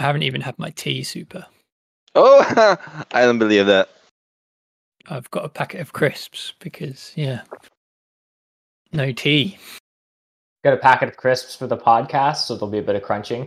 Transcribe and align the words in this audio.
I 0.00 0.04
haven't 0.04 0.22
even 0.22 0.40
had 0.40 0.58
my 0.58 0.70
tea 0.70 1.02
super. 1.02 1.44
Oh, 2.14 2.40
I 3.12 3.20
don't 3.22 3.38
believe 3.38 3.66
that. 3.66 3.90
I've 5.08 5.30
got 5.30 5.44
a 5.44 5.48
packet 5.50 5.80
of 5.82 5.92
crisps 5.92 6.54
because 6.58 7.12
yeah, 7.16 7.42
no 8.92 9.12
tea. 9.12 9.58
Got 10.64 10.74
a 10.74 10.78
packet 10.78 11.10
of 11.10 11.16
crisps 11.18 11.54
for 11.54 11.66
the 11.66 11.76
podcast, 11.76 12.38
so 12.46 12.54
there'll 12.54 12.70
be 12.70 12.78
a 12.78 12.82
bit 12.82 12.96
of 12.96 13.02
crunching. 13.02 13.46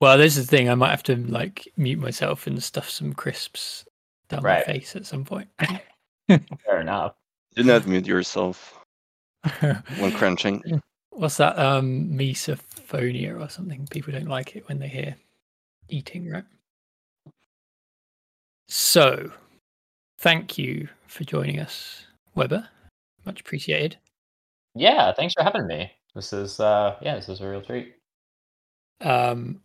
Well, 0.00 0.18
this 0.18 0.36
is 0.36 0.46
the 0.46 0.56
thing. 0.56 0.68
I 0.68 0.74
might 0.74 0.90
have 0.90 1.02
to 1.04 1.16
like 1.16 1.68
mute 1.76 2.00
myself 2.00 2.48
and 2.48 2.60
stuff 2.62 2.90
some 2.90 3.12
crisps 3.12 3.84
down 4.28 4.42
Right. 4.42 4.66
my 4.66 4.72
face 4.72 4.96
at 4.96 5.06
some 5.06 5.24
point. 5.24 5.48
Fair 6.28 6.80
enough. 6.80 7.14
Do 7.54 7.62
not 7.62 7.86
mute 7.86 8.06
yourself 8.06 8.76
when 9.60 10.12
crunching. 10.12 10.80
What's 11.10 11.36
that? 11.36 11.58
Um, 11.58 12.08
misophonia 12.10 13.38
or 13.40 13.48
something. 13.48 13.86
People 13.90 14.12
don't 14.12 14.28
like 14.28 14.56
it 14.56 14.68
when 14.68 14.78
they 14.80 14.88
hear 14.88 15.16
eating, 15.90 16.30
right? 16.30 16.44
So, 18.68 19.32
thank 20.18 20.56
you 20.56 20.88
for 21.06 21.24
joining 21.24 21.58
us, 21.58 22.04
Weber. 22.34 22.68
Much 23.24 23.40
appreciated. 23.40 23.96
Yeah, 24.74 25.12
thanks 25.12 25.34
for 25.34 25.42
having 25.42 25.66
me. 25.66 25.92
This 26.14 26.32
is 26.32 26.60
uh 26.60 26.96
yeah, 27.00 27.16
this 27.16 27.28
is 27.28 27.40
a 27.40 27.48
real 27.48 27.62
treat. 27.62 27.94
Um, 29.00 29.60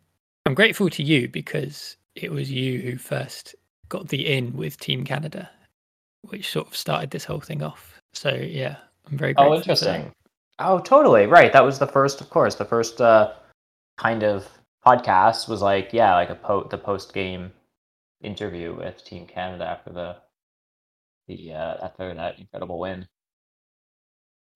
I'm 0.45 0.53
grateful 0.53 0.89
to 0.89 1.03
you 1.03 1.27
because 1.27 1.97
it 2.15 2.31
was 2.31 2.51
you 2.51 2.79
who 2.79 2.97
first 2.97 3.55
got 3.89 4.07
the 4.07 4.33
in 4.33 4.55
with 4.55 4.79
Team 4.79 5.03
Canada, 5.03 5.49
which 6.21 6.51
sort 6.51 6.67
of 6.67 6.75
started 6.75 7.11
this 7.11 7.25
whole 7.25 7.39
thing 7.39 7.61
off. 7.61 7.99
So 8.13 8.29
yeah, 8.29 8.77
I'm 9.09 9.17
very 9.17 9.33
grateful. 9.33 9.53
Oh, 9.53 9.57
interesting. 9.57 10.11
Oh, 10.59 10.79
totally. 10.79 11.27
Right. 11.27 11.51
That 11.51 11.65
was 11.65 11.79
the 11.79 11.87
first, 11.87 12.21
of 12.21 12.29
course, 12.29 12.55
the 12.55 12.65
first 12.65 13.01
uh 13.01 13.33
kind 13.97 14.23
of 14.23 14.47
podcast 14.85 15.47
was 15.49 15.61
like, 15.61 15.93
yeah, 15.93 16.13
like 16.13 16.29
a 16.29 16.35
po 16.35 16.63
the 16.69 16.77
post 16.77 17.13
game 17.13 17.51
interview 18.21 18.75
with 18.75 19.03
Team 19.03 19.25
Canada 19.27 19.65
after 19.65 19.91
the 19.91 20.15
the 21.27 21.53
uh 21.53 21.77
after 21.85 22.13
that 22.13 22.39
incredible 22.39 22.79
win. 22.79 23.07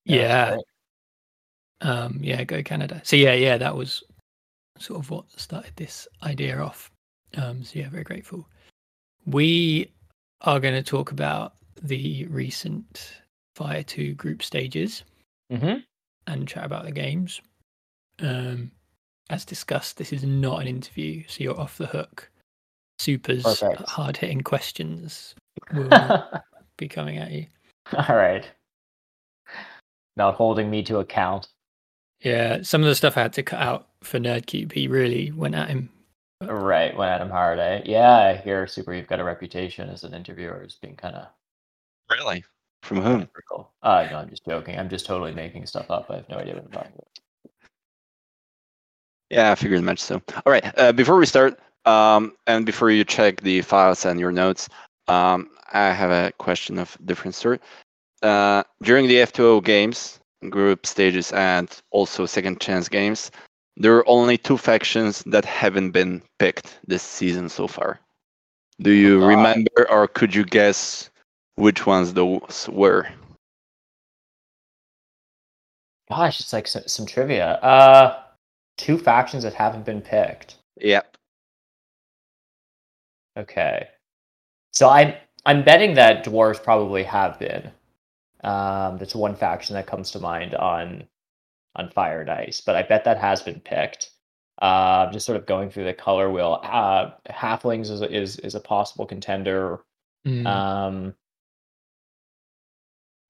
Yeah, 0.05 0.51
that's 0.51 0.63
um, 1.81 2.19
yeah, 2.21 2.43
go 2.43 2.61
Canada. 2.61 3.01
So 3.03 3.15
yeah, 3.15 3.33
yeah, 3.33 3.57
that 3.57 3.75
was 3.75 4.03
sort 4.77 4.99
of 4.99 5.09
what 5.09 5.31
started 5.39 5.73
this 5.75 6.07
idea 6.23 6.59
off. 6.59 6.91
Um, 7.37 7.63
so 7.63 7.79
yeah, 7.79 7.89
very 7.89 8.03
grateful. 8.03 8.47
We 9.25 9.91
are 10.41 10.59
going 10.59 10.73
to 10.73 10.83
talk 10.83 11.11
about 11.11 11.53
the 11.81 12.25
recent 12.25 13.21
Fire 13.55 13.83
Two 13.83 14.13
group 14.15 14.43
stages 14.43 15.03
Mhm. 15.51 15.83
and 16.27 16.47
chat 16.47 16.65
about 16.65 16.85
the 16.85 16.91
games. 16.91 17.41
Um, 18.19 18.71
as 19.29 19.45
discussed, 19.45 19.97
this 19.97 20.11
is 20.13 20.23
not 20.23 20.61
an 20.61 20.67
interview, 20.67 21.23
so 21.27 21.43
you're 21.43 21.59
off 21.59 21.77
the 21.77 21.87
hook. 21.87 22.29
Super's 22.99 23.43
Perfect. 23.43 23.81
hard 23.89 24.17
hitting 24.17 24.41
questions 24.41 25.35
will 25.73 25.89
be 26.77 26.87
coming 26.87 27.17
at 27.17 27.31
you. 27.31 27.45
All 27.93 28.15
right. 28.15 28.49
Not 30.17 30.35
holding 30.35 30.69
me 30.69 30.83
to 30.83 30.99
account. 30.99 31.47
Yeah, 32.21 32.61
some 32.63 32.81
of 32.81 32.87
the 32.87 32.95
stuff 32.95 33.15
I 33.17 33.21
had 33.21 33.33
to 33.33 33.43
cut 33.43 33.61
out 33.61 33.87
for 34.03 34.19
Nerdcube, 34.19 34.73
he 34.73 34.87
really 34.87 35.31
went 35.31 35.55
at 35.55 35.69
him. 35.69 35.89
Right, 36.41 36.95
when 36.95 37.07
Adam 37.09 37.29
Hard, 37.29 37.59
eh? 37.59 37.81
Yeah, 37.85 38.17
I 38.17 38.35
hear 38.35 38.65
Super. 38.67 38.93
You've 38.93 39.07
got 39.07 39.19
a 39.19 39.23
reputation 39.23 39.89
as 39.89 40.03
an 40.03 40.13
interviewer 40.13 40.61
as 40.65 40.75
being 40.75 40.95
kind 40.95 41.15
of 41.15 41.27
Really? 42.09 42.43
From 42.83 43.01
whom? 43.01 43.27
critical. 43.27 43.71
Uh, 43.83 44.07
no, 44.09 44.17
I'm 44.17 44.29
just 44.29 44.45
joking. 44.45 44.79
I'm 44.79 44.89
just 44.89 45.05
totally 45.05 45.33
making 45.33 45.65
stuff 45.65 45.91
up. 45.91 46.07
I 46.09 46.15
have 46.17 46.29
no 46.29 46.37
idea 46.37 46.55
what 46.55 46.63
I'm 46.65 46.71
talking 46.71 46.91
about. 46.93 47.18
Yeah, 49.29 49.51
I 49.51 49.55
figured 49.55 49.83
much 49.83 49.99
so. 49.99 50.21
All 50.45 50.51
right. 50.51 50.65
Uh, 50.77 50.91
before 50.91 51.17
we 51.17 51.25
start, 51.25 51.59
um, 51.85 52.33
and 52.47 52.65
before 52.65 52.89
you 52.89 53.03
check 53.03 53.41
the 53.41 53.61
files 53.61 54.05
and 54.05 54.19
your 54.19 54.31
notes, 54.31 54.69
um, 55.07 55.49
I 55.71 55.91
have 55.91 56.11
a 56.11 56.31
question 56.37 56.79
of 56.79 56.97
different 57.05 57.35
sort. 57.35 57.61
Uh, 58.21 58.63
during 58.81 59.07
the 59.07 59.15
F2O 59.15 59.63
games, 59.63 60.19
group 60.49 60.85
stages, 60.85 61.31
and 61.31 61.69
also 61.91 62.25
second 62.25 62.59
chance 62.59 62.89
games, 62.89 63.31
there 63.77 63.95
are 63.95 64.07
only 64.09 64.37
two 64.37 64.57
factions 64.57 65.23
that 65.27 65.45
haven't 65.45 65.91
been 65.91 66.21
picked 66.39 66.79
this 66.87 67.03
season 67.03 67.49
so 67.49 67.67
far. 67.67 67.99
Do 68.81 68.91
you 68.91 69.19
God. 69.19 69.27
remember, 69.27 69.89
or 69.89 70.07
could 70.07 70.33
you 70.33 70.43
guess 70.43 71.09
which 71.55 71.85
ones 71.85 72.13
those 72.13 72.67
were? 72.71 73.07
Gosh, 76.09 76.39
it's 76.39 76.53
like 76.53 76.67
some, 76.67 76.83
some 76.87 77.05
trivia. 77.05 77.53
Uh, 77.61 78.23
two 78.79 78.97
factions 78.97 79.43
that 79.43 79.53
haven't 79.53 79.85
been 79.85 80.01
picked. 80.01 80.55
Yep. 80.77 81.17
Okay, 83.37 83.87
so 84.71 84.89
I'm 84.89 85.13
I'm 85.45 85.63
betting 85.63 85.93
that 85.95 86.25
dwarves 86.25 86.61
probably 86.61 87.03
have 87.03 87.37
been. 87.39 87.71
Um, 88.43 88.97
that's 88.97 89.13
one 89.13 89.35
faction 89.35 89.75
that 89.75 89.85
comes 89.85 90.11
to 90.11 90.19
mind 90.19 90.55
on 90.55 91.03
on 91.75 91.89
Fire 91.91 92.21
and 92.21 92.29
Ice, 92.29 92.61
but 92.61 92.75
I 92.75 92.83
bet 92.83 93.03
that 93.03 93.17
has 93.17 93.41
been 93.41 93.59
picked. 93.59 94.11
Uh, 94.61 95.05
I'm 95.07 95.13
just 95.13 95.25
sort 95.25 95.37
of 95.37 95.45
going 95.45 95.69
through 95.69 95.85
the 95.85 95.93
color 95.93 96.29
wheel. 96.31 96.59
Uh, 96.63 97.11
Halflings 97.29 97.89
is 97.91 98.01
a- 98.01 98.11
is 98.13 98.39
is 98.39 98.55
a 98.55 98.59
possible 98.59 99.05
contender. 99.05 99.79
Mm. 100.25 100.45
Um, 100.45 101.15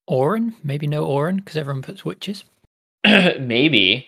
Auren, 0.09 0.55
maybe 0.63 0.87
no 0.87 1.05
Auren 1.05 1.37
because 1.37 1.57
everyone 1.57 1.83
puts 1.83 2.03
witches. 2.05 2.43
maybe, 3.05 4.07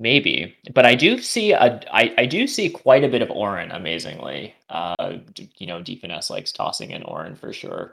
maybe, 0.00 0.56
but 0.74 0.84
I 0.86 0.94
do 0.96 1.18
see 1.20 1.52
a 1.52 1.80
I, 1.92 2.12
I 2.18 2.26
do 2.26 2.46
see 2.48 2.68
quite 2.70 3.04
a 3.04 3.08
bit 3.08 3.22
of 3.22 3.28
Auren. 3.28 3.74
Amazingly, 3.74 4.54
uh, 4.70 5.18
you 5.58 5.66
know, 5.66 5.80
D 5.82 5.96
finesse 5.96 6.30
likes 6.30 6.50
tossing 6.52 6.90
in 6.90 7.02
Auren 7.02 7.36
for 7.38 7.52
sure. 7.52 7.92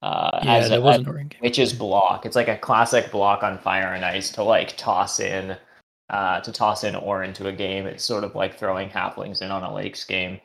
Uh, 0.00 0.40
Yeah, 0.44 0.54
as 0.54 0.68
there 0.70 0.78
a- 0.78 0.82
was 0.82 0.96
an 0.98 1.04
Auren 1.06 1.28
game. 1.28 1.40
Witch's 1.42 1.72
block. 1.72 2.24
It's 2.24 2.36
like 2.36 2.48
a 2.48 2.56
classic 2.56 3.10
block 3.10 3.42
on 3.42 3.58
Fire 3.58 3.92
and 3.94 4.04
Ice 4.04 4.30
to 4.30 4.42
like 4.44 4.76
toss 4.76 5.18
in, 5.20 5.56
uh, 6.08 6.40
to 6.40 6.52
toss 6.52 6.84
in 6.84 6.94
or 6.94 7.24
into 7.24 7.48
a 7.48 7.52
game. 7.52 7.86
It's 7.86 8.04
sort 8.04 8.22
of 8.24 8.34
like 8.36 8.56
throwing 8.58 8.88
halflings 8.88 9.42
in 9.42 9.50
on 9.50 9.64
a 9.64 9.74
lakes 9.74 10.04
game. 10.04 10.40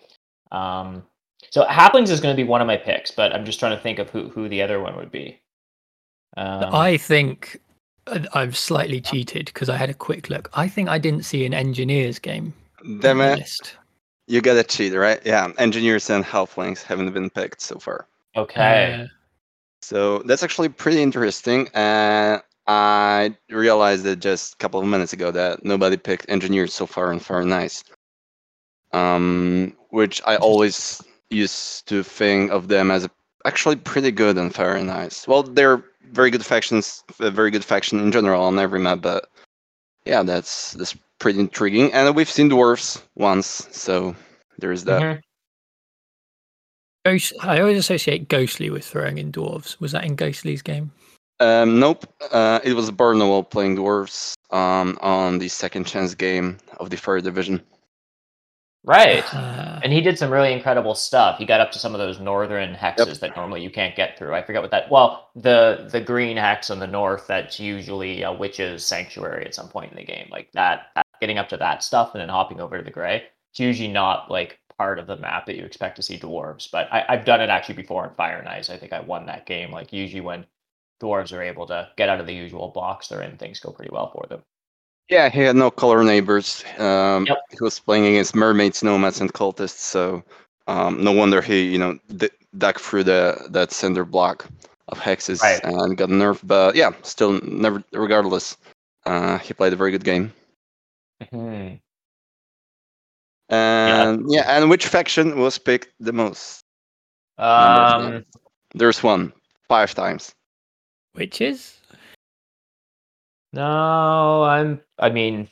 Um, 0.51 1.03
so 1.51 1.65
halflings 1.65 2.09
is 2.09 2.19
going 2.19 2.35
to 2.35 2.41
be 2.41 2.47
one 2.47 2.61
of 2.61 2.67
my 2.67 2.77
picks, 2.77 3.11
but 3.11 3.31
I'm 3.33 3.45
just 3.45 3.59
trying 3.59 3.75
to 3.77 3.81
think 3.83 3.99
of 3.99 4.09
who 4.09 4.29
who 4.29 4.49
the 4.49 4.61
other 4.63 4.79
one 4.81 4.95
would 4.95 5.11
be. 5.11 5.39
Um, 6.35 6.73
I 6.73 6.97
think 6.97 7.59
I've 8.33 8.57
slightly 8.57 8.99
cheated 9.01 9.45
because 9.47 9.69
I 9.69 9.77
had 9.77 9.89
a 9.89 9.93
quick 9.93 10.29
look. 10.29 10.49
I 10.53 10.67
think 10.67 10.89
I 10.89 10.97
didn't 10.97 11.23
see 11.23 11.45
an 11.45 11.53
engineers 11.53 12.19
game 12.19 12.53
on 12.83 12.99
Damn 12.99 13.21
it. 13.21 13.39
list. 13.39 13.77
You 14.27 14.41
got 14.41 14.53
to 14.55 14.63
cheat, 14.63 14.93
right? 14.93 15.21
Yeah. 15.25 15.51
Engineers 15.57 16.09
and 16.09 16.23
halflings 16.23 16.81
haven't 16.83 17.11
been 17.13 17.29
picked 17.29 17.61
so 17.61 17.77
far. 17.79 18.07
okay. 18.35 19.01
Uh, 19.03 19.07
So 19.81 20.19
that's 20.19 20.43
actually 20.43 20.69
pretty 20.69 21.01
interesting. 21.01 21.69
And 21.73 22.41
I 22.67 23.35
realized 23.49 24.05
it 24.05 24.19
just 24.19 24.53
a 24.53 24.57
couple 24.57 24.79
of 24.79 24.87
minutes 24.87 25.11
ago 25.13 25.31
that 25.31 25.65
nobody 25.65 25.97
picked 25.97 26.25
engineers 26.29 26.73
so 26.73 26.85
far 26.85 27.11
in 27.11 27.19
Far 27.19 27.43
Nice. 27.43 27.83
Um, 28.93 29.75
which 29.89 30.21
I 30.25 30.35
always 30.37 31.01
used 31.29 31.87
to 31.87 32.03
think 32.03 32.51
of 32.51 32.67
them 32.67 32.91
as 32.91 33.09
actually 33.45 33.75
pretty 33.75 34.11
good 34.11 34.37
on 34.37 34.49
Fire 34.51 34.75
and 34.75 34.89
Ice. 34.91 35.27
Well, 35.27 35.43
they're 35.43 35.83
very 36.11 36.29
good 36.29 36.45
factions, 36.45 37.03
a 37.19 37.31
very 37.31 37.51
good 37.51 37.65
faction 37.65 37.99
in 37.99 38.11
general 38.11 38.43
on 38.43 38.59
every 38.59 38.79
map, 38.79 39.01
but 39.01 39.29
yeah, 40.05 40.23
that's 40.23 40.73
that's 40.73 40.95
pretty 41.19 41.39
intriguing. 41.39 41.91
And 41.93 42.15
we've 42.15 42.29
seen 42.29 42.49
dwarves 42.49 43.01
once, 43.15 43.67
so 43.71 44.15
there's 44.59 44.83
that. 44.85 45.01
Mhm. 45.01 45.21
Ghost, 47.05 47.33
I 47.41 47.59
always 47.59 47.77
associate 47.77 48.29
Ghostly 48.29 48.69
with 48.69 48.85
throwing 48.85 49.17
in 49.17 49.31
dwarves. 49.31 49.79
Was 49.79 49.91
that 49.91 50.05
in 50.05 50.15
Ghostly's 50.15 50.61
game? 50.61 50.91
Um, 51.39 51.79
nope. 51.79 52.05
Uh, 52.31 52.59
it 52.63 52.73
was 52.73 52.89
Barnwell 52.91 53.43
playing 53.43 53.75
dwarves 53.75 54.35
um, 54.51 54.97
on 55.01 55.39
the 55.39 55.49
second 55.49 55.85
chance 55.85 56.15
game 56.15 56.57
of 56.79 56.89
the 56.89 56.95
third 56.95 57.23
division. 57.23 57.61
Right. 58.83 59.23
And 59.83 59.91
he 59.91 59.99
did 59.99 60.17
some 60.17 60.31
really 60.31 60.53
incredible 60.53 60.95
stuff. 60.95 61.37
He 61.37 61.45
got 61.45 61.59
up 61.59 61.69
to 61.71 61.77
some 61.77 61.93
of 61.93 61.99
those 61.99 62.17
northern 62.17 62.73
hexes 62.73 63.19
that 63.19 63.35
normally 63.35 63.61
you 63.61 63.69
can't 63.69 63.97
get 63.97 64.17
through. 64.17 64.33
I 64.33 64.41
forget 64.41 64.61
what 64.61 64.71
that. 64.71 64.89
Well, 64.89 65.29
the 65.35 65.89
the 65.91 65.99
green 65.99 66.37
hex 66.37 66.69
on 66.69 66.79
the 66.79 66.87
north 66.87 67.27
that's 67.27 67.59
usually 67.59 68.21
a 68.21 68.31
witch's 68.31 68.85
sanctuary 68.85 69.45
at 69.45 69.53
some 69.53 69.67
point 69.67 69.91
in 69.91 69.97
the 69.97 70.05
game, 70.05 70.29
like 70.31 70.49
that. 70.53 71.05
Getting 71.19 71.37
up 71.37 71.49
to 71.49 71.57
that 71.57 71.83
stuff 71.83 72.11
and 72.13 72.21
then 72.21 72.29
hopping 72.29 72.61
over 72.61 72.77
to 72.77 72.83
the 72.83 72.91
gray. 72.91 73.23
It's 73.51 73.59
usually 73.59 73.91
not 73.91 74.31
like 74.31 74.57
part 74.77 74.99
of 74.99 75.07
the 75.07 75.17
map 75.17 75.47
that 75.47 75.57
you 75.57 75.65
expect 75.65 75.97
to 75.97 76.01
see 76.01 76.17
dwarves. 76.17 76.71
But 76.71 76.87
I, 76.89 77.03
I've 77.09 77.25
done 77.25 77.41
it 77.41 77.49
actually 77.49 77.75
before 77.75 78.07
in 78.07 78.13
Fire 78.15 78.37
and 78.37 78.47
Ice. 78.47 78.69
I 78.69 78.77
think 78.77 78.93
I 78.93 79.01
won 79.01 79.25
that 79.25 79.45
game. 79.45 79.69
Like 79.69 79.91
usually 79.91 80.21
when 80.21 80.45
dwarves 81.01 81.33
are 81.33 81.43
able 81.43 81.65
to 81.67 81.89
get 81.97 82.07
out 82.07 82.21
of 82.21 82.25
the 82.25 82.33
usual 82.33 82.69
box 82.69 83.09
they're 83.09 83.21
in, 83.21 83.35
things 83.37 83.59
go 83.59 83.71
pretty 83.71 83.91
well 83.91 84.11
for 84.11 84.25
them. 84.29 84.43
Yeah, 85.09 85.29
he 85.29 85.41
had 85.41 85.55
no 85.55 85.69
color 85.69 86.03
neighbors. 86.03 86.63
Um, 86.77 87.25
Yep. 87.27 87.37
He 87.51 87.57
was 87.61 87.79
playing 87.79 88.05
against 88.07 88.35
mermaids, 88.35 88.83
nomads, 88.83 89.21
and 89.21 89.31
cultists, 89.33 89.79
so 89.79 90.23
um, 90.67 91.03
no 91.03 91.11
wonder 91.11 91.41
he, 91.41 91.63
you 91.69 91.77
know, 91.77 91.99
d- 92.15 92.29
dug 92.57 92.79
through 92.79 93.03
the 93.03 93.47
that 93.49 93.71
center 93.71 94.05
block 94.05 94.45
of 94.87 94.99
hexes 94.99 95.41
Right. 95.41 95.61
and 95.63 95.97
got 95.97 96.09
nerfed. 96.09 96.41
But 96.47 96.75
yeah, 96.75 96.91
still, 97.03 97.39
never, 97.43 97.83
regardless, 97.91 98.57
uh, 99.05 99.37
he 99.39 99.53
played 99.53 99.73
a 99.73 99.75
very 99.75 99.91
good 99.91 100.03
game. 100.03 100.31
Mhm. 101.21 101.79
And 103.49 104.25
yeah, 104.31 104.57
and 104.57 104.69
which 104.69 104.87
faction 104.87 105.37
was 105.39 105.57
picked 105.57 105.89
the 105.99 106.13
most? 106.13 106.63
Um. 107.37 108.25
There's 108.75 109.03
one, 109.03 109.31
five 109.67 109.93
times. 109.93 110.33
Which 111.13 111.41
is 111.41 111.77
no, 113.53 114.43
I'm. 114.43 114.81
I 114.99 115.09
mean, 115.09 115.47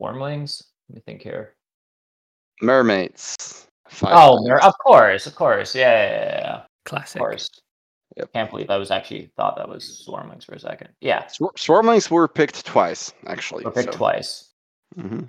Swarmlings. 0.00 0.62
Let 0.88 0.96
me 0.96 1.02
think 1.04 1.22
here. 1.22 1.54
Mermaids. 2.62 3.66
Five 3.88 4.12
oh, 4.14 4.42
mer- 4.46 4.58
of 4.58 4.74
course, 4.78 5.26
of 5.26 5.34
course. 5.34 5.74
Yeah, 5.74 5.90
yeah, 5.90 6.10
yeah, 6.10 6.24
yeah, 6.24 6.40
yeah. 6.40 6.54
Of 6.56 6.66
classic. 6.84 7.20
course. 7.20 7.48
Yep. 8.16 8.32
Can't 8.32 8.50
believe 8.50 8.70
I 8.70 8.76
was 8.78 8.90
actually 8.90 9.30
thought 9.36 9.56
that 9.56 9.68
was 9.68 10.04
Swarmlings 10.08 10.44
for 10.44 10.54
a 10.54 10.60
second. 10.60 10.88
Yeah, 11.00 11.26
Swar- 11.26 11.52
Swarmlings 11.56 12.10
were 12.10 12.26
picked 12.28 12.64
twice, 12.64 13.12
actually. 13.26 13.64
we're 13.64 13.72
picked 13.72 13.92
so- 13.92 13.98
twice. 13.98 14.52
Mhm. 14.96 15.28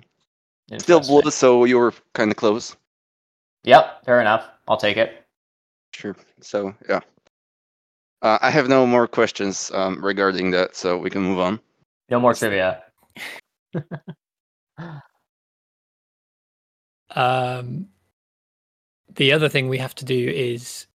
Still 0.78 0.96
Interesting. 0.98 1.20
blue, 1.20 1.30
so 1.30 1.64
you 1.64 1.78
were 1.78 1.92
kind 2.14 2.30
of 2.30 2.36
close. 2.36 2.76
Yep, 3.64 4.04
fair 4.04 4.20
enough. 4.20 4.48
I'll 4.68 4.76
take 4.76 4.96
it. 4.96 5.24
Sure. 5.94 6.16
So 6.40 6.74
yeah. 6.88 7.00
Uh, 8.22 8.38
I 8.40 8.50
have 8.50 8.68
no 8.68 8.86
more 8.86 9.06
questions 9.06 9.70
um, 9.74 10.04
regarding 10.04 10.50
that, 10.52 10.74
so 10.74 10.98
we 10.98 11.10
can 11.10 11.22
move 11.22 11.38
on. 11.38 11.60
No 12.10 12.20
more 12.20 12.34
trivia. 12.34 12.82
Um, 17.10 17.88
the 19.14 19.32
other 19.32 19.48
thing 19.48 19.68
we 19.68 19.78
have 19.78 19.94
to 19.96 20.04
do 20.04 20.28
is 20.28 20.86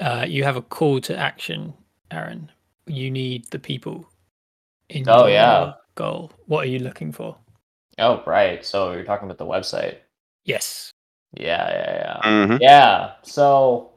uh, 0.00 0.24
you 0.26 0.44
have 0.44 0.56
a 0.56 0.62
call 0.62 1.00
to 1.02 1.16
action, 1.16 1.74
Aaron. 2.10 2.50
You 2.86 3.10
need 3.10 3.50
the 3.50 3.58
people 3.58 4.08
in 4.88 5.08
Oh, 5.08 5.26
your 5.26 5.30
yeah. 5.30 5.72
goal. 5.94 6.32
What 6.46 6.64
are 6.64 6.68
you 6.68 6.78
looking 6.78 7.12
for? 7.12 7.36
Oh, 7.98 8.22
right. 8.26 8.64
So 8.64 8.92
you're 8.92 9.04
talking 9.04 9.26
about 9.26 9.38
the 9.38 9.46
website. 9.46 9.98
Yes. 10.44 10.90
Yeah, 11.34 11.68
yeah, 11.70 12.20
yeah. 12.24 12.46
Mhm. 12.46 12.58
Yeah. 12.60 13.12
So 13.22 13.92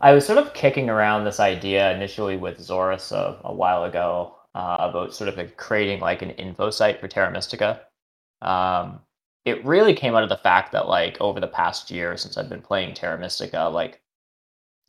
I 0.00 0.12
was 0.12 0.24
sort 0.26 0.38
of 0.38 0.54
kicking 0.54 0.88
around 0.88 1.24
this 1.24 1.40
idea 1.40 1.92
initially 1.92 2.36
with 2.36 2.58
Zorus 2.58 3.12
a, 3.12 3.38
a 3.44 3.52
while 3.52 3.84
ago 3.84 4.36
uh, 4.54 4.76
about 4.80 5.14
sort 5.14 5.28
of 5.28 5.56
creating 5.56 6.00
like 6.00 6.22
an 6.22 6.30
info 6.30 6.70
site 6.70 7.00
for 7.00 7.08
Terra 7.08 7.30
Mystica. 7.30 7.82
Um, 8.42 9.00
it 9.44 9.64
really 9.64 9.94
came 9.94 10.14
out 10.14 10.22
of 10.22 10.28
the 10.28 10.36
fact 10.36 10.72
that 10.72 10.88
like 10.88 11.20
over 11.20 11.40
the 11.40 11.46
past 11.48 11.90
year 11.90 12.16
since 12.16 12.36
I've 12.38 12.48
been 12.48 12.62
playing 12.62 12.94
Terra 12.94 13.18
Mystica, 13.18 13.68
like 13.68 14.00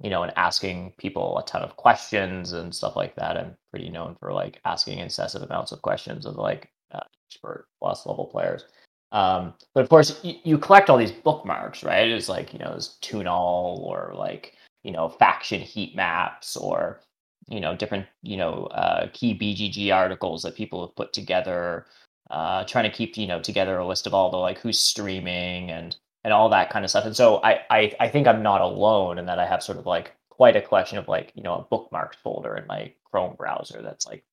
you 0.02 0.10
know, 0.10 0.24
and 0.24 0.34
asking 0.36 0.94
people 0.98 1.38
a 1.38 1.46
ton 1.46 1.62
of 1.62 1.76
questions 1.76 2.54
and 2.54 2.74
stuff 2.74 2.96
like 2.96 3.16
that. 3.16 3.38
I'm 3.38 3.56
pretty 3.70 3.90
known 3.90 4.16
for 4.20 4.34
like 4.34 4.60
asking 4.66 5.00
incessant 5.00 5.44
amounts 5.44 5.72
of 5.72 5.82
questions 5.82 6.26
of 6.26 6.38
like 6.38 6.72
uh, 6.92 7.02
expert 7.28 7.68
plus 7.80 8.06
level 8.06 8.26
players. 8.26 8.66
Um, 9.12 9.54
but 9.76 9.82
of 9.84 9.90
course, 9.90 10.20
you, 10.24 10.36
you 10.44 10.58
collect 10.58 10.90
all 10.90 10.98
these 10.98 11.12
bookmarks, 11.12 11.84
right? 11.84 12.10
It's 12.10 12.30
like 12.30 12.54
you 12.54 12.60
know, 12.60 12.72
there's 12.72 12.98
Tunal 13.02 13.84
or 13.86 14.14
like 14.16 14.56
you 14.84 14.92
know, 14.92 15.10
faction 15.10 15.62
heat 15.62 15.96
maps 15.96 16.56
or 16.58 17.02
you 17.50 17.60
know, 17.60 17.76
different 17.76 18.06
you 18.22 18.38
know, 18.38 18.66
uh, 18.68 19.08
key 19.14 19.34
BGG 19.38 19.94
articles 19.94 20.44
that 20.44 20.56
people 20.56 20.86
have 20.86 20.96
put 20.96 21.14
together. 21.14 21.86
Uh, 22.30 22.64
trying 22.64 22.90
to 22.90 22.96
keep 22.98 23.18
you 23.18 23.28
know 23.28 23.42
together 23.42 23.78
a 23.78 23.86
list 23.88 24.08
of 24.08 24.14
all 24.14 24.32
the 24.32 24.38
like 24.38 24.58
who's 24.60 24.80
streaming 24.80 25.70
and 25.70 25.98
and 26.24 26.34
all 26.34 26.50
that 26.50 26.70
kind 26.70 26.86
of 26.86 26.90
stuff. 26.90 27.06
And 27.06 27.16
so 27.16 27.42
I, 27.44 27.62
I 27.70 27.94
I 28.00 28.08
think 28.10 28.28
I'm 28.28 28.44
not 28.44 28.62
alone 28.62 29.18
in 29.18 29.26
that 29.26 29.40
I 29.40 29.46
have 29.46 29.64
sort 29.64 29.78
of 29.78 29.86
like 29.86 30.16
quite 30.30 30.56
a 30.56 30.62
collection 30.62 30.98
of 30.98 31.08
like 31.08 31.32
you 31.36 31.44
know 31.44 31.56
a 31.56 31.66
bookmarked 31.76 32.16
folder 32.16 32.56
in 32.56 32.66
my 32.68 32.94
Chrome 33.06 33.36
browser 33.36 33.82
that's 33.82 34.08
like 34.08 34.24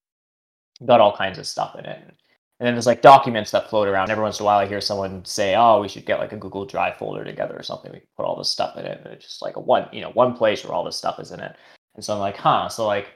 got 0.87 1.00
all 1.00 1.17
kinds 1.17 1.39
of 1.39 1.47
stuff 1.47 1.77
in 1.77 1.87
it. 1.87 2.15
And 2.60 2.66
then 2.66 2.75
there's 2.75 2.87
like 2.87 3.02
documents 3.02 3.52
that 3.52 3.70
float 3.70 3.87
around. 3.87 4.10
Every 4.10 4.22
once 4.22 4.40
in 4.40 4.43
a 4.43 4.46
while, 4.46 4.58
I 4.58 4.66
hear 4.66 4.81
someone 4.81 5.25
say, 5.25 5.55
"Oh, 5.55 5.81
we 5.81 5.88
should 5.88 6.05
get 6.05 6.19
like 6.19 6.32
a 6.32 6.37
Google 6.37 6.64
Drive 6.64 6.96
folder 6.96 7.25
together 7.25 7.56
or 7.56 7.62
something. 7.62 7.93
We 7.93 8.00
can 8.00 8.08
put 8.16 8.26
all 8.26 8.37
this 8.37 8.50
stuff 8.50 8.76
in 8.76 8.84
it." 8.84 9.00
And 9.05 9.12
it's 9.14 9.25
just 9.25 9.43
like 9.43 9.56
a 9.56 9.60
one, 9.60 9.88
you 9.93 10.00
know, 10.00 10.10
one 10.10 10.34
place 10.34 10.64
where 10.64 10.72
all 10.72 10.84
this 10.84 10.96
stuff 10.96 11.20
is 11.20 11.31
in 11.31 11.40
it. 11.40 11.55
And 11.94 12.05
so 12.05 12.14
I'm 12.14 12.19
like, 12.20 12.37
"Huh." 12.37 12.69
So 12.69 12.87
like, 12.87 13.08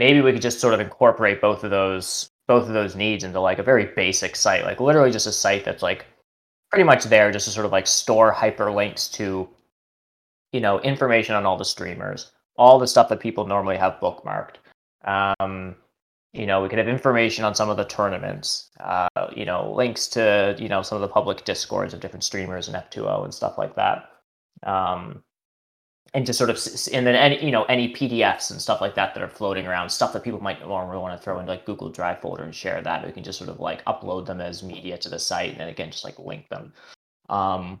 maybe 0.00 0.20
we 0.20 0.32
could 0.32 0.42
just 0.42 0.60
sort 0.60 0.74
of 0.74 0.80
incorporate 0.80 1.40
both 1.40 1.62
of 1.62 1.70
those, 1.70 2.30
both 2.48 2.66
of 2.66 2.74
those 2.74 2.96
needs 2.96 3.22
into 3.22 3.38
like 3.40 3.60
a 3.60 3.62
very 3.62 3.86
basic 3.94 4.34
site, 4.34 4.64
like 4.64 4.80
literally 4.80 5.12
just 5.12 5.26
a 5.26 5.32
site 5.32 5.64
that's 5.64 5.82
like 5.82 6.06
pretty 6.70 6.84
much 6.84 7.04
there, 7.04 7.30
just 7.30 7.44
to 7.46 7.52
sort 7.52 7.66
of 7.66 7.72
like 7.72 7.86
store 7.86 8.32
hyperlinks 8.32 9.12
to, 9.12 9.48
you 10.52 10.60
know, 10.60 10.80
information 10.80 11.36
on 11.36 11.46
all 11.46 11.56
the 11.56 11.64
streamers, 11.64 12.32
all 12.56 12.78
the 12.78 12.86
stuff 12.88 13.08
that 13.08 13.20
people 13.20 13.46
normally 13.46 13.76
have 13.76 14.00
bookmarked. 14.00 14.56
Um, 15.04 15.76
you 16.32 16.46
know, 16.46 16.62
we 16.62 16.68
could 16.68 16.78
have 16.78 16.88
information 16.88 17.44
on 17.44 17.54
some 17.54 17.70
of 17.70 17.76
the 17.76 17.84
tournaments, 17.84 18.70
uh, 18.80 19.08
you 19.34 19.44
know, 19.44 19.72
links 19.72 20.06
to, 20.08 20.54
you 20.58 20.68
know, 20.68 20.82
some 20.82 20.96
of 20.96 21.02
the 21.02 21.08
public 21.08 21.44
discords 21.44 21.92
of 21.92 22.00
different 22.00 22.22
streamers 22.22 22.68
and 22.68 22.76
F2O 22.76 23.24
and 23.24 23.34
stuff 23.34 23.58
like 23.58 23.74
that. 23.74 24.10
Um, 24.62 25.24
and 26.14 26.26
just 26.26 26.38
sort 26.38 26.50
of, 26.50 26.56
and 26.92 27.06
then 27.06 27.14
any, 27.14 27.44
you 27.44 27.50
know, 27.50 27.64
any 27.64 27.92
PDFs 27.92 28.50
and 28.50 28.60
stuff 28.60 28.80
like 28.80 28.94
that 28.94 29.14
that 29.14 29.22
are 29.22 29.28
floating 29.28 29.66
around, 29.66 29.90
stuff 29.90 30.12
that 30.12 30.24
people 30.24 30.40
might 30.40 30.60
normally 30.60 30.98
want 30.98 31.16
to 31.18 31.22
throw 31.22 31.38
into 31.38 31.50
like 31.50 31.64
Google 31.66 31.88
Drive 31.88 32.20
folder 32.20 32.44
and 32.44 32.54
share 32.54 32.80
that. 32.82 33.04
We 33.04 33.12
can 33.12 33.22
just 33.24 33.38
sort 33.38 33.50
of 33.50 33.60
like 33.60 33.84
upload 33.84 34.26
them 34.26 34.40
as 34.40 34.62
media 34.62 34.98
to 34.98 35.08
the 35.08 35.18
site 35.18 35.50
and 35.50 35.60
then 35.60 35.68
again, 35.68 35.90
just 35.90 36.04
like 36.04 36.18
link 36.18 36.48
them. 36.48 36.72
Um, 37.28 37.80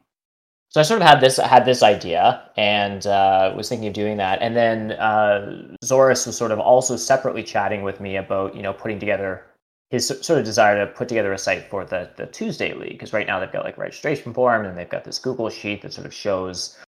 so 0.70 0.78
I 0.80 0.84
sort 0.84 1.02
of 1.02 1.08
had 1.08 1.20
this 1.20 1.36
had 1.36 1.64
this 1.64 1.82
idea 1.82 2.42
and 2.56 3.04
uh, 3.04 3.52
was 3.56 3.68
thinking 3.68 3.88
of 3.88 3.94
doing 3.94 4.16
that, 4.18 4.40
and 4.40 4.54
then 4.54 4.92
uh, 4.92 5.64
Zorus 5.84 6.26
was 6.26 6.36
sort 6.36 6.52
of 6.52 6.60
also 6.60 6.96
separately 6.96 7.42
chatting 7.42 7.82
with 7.82 8.00
me 8.00 8.16
about 8.16 8.54
you 8.54 8.62
know 8.62 8.72
putting 8.72 9.00
together 9.00 9.46
his 9.90 10.06
sort 10.06 10.38
of 10.38 10.44
desire 10.44 10.86
to 10.86 10.92
put 10.92 11.08
together 11.08 11.32
a 11.32 11.38
site 11.38 11.68
for 11.68 11.84
the 11.84 12.10
the 12.16 12.26
Tuesday 12.26 12.72
League 12.72 12.92
because 12.92 13.12
right 13.12 13.26
now 13.26 13.40
they've 13.40 13.50
got 13.50 13.64
like 13.64 13.78
registration 13.78 14.32
form 14.32 14.64
and 14.64 14.78
they've 14.78 14.88
got 14.88 15.02
this 15.02 15.18
Google 15.18 15.50
sheet 15.50 15.82
that 15.82 15.92
sort 15.92 16.06
of 16.06 16.14
shows 16.14 16.78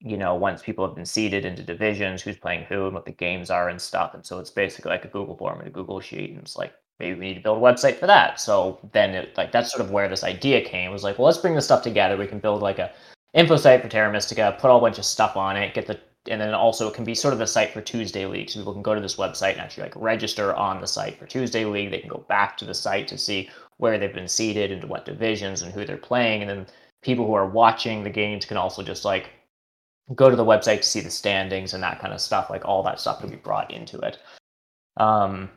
you 0.00 0.16
know 0.16 0.34
once 0.34 0.62
people 0.62 0.86
have 0.86 0.96
been 0.96 1.04
seeded 1.04 1.44
into 1.44 1.62
divisions 1.62 2.22
who's 2.22 2.38
playing 2.38 2.64
who 2.64 2.86
and 2.86 2.94
what 2.94 3.04
the 3.04 3.12
games 3.12 3.50
are 3.50 3.68
and 3.68 3.82
stuff, 3.82 4.14
and 4.14 4.24
so 4.24 4.38
it's 4.38 4.50
basically 4.50 4.90
like 4.90 5.04
a 5.04 5.08
Google 5.08 5.36
form 5.36 5.58
and 5.58 5.68
a 5.68 5.70
Google 5.70 6.00
sheet, 6.00 6.30
and 6.30 6.40
it's 6.40 6.56
like 6.56 6.72
maybe 6.98 7.20
we 7.20 7.26
need 7.26 7.34
to 7.34 7.42
build 7.42 7.58
a 7.58 7.60
website 7.60 7.98
for 7.98 8.06
that. 8.06 8.40
So 8.40 8.78
then 8.92 9.10
it 9.10 9.36
like 9.36 9.52
that's 9.52 9.70
sort 9.70 9.84
of 9.84 9.90
where 9.90 10.08
this 10.08 10.24
idea 10.24 10.62
came. 10.62 10.88
It 10.88 10.92
was 10.94 11.04
like, 11.04 11.18
well, 11.18 11.26
let's 11.26 11.36
bring 11.36 11.54
this 11.54 11.66
stuff 11.66 11.82
together. 11.82 12.16
We 12.16 12.26
can 12.26 12.38
build 12.38 12.62
like 12.62 12.78
a 12.78 12.90
info 13.34 13.56
site 13.56 13.82
for 13.82 13.88
Terra 13.88 14.12
Mystica, 14.12 14.56
put 14.60 14.68
a 14.68 14.72
whole 14.72 14.80
bunch 14.80 14.98
of 14.98 15.04
stuff 15.04 15.36
on 15.36 15.56
it, 15.56 15.74
get 15.74 15.86
the 15.86 15.98
and 16.28 16.40
then 16.40 16.54
also 16.54 16.88
it 16.88 16.94
can 16.94 17.04
be 17.04 17.14
sort 17.14 17.32
of 17.32 17.38
the 17.38 17.46
site 17.46 17.72
for 17.72 17.80
Tuesday 17.80 18.26
League. 18.26 18.50
So 18.50 18.60
people 18.60 18.72
can 18.72 18.82
go 18.82 18.94
to 18.94 19.00
this 19.00 19.16
website 19.16 19.52
and 19.52 19.60
actually 19.60 19.84
like 19.84 19.96
register 19.96 20.54
on 20.54 20.80
the 20.80 20.86
site 20.86 21.18
for 21.18 21.26
Tuesday 21.26 21.64
League. 21.64 21.90
They 21.90 21.98
can 21.98 22.08
go 22.08 22.24
back 22.28 22.56
to 22.58 22.64
the 22.64 22.74
site 22.74 23.08
to 23.08 23.18
see 23.18 23.48
where 23.78 23.98
they've 23.98 24.12
been 24.12 24.28
seeded, 24.28 24.70
into 24.70 24.86
what 24.86 25.04
divisions 25.04 25.62
and 25.62 25.72
who 25.72 25.84
they're 25.84 25.96
playing. 25.96 26.42
And 26.42 26.50
then 26.50 26.66
people 27.02 27.26
who 27.26 27.34
are 27.34 27.48
watching 27.48 28.02
the 28.02 28.10
games 28.10 28.44
can 28.44 28.56
also 28.56 28.82
just 28.82 29.04
like 29.04 29.30
go 30.14 30.30
to 30.30 30.36
the 30.36 30.44
website 30.44 30.78
to 30.78 30.88
see 30.88 31.00
the 31.00 31.10
standings 31.10 31.74
and 31.74 31.82
that 31.82 32.00
kind 32.00 32.12
of 32.12 32.20
stuff. 32.20 32.50
Like 32.50 32.64
all 32.64 32.82
that 32.84 33.00
stuff 33.00 33.20
can 33.20 33.30
be 33.30 33.36
brought 33.36 33.72
into 33.72 33.98
it. 34.00 34.18
Um, 34.96 35.50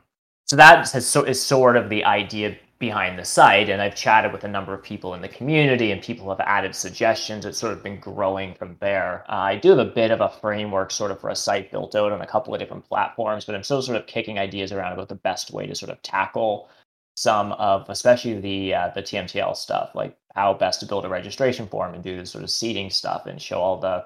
so 0.46 0.55
that 0.55 0.89
has, 0.89 1.08
so, 1.08 1.24
is 1.24 1.41
sort 1.41 1.77
of 1.77 1.89
the 1.89 2.03
idea 2.03 2.58
behind 2.79 3.19
the 3.19 3.25
site. 3.25 3.69
And 3.69 3.81
I've 3.81 3.95
chatted 3.95 4.31
with 4.31 4.45
a 4.45 4.48
number 4.48 4.74
of 4.74 4.81
people 4.81 5.13
in 5.13 5.21
the 5.21 5.27
community, 5.27 5.91
and 5.91 6.01
people 6.01 6.29
have 6.29 6.39
added 6.39 6.74
suggestions. 6.74 7.45
It's 7.45 7.59
sort 7.59 7.74
of 7.74 7.83
been 7.83 8.00
growing 8.00 8.55
from 8.55 8.77
there. 8.79 9.25
Uh, 9.29 9.36
I 9.36 9.55
do 9.57 9.69
have 9.69 9.79
a 9.79 9.86
bit 9.86 10.12
of 10.12 10.21
a 10.21 10.29
framework 10.29 10.91
sort 10.91 11.12
of 11.12 11.19
for 11.19 11.29
a 11.29 11.36
site 11.36 11.71
built 11.71 11.95
out 11.95 12.12
on 12.12 12.21
a 12.21 12.27
couple 12.27 12.53
of 12.53 12.59
different 12.59 12.86
platforms, 12.88 13.45
but 13.45 13.53
I'm 13.53 13.63
still 13.63 13.81
sort 13.81 13.98
of 13.98 14.07
kicking 14.07 14.39
ideas 14.39 14.71
around 14.71 14.93
about 14.93 15.09
the 15.09 15.15
best 15.15 15.51
way 15.51 15.67
to 15.67 15.75
sort 15.75 15.91
of 15.91 16.01
tackle 16.01 16.69
some 17.15 17.51
of, 17.53 17.89
especially 17.89 18.39
the 18.39 18.74
uh, 18.74 18.89
the 18.95 19.03
TMTL 19.03 19.55
stuff, 19.57 19.91
like 19.93 20.17
how 20.36 20.53
best 20.53 20.79
to 20.79 20.86
build 20.86 21.05
a 21.05 21.09
registration 21.09 21.67
form 21.67 21.93
and 21.93 22.03
do 22.03 22.17
the 22.17 22.25
sort 22.25 22.45
of 22.45 22.50
seeding 22.50 22.89
stuff 22.89 23.25
and 23.25 23.41
show 23.41 23.59
all 23.59 23.77
the 23.77 24.05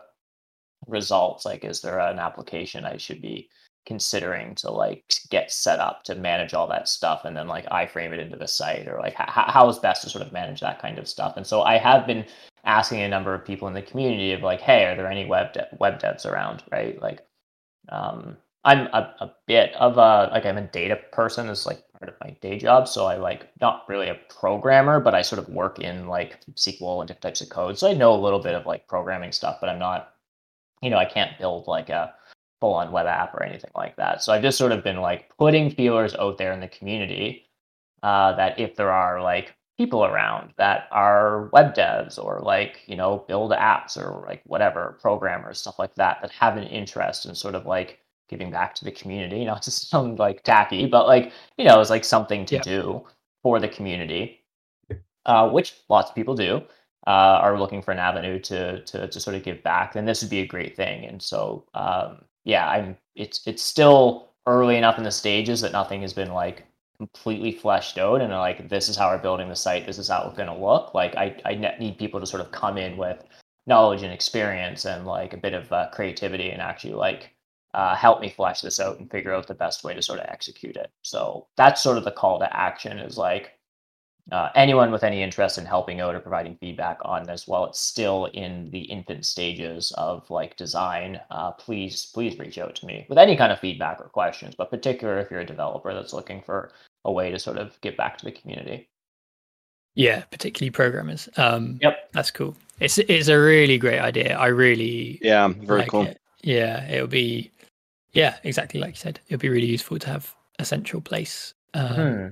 results. 0.87 1.45
Like, 1.45 1.63
is 1.63 1.81
there 1.81 1.99
an 1.99 2.17
application 2.17 2.85
I 2.85 2.97
should 2.97 3.21
be 3.21 3.49
considering 3.85 4.55
to 4.55 4.71
like 4.71 5.03
get 5.29 5.51
set 5.51 5.79
up 5.79 6.03
to 6.03 6.15
manage 6.15 6.53
all 6.53 6.67
that 6.67 6.87
stuff 6.87 7.25
and 7.25 7.35
then 7.35 7.47
like 7.47 7.65
iframe 7.67 8.11
it 8.13 8.19
into 8.19 8.37
the 8.37 8.47
site 8.47 8.87
or 8.87 8.99
like 8.99 9.13
h- 9.19 9.27
how 9.29 9.67
is 9.69 9.79
best 9.79 10.01
to 10.03 10.09
sort 10.09 10.25
of 10.25 10.31
manage 10.33 10.61
that 10.61 10.81
kind 10.81 10.97
of 10.99 11.07
stuff. 11.07 11.35
And 11.37 11.45
so 11.47 11.61
i 11.63 11.77
have 11.77 12.07
been 12.07 12.25
asking 12.65 13.01
a 13.01 13.07
number 13.09 13.33
of 13.33 13.45
people 13.45 13.67
in 13.67 13.73
the 13.73 13.81
community 13.81 14.31
of 14.33 14.41
like 14.41 14.61
hey 14.61 14.85
are 14.85 14.95
there 14.95 15.09
any 15.11 15.25
web 15.25 15.53
de- 15.53 15.67
web 15.79 15.99
devs 15.99 16.25
around? 16.25 16.63
Right? 16.71 17.01
Like 17.01 17.21
um 17.89 18.37
i'm 18.65 18.87
a, 18.87 19.15
a 19.19 19.31
bit 19.47 19.73
of 19.75 19.97
a 19.97 20.29
like 20.31 20.45
i'm 20.45 20.57
a 20.57 20.61
data 20.67 20.97
person 21.11 21.49
is 21.49 21.65
like 21.65 21.83
part 21.99 22.09
of 22.09 22.15
my 22.21 22.31
day 22.41 22.57
job 22.57 22.87
so 22.87 23.05
i 23.05 23.17
like 23.17 23.49
not 23.61 23.83
really 23.89 24.09
a 24.09 24.19
programmer 24.29 24.99
but 24.99 25.13
i 25.15 25.21
sort 25.21 25.39
of 25.39 25.49
work 25.49 25.79
in 25.79 26.07
like 26.07 26.39
sql 26.55 26.99
and 27.01 27.07
different 27.07 27.21
types 27.23 27.41
of 27.41 27.49
code. 27.49 27.77
So 27.77 27.89
i 27.89 27.93
know 27.93 28.13
a 28.13 28.21
little 28.21 28.39
bit 28.39 28.55
of 28.55 28.65
like 28.65 28.87
programming 28.87 29.31
stuff 29.31 29.57
but 29.59 29.69
i'm 29.69 29.79
not 29.79 30.13
you 30.81 30.89
know 30.89 30.97
i 30.97 31.05
can't 31.05 31.37
build 31.39 31.67
like 31.67 31.89
a 31.89 32.13
full 32.63 32.75
on 32.75 32.93
web 32.93 33.07
app 33.07 33.35
or 33.35 33.43
anything 33.43 33.71
like 33.75 33.97
that. 33.97 34.23
So 34.23 34.33
I've 34.33 34.43
just 34.43 34.57
sort 34.57 34.73
of 34.73 34.83
been 34.85 34.97
like 35.01 35.31
putting 35.37 35.71
feelers 35.71 36.15
out 36.15 36.37
there 36.39 36.53
in 36.53 36.61
the 36.61 36.69
community 36.69 37.47
uh, 38.03 38.35
that 38.35 38.59
if 38.59 38.75
there 38.75 38.91
are 38.91 39.21
like 39.21 39.55
people 39.77 40.05
around 40.05 40.53
that 40.57 40.87
are 40.91 41.49
web 41.53 41.75
devs 41.75 42.23
or 42.23 42.41
like, 42.41 42.81
you 42.87 42.95
know, 42.95 43.25
build 43.27 43.51
apps 43.51 43.97
or 43.97 44.23
like 44.27 44.41
whatever, 44.45 44.97
programmers, 45.01 45.59
stuff 45.59 45.79
like 45.79 45.95
that, 45.95 46.19
that 46.21 46.31
have 46.31 46.57
an 46.57 46.63
interest 46.65 47.25
in 47.25 47.35
sort 47.35 47.55
of 47.55 47.65
like 47.65 47.99
giving 48.29 48.51
back 48.51 48.75
to 48.75 48.85
the 48.85 48.91
community, 48.91 49.45
not 49.45 49.63
to 49.63 49.71
sound 49.71 50.19
like 50.19 50.43
tacky, 50.43 50.85
but 50.85 51.07
like, 51.07 51.33
you 51.57 51.65
know, 51.65 51.81
it's 51.81 51.89
like 51.89 52.05
something 52.05 52.45
to 52.47 52.57
Yeah. 52.57 52.61
do 52.61 53.05
for 53.43 53.59
the 53.59 53.69
community. 53.69 54.41
uh, 55.25 55.49
which 55.49 55.75
lots 55.89 56.09
of 56.09 56.15
people 56.15 56.35
do, 56.35 56.57
uh, 57.07 57.09
are 57.41 57.59
looking 57.59 57.81
for 57.81 57.91
an 57.91 57.99
avenue 57.99 58.39
to, 58.39 58.83
to 58.85 59.07
to 59.07 59.19
sort 59.19 59.35
of 59.35 59.43
give 59.43 59.63
back, 59.63 59.93
then 59.93 60.05
this 60.05 60.21
would 60.21 60.29
be 60.29 60.39
a 60.41 60.47
great 60.47 60.75
thing. 60.75 61.05
And 61.05 61.21
so, 61.21 61.65
um, 61.73 62.21
yeah, 62.43 62.67
I'm. 62.67 62.97
It's 63.15 63.45
it's 63.45 63.63
still 63.63 64.29
early 64.47 64.77
enough 64.77 64.97
in 64.97 65.03
the 65.03 65.11
stages 65.11 65.61
that 65.61 65.71
nothing 65.71 66.01
has 66.01 66.13
been 66.13 66.33
like 66.33 66.65
completely 66.97 67.51
fleshed 67.51 67.97
out 67.97 68.21
and 68.21 68.31
like 68.31 68.69
this 68.69 68.87
is 68.87 68.95
how 68.95 69.09
we're 69.09 69.17
building 69.17 69.49
the 69.49 69.55
site 69.55 69.85
this 69.85 69.97
is 69.97 70.07
how 70.07 70.23
it's 70.23 70.37
going 70.37 70.47
to 70.47 70.65
look 70.65 70.93
like 70.93 71.15
i 71.15 71.35
i 71.45 71.55
need 71.79 71.97
people 71.97 72.19
to 72.19 72.25
sort 72.25 72.41
of 72.41 72.51
come 72.51 72.77
in 72.77 72.95
with 72.97 73.23
knowledge 73.65 74.03
and 74.03 74.13
experience 74.13 74.85
and 74.85 75.05
like 75.05 75.33
a 75.33 75.37
bit 75.37 75.53
of 75.53 75.71
uh, 75.71 75.89
creativity 75.91 76.49
and 76.49 76.61
actually 76.61 76.93
like 76.93 77.33
uh, 77.73 77.95
help 77.95 78.21
me 78.21 78.29
flesh 78.29 78.61
this 78.61 78.79
out 78.79 78.99
and 78.99 79.09
figure 79.09 79.33
out 79.33 79.47
the 79.47 79.53
best 79.53 79.83
way 79.83 79.93
to 79.93 80.01
sort 80.01 80.19
of 80.19 80.25
execute 80.29 80.75
it 80.75 80.91
so 81.01 81.47
that's 81.57 81.81
sort 81.81 81.97
of 81.97 82.03
the 82.03 82.11
call 82.11 82.37
to 82.37 82.57
action 82.57 82.99
is 82.99 83.17
like 83.17 83.51
uh, 84.31 84.49
anyone 84.55 84.89
with 84.91 85.03
any 85.03 85.21
interest 85.21 85.57
in 85.57 85.65
helping 85.65 85.99
out 85.99 86.15
or 86.15 86.19
providing 86.19 86.55
feedback 86.55 86.97
on 87.03 87.23
this 87.23 87.45
while 87.47 87.65
it's 87.65 87.79
still 87.79 88.25
in 88.33 88.69
the 88.71 88.81
infant 88.83 89.25
stages 89.25 89.91
of 89.97 90.29
like 90.29 90.55
design 90.55 91.19
uh, 91.29 91.51
please 91.51 92.05
please 92.13 92.39
reach 92.39 92.57
out 92.57 92.73
to 92.75 92.85
me 92.85 93.05
with 93.09 93.17
any 93.17 93.35
kind 93.35 93.51
of 93.51 93.59
feedback 93.59 93.99
or 93.99 94.05
questions 94.07 94.55
but 94.57 94.69
particularly 94.69 95.21
if 95.21 95.29
you're 95.29 95.41
a 95.41 95.45
developer 95.45 95.93
that's 95.93 96.13
looking 96.13 96.41
for 96.41 96.71
a 97.05 97.11
way 97.11 97.29
to 97.31 97.37
sort 97.37 97.57
of 97.57 97.79
give 97.81 97.97
back 97.97 98.17
to 98.17 98.23
the 98.25 98.31
community. 98.31 98.87
Yeah 99.95 100.23
particularly 100.31 100.71
programmers. 100.71 101.27
Um 101.37 101.77
yep. 101.81 102.09
that's 102.13 102.31
cool. 102.31 102.55
It's 102.79 102.97
it's 102.99 103.27
a 103.27 103.37
really 103.37 103.77
great 103.77 103.99
idea. 103.99 104.37
I 104.37 104.47
really 104.47 105.19
yeah 105.21 105.49
very 105.49 105.81
like 105.81 105.89
cool. 105.89 106.03
it. 106.03 106.17
yeah 106.43 106.87
it'll 106.89 107.07
be 107.07 107.51
yeah 108.13 108.37
exactly 108.43 108.79
like 108.79 108.91
you 108.91 108.95
said. 108.99 109.19
It'll 109.27 109.41
be 109.41 109.49
really 109.49 109.67
useful 109.67 109.99
to 109.99 110.07
have 110.07 110.33
a 110.59 110.65
central 110.65 111.01
place. 111.01 111.53
Um, 111.73 111.87
Hmm. 111.95 112.27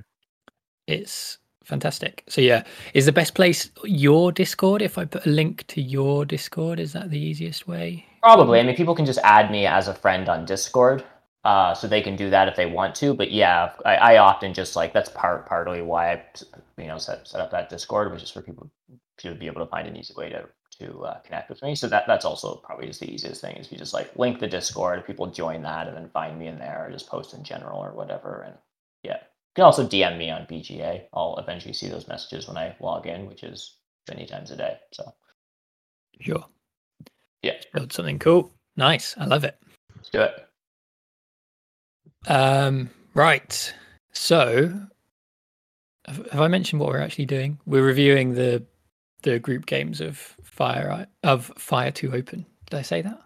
it's 0.86 1.38
fantastic 1.64 2.24
so 2.28 2.40
yeah 2.40 2.64
is 2.94 3.06
the 3.06 3.12
best 3.12 3.34
place 3.34 3.70
your 3.84 4.32
discord 4.32 4.82
if 4.82 4.98
i 4.98 5.04
put 5.04 5.24
a 5.26 5.30
link 5.30 5.66
to 5.66 5.80
your 5.80 6.24
discord 6.24 6.78
is 6.78 6.92
that 6.92 7.10
the 7.10 7.18
easiest 7.18 7.66
way 7.66 8.06
Probably. 8.22 8.60
I 8.60 8.62
mean, 8.62 8.76
people 8.76 8.94
can 8.94 9.04
just 9.04 9.18
add 9.24 9.50
me 9.50 9.66
as 9.66 9.88
a 9.88 9.94
friend 9.94 10.28
on 10.28 10.44
Discord, 10.44 11.04
uh, 11.44 11.74
so 11.74 11.88
they 11.88 12.00
can 12.00 12.14
do 12.14 12.30
that 12.30 12.46
if 12.46 12.54
they 12.54 12.66
want 12.66 12.94
to. 12.96 13.14
But 13.14 13.32
yeah, 13.32 13.72
I, 13.84 13.96
I 13.96 14.16
often 14.18 14.54
just 14.54 14.76
like 14.76 14.92
that's 14.92 15.08
part 15.08 15.44
partly 15.46 15.82
why 15.82 16.12
I, 16.12 16.22
you 16.78 16.86
know, 16.86 16.98
set 16.98 17.26
set 17.26 17.40
up 17.40 17.50
that 17.50 17.68
Discord, 17.68 18.12
which 18.12 18.22
is 18.22 18.30
for 18.30 18.40
people 18.40 18.70
to 19.18 19.34
be 19.34 19.46
able 19.46 19.60
to 19.60 19.66
find 19.66 19.88
an 19.88 19.96
easy 19.96 20.14
way 20.14 20.30
to 20.30 20.48
to 20.78 21.00
uh, 21.00 21.18
connect 21.20 21.50
with 21.50 21.60
me. 21.62 21.74
So 21.74 21.88
that 21.88 22.04
that's 22.06 22.24
also 22.24 22.54
probably 22.64 22.86
just 22.86 23.00
the 23.00 23.12
easiest 23.12 23.40
thing 23.40 23.56
is 23.56 23.72
you 23.72 23.76
just 23.76 23.92
like 23.92 24.16
link 24.16 24.38
the 24.38 24.46
Discord, 24.46 25.04
people 25.04 25.26
join 25.26 25.62
that, 25.62 25.88
and 25.88 25.96
then 25.96 26.08
find 26.10 26.38
me 26.38 26.46
in 26.46 26.60
there, 26.60 26.86
or 26.86 26.92
just 26.92 27.08
post 27.08 27.34
in 27.34 27.42
general 27.42 27.80
or 27.80 27.92
whatever. 27.92 28.44
And 28.46 28.54
yeah, 29.02 29.18
can 29.54 29.64
also 29.64 29.86
DM 29.86 30.18
me 30.18 30.30
on 30.30 30.46
BGA. 30.46 31.04
I'll 31.12 31.36
eventually 31.38 31.74
see 31.74 31.88
those 31.88 32.08
messages 32.08 32.48
when 32.48 32.56
I 32.56 32.74
log 32.80 33.06
in, 33.06 33.26
which 33.26 33.42
is 33.42 33.76
many 34.08 34.26
times 34.26 34.50
a 34.50 34.56
day. 34.56 34.76
So 34.92 35.12
sure 36.20 36.44
Yeah. 37.42 37.54
build 37.74 37.92
something 37.92 38.18
cool 38.18 38.52
nice 38.76 39.14
i 39.18 39.24
love 39.24 39.44
it 39.44 39.56
let's 39.96 40.08
do 40.10 40.20
it. 40.20 40.34
Um, 42.28 42.90
right. 43.14 43.74
So, 44.12 44.72
have, 46.06 46.30
have 46.30 46.40
I 46.40 46.48
mentioned 46.48 46.80
what 46.80 46.90
we're 46.90 47.00
actually 47.00 47.26
doing? 47.26 47.58
We're 47.66 47.84
reviewing 47.84 48.34
the 48.34 48.64
the 49.22 49.38
group 49.38 49.66
games 49.66 50.00
of 50.00 50.18
Fire 50.44 51.06
of 51.24 51.46
Fire 51.58 51.90
Two 51.90 52.12
Open. 52.12 52.46
Did 52.70 52.78
I 52.78 52.82
say 52.82 53.02
that? 53.02 53.20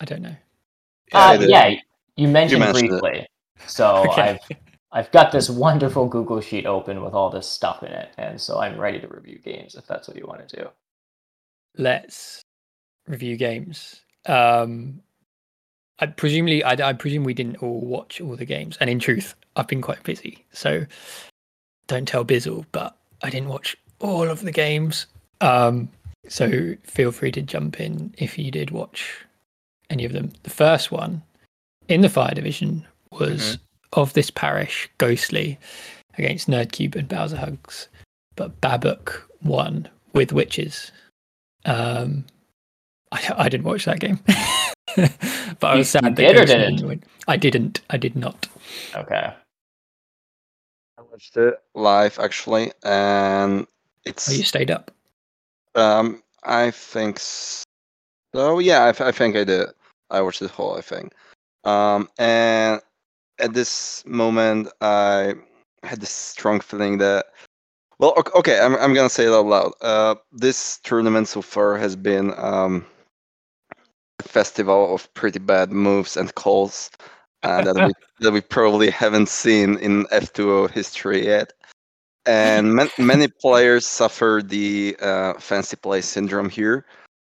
I 0.00 0.04
don't 0.04 0.22
know. 0.22 0.36
Uh, 1.12 1.38
yeah, 1.40 1.74
you 2.16 2.28
mentioned, 2.28 2.60
mentioned 2.60 2.90
it. 2.92 3.00
briefly. 3.00 3.26
So 3.66 3.86
Okay. 4.10 4.22
I've 4.22 4.40
I've 4.92 5.10
got 5.10 5.32
this 5.32 5.48
wonderful 5.48 6.06
Google 6.06 6.40
sheet 6.40 6.66
open 6.66 7.02
with 7.02 7.14
all 7.14 7.30
this 7.30 7.48
stuff 7.48 7.82
in 7.82 7.90
it, 7.92 8.10
and 8.18 8.38
so 8.38 8.58
I'm 8.58 8.78
ready 8.78 9.00
to 9.00 9.08
review 9.08 9.38
games 9.38 9.74
if 9.74 9.86
that's 9.86 10.06
what 10.06 10.18
you 10.18 10.26
want 10.26 10.46
to 10.46 10.56
do. 10.56 10.68
Let's 11.78 12.42
review 13.08 13.36
games. 13.36 14.02
Um, 14.26 15.00
I 15.98 16.06
presumably, 16.06 16.62
I, 16.62 16.72
I 16.72 16.92
presume 16.92 17.24
we 17.24 17.32
didn't 17.32 17.62
all 17.62 17.80
watch 17.80 18.20
all 18.20 18.36
the 18.36 18.44
games, 18.44 18.76
and 18.80 18.90
in 18.90 18.98
truth, 18.98 19.34
I've 19.56 19.68
been 19.68 19.80
quite 19.80 20.02
busy, 20.02 20.44
so 20.52 20.84
don't 21.86 22.06
tell 22.06 22.24
Bizzle. 22.24 22.66
But 22.72 22.96
I 23.22 23.30
didn't 23.30 23.48
watch 23.48 23.76
all 23.98 24.28
of 24.28 24.42
the 24.42 24.52
games. 24.52 25.06
Um, 25.40 25.88
so 26.28 26.74
feel 26.84 27.12
free 27.12 27.32
to 27.32 27.42
jump 27.42 27.80
in 27.80 28.14
if 28.18 28.38
you 28.38 28.50
did 28.50 28.70
watch 28.70 29.24
any 29.88 30.04
of 30.04 30.12
them. 30.12 30.32
The 30.42 30.50
first 30.50 30.92
one 30.92 31.22
in 31.88 32.02
the 32.02 32.10
Fire 32.10 32.34
Division 32.34 32.86
was 33.10 33.58
of 33.94 34.12
this 34.14 34.30
parish, 34.30 34.88
Ghostly, 34.98 35.58
against 36.18 36.48
Nerdcube 36.48 36.96
and 36.96 37.08
Bowser 37.08 37.36
Hugs, 37.36 37.88
but 38.36 38.60
Babuk 38.60 39.22
won 39.42 39.88
with 40.14 40.32
Witches. 40.32 40.92
Um, 41.64 42.24
I, 43.12 43.32
I 43.36 43.48
didn't 43.48 43.66
watch 43.66 43.84
that 43.84 44.00
game, 44.00 44.20
but 44.96 45.66
I 45.66 45.72
You- 45.74 45.78
was 45.78 45.90
sad 45.90 46.04
you 46.04 46.10
that 46.10 46.16
did 46.16 46.36
or 46.36 46.40
Ghostly 46.40 46.56
didn't? 46.56 46.86
win. 46.88 47.04
I 47.28 47.36
didn't. 47.36 47.80
I 47.90 47.96
did 47.96 48.16
not. 48.16 48.48
Okay. 48.94 49.32
I 50.98 51.02
watched 51.10 51.36
it 51.36 51.54
live 51.74 52.18
actually, 52.18 52.72
and 52.84 53.66
it's 54.04 54.28
Oh, 54.28 54.32
you 54.32 54.42
stayed 54.44 54.70
up. 54.70 54.90
um 55.74 56.22
I 56.44 56.70
think 56.72 57.18
so. 57.20 58.58
Yeah, 58.58 58.84
I, 58.98 59.08
I 59.08 59.12
think 59.12 59.36
I 59.36 59.44
did. 59.44 59.68
I 60.10 60.20
watched 60.20 60.40
the 60.40 60.48
whole 60.48 60.80
thing, 60.80 61.10
um, 61.64 62.08
and 62.18 62.80
at 63.42 63.52
this 63.52 64.04
moment 64.06 64.68
I 64.80 65.34
had 65.82 66.00
this 66.00 66.10
strong 66.10 66.60
feeling 66.60 66.98
that. 66.98 67.26
Well, 67.98 68.14
ok- 68.16 68.38
okay, 68.38 68.60
I'm 68.60 68.76
I'm 68.76 68.94
gonna 68.94 69.10
say 69.10 69.26
it 69.26 69.32
out 69.32 69.46
loud. 69.46 69.72
Uh, 69.80 70.14
this 70.32 70.78
tournament 70.82 71.28
so 71.28 71.42
far 71.42 71.76
has 71.76 71.96
been 71.96 72.32
um, 72.38 72.86
a 74.20 74.22
festival 74.22 74.94
of 74.94 75.12
pretty 75.14 75.38
bad 75.38 75.70
moves 75.72 76.16
and 76.16 76.34
calls 76.34 76.90
uh, 77.42 77.62
that 77.64 77.74
we 77.84 77.92
that 78.20 78.32
we 78.32 78.40
probably 78.40 78.90
haven't 78.90 79.28
seen 79.28 79.76
in 79.78 80.06
F2O 80.06 80.70
history 80.70 81.26
yet. 81.26 81.52
And 82.26 82.74
man, 82.74 82.88
many 82.98 83.28
players 83.40 83.86
suffer 83.86 84.42
the 84.44 84.96
uh, 85.00 85.34
fancy 85.34 85.76
play 85.76 86.00
syndrome 86.00 86.48
here, 86.48 86.86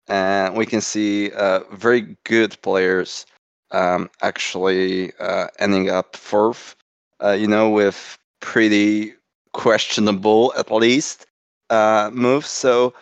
and 0.07 0.55
we 0.55 0.65
can 0.65 0.81
see 0.81 1.31
uh, 1.31 1.61
very 1.71 2.17
good 2.25 2.61
players 2.61 3.25
um, 3.73 4.09
actually 4.21 5.11
uh, 5.19 5.47
ending 5.59 5.89
up 5.89 6.15
fourth. 6.15 6.75
Uh, 7.23 7.31
you 7.31 7.47
know, 7.47 7.69
with 7.69 8.17
pretty 8.41 9.13
questionable, 9.53 10.53
at 10.57 10.71
least, 10.71 11.25
uh, 11.69 12.09
moves. 12.13 12.49
So 12.49 12.93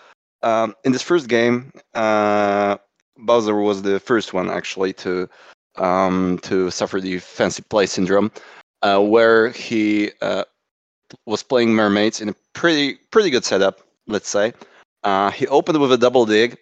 um, 0.44 0.76
in 0.84 0.92
this 0.92 1.02
first 1.02 1.28
game, 1.28 1.72
uh, 1.94 2.78
Bowser 3.18 3.56
was 3.56 3.82
the 3.82 4.00
first 4.00 4.34
one 4.34 4.50
actually 4.50 4.94
to 4.94 5.28
um, 5.78 6.40
to 6.44 6.70
suffer 6.70 7.00
the 7.00 7.20
fancy 7.20 7.64
play 7.64 7.86
syndrome, 7.86 8.32
uh, 8.82 9.00
where 9.00 9.50
he 9.50 10.12
uh, 10.22 10.44
was 11.26 11.42
playing 11.42 11.74
mermaids 11.74 12.22
in 12.22 12.30
a 12.30 12.36
pretty 12.54 12.96
pretty 13.12 13.30
good 13.30 13.46
setup, 13.46 13.80
let's 14.08 14.30
say. 14.30 14.54
He 15.34 15.48
opened 15.48 15.80
with 15.80 15.92
a 15.92 15.98
double 15.98 16.26
dig. 16.26 16.58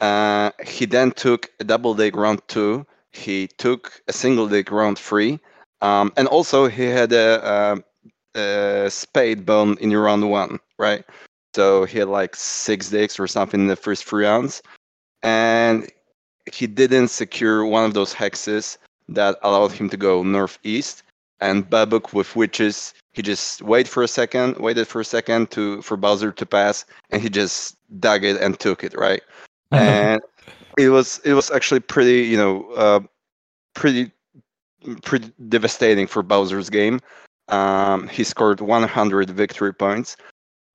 He 0.00 0.86
then 0.86 1.12
took 1.12 1.50
a 1.60 1.64
double 1.64 1.94
dig 1.94 2.16
round 2.16 2.42
two. 2.48 2.86
He 3.12 3.48
took 3.58 4.02
a 4.08 4.12
single 4.12 4.48
dig 4.48 4.70
round 4.70 4.98
three, 4.98 5.40
um, 5.80 6.12
and 6.16 6.28
also 6.28 6.68
he 6.68 6.84
had 6.84 7.12
a, 7.12 7.82
a, 8.36 8.40
a 8.40 8.90
spade 8.90 9.46
bone 9.46 9.76
in 9.80 9.96
round 9.96 10.30
one, 10.30 10.58
right? 10.78 11.04
So 11.54 11.84
he 11.84 11.98
had 11.98 12.08
like 12.08 12.36
six 12.36 12.90
digs 12.90 13.18
or 13.18 13.26
something 13.26 13.60
in 13.60 13.66
the 13.66 13.76
first 13.76 14.04
three 14.04 14.24
rounds, 14.24 14.62
and 15.22 15.90
he 16.52 16.66
didn't 16.66 17.08
secure 17.08 17.64
one 17.64 17.84
of 17.84 17.94
those 17.94 18.14
hexes 18.14 18.78
that 19.08 19.36
allowed 19.42 19.72
him 19.72 19.88
to 19.90 19.96
go 19.96 20.22
northeast. 20.22 21.02
And 21.40 21.68
Babuk 21.68 22.12
with 22.12 22.34
witches, 22.34 22.94
he 23.12 23.22
just 23.22 23.62
waited 23.62 23.88
for 23.88 24.02
a 24.02 24.08
second, 24.08 24.56
waited 24.58 24.88
for 24.88 25.00
a 25.00 25.04
second 25.04 25.50
to 25.52 25.80
for 25.82 25.96
Bowser 25.96 26.32
to 26.32 26.46
pass, 26.46 26.84
and 27.10 27.22
he 27.22 27.28
just 27.30 27.76
dug 28.00 28.24
it 28.24 28.40
and 28.40 28.58
took 28.58 28.82
it 28.82 28.94
right. 28.96 29.22
and 29.70 30.20
it 30.78 30.88
was 30.90 31.20
it 31.24 31.34
was 31.34 31.50
actually 31.50 31.80
pretty 31.80 32.22
you 32.22 32.36
know 32.36 32.70
uh, 32.72 33.00
pretty 33.74 34.10
pretty 35.02 35.32
devastating 35.48 36.06
for 36.06 36.22
Bowser's 36.22 36.70
game. 36.70 37.00
Um, 37.48 38.08
he 38.08 38.24
scored 38.24 38.60
100 38.60 39.30
victory 39.30 39.72
points, 39.74 40.16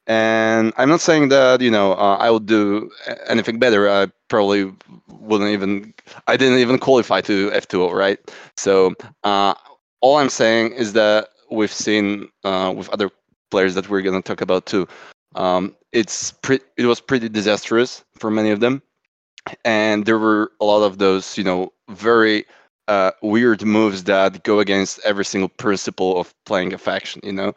and 0.08 0.74
I'm 0.78 0.90
not 0.90 1.02
saying 1.02 1.30
that 1.30 1.62
you 1.62 1.72
know 1.72 1.94
uh, 1.94 2.18
I 2.20 2.30
would 2.30 2.46
do 2.46 2.92
anything 3.28 3.60
better. 3.60 3.90
I 3.90 4.08
probably 4.28 4.72
wouldn't 5.08 5.52
even. 5.52 5.94
I 6.28 6.38
didn't 6.38 6.60
even 6.60 6.80
qualify 6.80 7.22
to 7.22 7.50
F2O, 7.52 7.94
right? 7.94 8.20
So 8.58 8.94
uh, 9.24 9.54
all 10.02 10.18
I'm 10.18 10.30
saying 10.30 10.74
is 10.74 10.94
that 10.94 11.30
we've 11.50 11.72
seen 11.72 12.28
uh, 12.44 12.74
with 12.76 12.90
other 12.90 13.10
players 13.52 13.76
that 13.76 13.90
we're 13.90 14.02
gonna 14.02 14.22
talk 14.22 14.42
about 14.42 14.66
too. 14.66 14.88
Um, 15.36 15.76
it's 15.94 16.32
pre- 16.32 16.60
it 16.78 16.86
was 16.86 17.00
pretty 17.00 17.30
disastrous 17.30 18.04
for 18.18 18.30
many 18.30 18.50
of 18.50 18.60
them, 18.60 18.82
and 19.66 20.06
there 20.06 20.18
were 20.18 20.52
a 20.60 20.66
lot 20.66 20.84
of 20.84 20.98
those 20.98 21.38
you 21.38 21.44
know 21.44 21.72
very 21.90 22.46
uh, 22.88 23.12
weird 23.22 23.64
moves 23.64 24.04
that 24.06 24.44
go 24.44 24.60
against 24.60 25.00
every 25.06 25.26
single 25.26 25.50
principle 25.50 26.20
of 26.20 26.34
playing 26.46 26.74
a 26.74 26.78
faction. 26.78 27.22
You 27.24 27.34
know, 27.34 27.54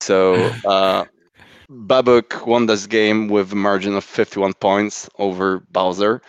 so 0.00 0.34
uh, 0.64 1.04
Babuk 1.70 2.46
won 2.46 2.66
this 2.66 2.86
game 2.86 3.28
with 3.28 3.52
a 3.52 3.56
margin 3.56 3.94
of 3.94 4.04
51 4.04 4.54
points 4.54 5.08
over 5.18 5.60
Bowser, 5.70 6.22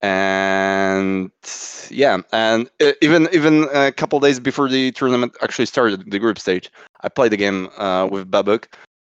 and 0.00 1.30
yeah, 1.90 2.18
and 2.32 2.70
uh, 2.80 2.92
even 3.02 3.28
even 3.32 3.68
a 3.72 3.92
couple 3.92 4.20
days 4.20 4.40
before 4.40 4.68
the 4.68 4.92
tournament 4.92 5.36
actually 5.42 5.66
started, 5.66 6.10
the 6.10 6.18
group 6.18 6.38
stage, 6.38 6.70
I 7.02 7.08
played 7.08 7.32
the 7.32 7.36
game 7.36 7.68
uh, 7.78 8.08
with 8.10 8.30
Babuk 8.30 8.66